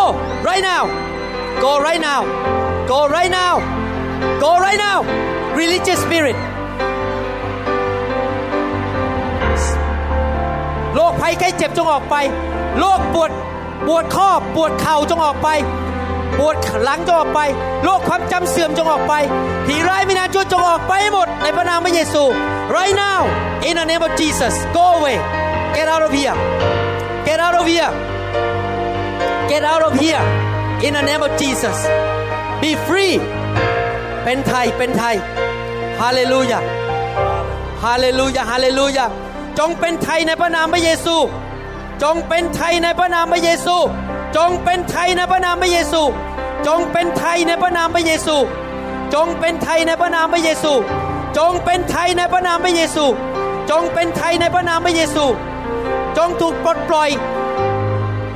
[0.49, 0.85] right now
[1.65, 2.21] go right now
[2.91, 3.55] go right now
[4.43, 4.99] go right now
[5.61, 6.37] religious spirit
[11.21, 12.15] ภัยไข้เจ็บจงออกไป
[12.79, 13.31] โรคปวด
[13.87, 15.49] ปวดข้อปวดเข่าจงออกไป
[16.39, 17.41] ปวดหลังจงออกไป
[17.85, 19.15] โรคความจำเสื่อมจงออกไป
[19.67, 22.23] ผีร้ายไม่นานชั่วจงออกไปให้หมดในพระนามพระเยซู
[22.77, 23.21] right now
[23.69, 25.17] in the name of Jesus go away
[25.77, 26.37] get out of here
[27.27, 27.93] get out of here
[29.51, 30.25] get out of here
[30.87, 31.79] in the name of Jesus
[32.63, 33.15] be free
[34.25, 35.17] เป็นไทยเป็นไทย
[36.01, 36.59] ฮาเลลูยา
[37.85, 39.07] ฮาเลลูยาฮาเลลูยา
[39.59, 41.17] จงเป็นไทยในพระนามพระเยซู
[42.03, 43.77] จงเป็นไทยในพระนามพระเยซู
[44.37, 46.03] จงเป็นไทยในพระนามพระเยซู
[46.67, 48.37] จงเป็นไทยในพระนามพระเยซู
[49.15, 50.73] จงเป็นไทยในพระนามพระเยซู
[51.37, 53.05] จงเป็นไทยในพระนามพระเยซู
[53.71, 55.25] จงเป็นไทยในพระนามพระเยซู
[56.17, 57.11] จงถูกปลดปล่อย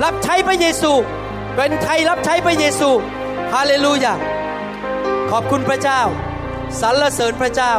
[0.05, 0.93] รับใช้พระเยซู
[1.57, 2.91] เป็นไทยรับใช้พระเยซู
[3.53, 4.15] ฮาเลลูยา
[5.31, 6.01] ขอบคุณพระเจ้า
[6.81, 7.73] สรรเสริญพระเจ้า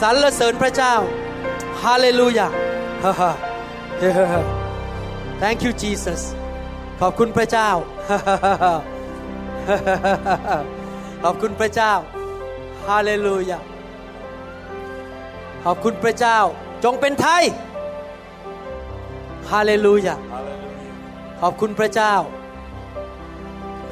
[0.00, 0.94] สรรเสริญพระเจ้า
[1.84, 2.46] ฮาเลลูยา
[3.04, 3.30] ฮ่าฮ่า
[5.40, 6.22] Thank you Jesus
[7.00, 7.68] ขอบคุณพระเจ้า
[8.08, 8.74] ฮ่าฮ่าฮ่า
[11.22, 11.92] ขอบคุณพระเจ้า
[12.86, 13.58] ฮาเลลูยา
[15.64, 16.38] ขอบคุณพระเจ้า
[16.84, 17.42] จงเป็นไทย
[19.50, 20.16] ฮาเลลูยา
[21.40, 22.14] ขอบคุณพระเจ้า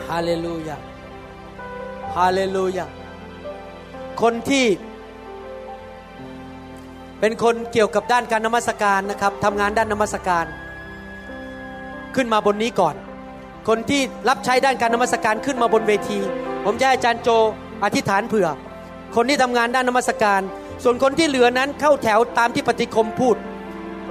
[0.06, 0.76] ฮาเลลูยา
[2.16, 2.86] ฮาเลลูยา
[4.22, 4.66] คนที่
[7.24, 10.46] เป็นคนเกี่ยวกับด้านการนมัสการนะครับทำงานด้านนมัสการ
[12.16, 12.94] ขึ้นมาบนนี้ก่อน
[13.68, 16.18] คนที่รับใช้ด้านการนมัสการขึ้นมาบนเวที
[16.64, 17.28] ผมจะให้อาจารย์โจ
[17.84, 18.48] อธิษฐานเผื่อ
[19.16, 20.40] คนที่ทำงานด้านนมัสการ
[20.82, 23.36] ส่วนคนที่เหลือนั้นเข้าแถวตามที่ปฏิคมพูด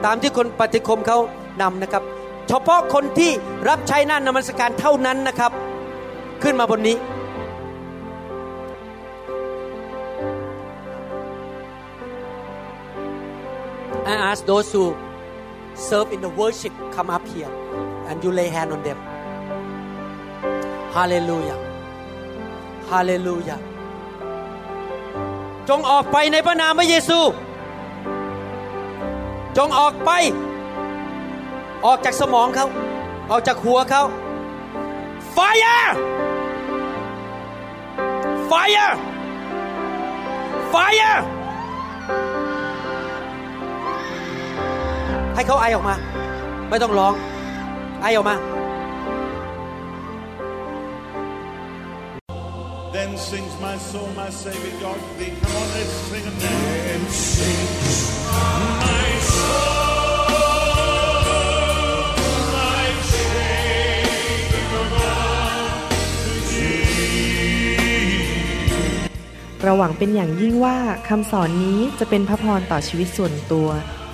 [0.05, 1.17] ตามที่คนปฏิคมเขา
[1.61, 2.03] นำนะครับ
[2.47, 3.31] เฉพาะคนที่
[3.69, 5.51] รับใช้ด้านนมัสการเท่านั้นนะครับ
[6.43, 6.97] ขึ้นมาบนนี้
[14.05, 14.95] I ask those who
[15.75, 17.51] serve in the worship come up here
[18.07, 18.97] and you lay hand on them.
[20.91, 21.57] Hallelujah.
[22.89, 23.59] Hallelujah.
[25.69, 27.19] จงออกไปในพระนามพระเยซู
[29.57, 30.11] จงออกไป
[31.85, 32.67] ออกจากสมองเขา
[33.31, 34.03] ออกจากหัวเขา
[35.35, 35.85] Fire!
[38.49, 38.91] Fire!
[40.73, 41.40] Fire!
[45.35, 45.95] ให้เขาไอออกมา
[46.69, 47.13] ไม่ต้องร้อง
[48.01, 48.37] ไอออกมา
[52.97, 55.33] Then sings my soul, my Savior God to thee.
[55.41, 56.59] Come on, let's sing it now.
[56.87, 57.03] Then
[57.33, 58.01] sings
[58.83, 59.71] my soul,
[62.57, 65.63] my Savior God
[66.23, 67.71] to thee.
[69.63, 70.77] เราหวังเป็นอย่างยิ่งว่า
[71.07, 73.69] คำสอนนี้จะเป็นพระพรต่อชีวิตส่วนตัว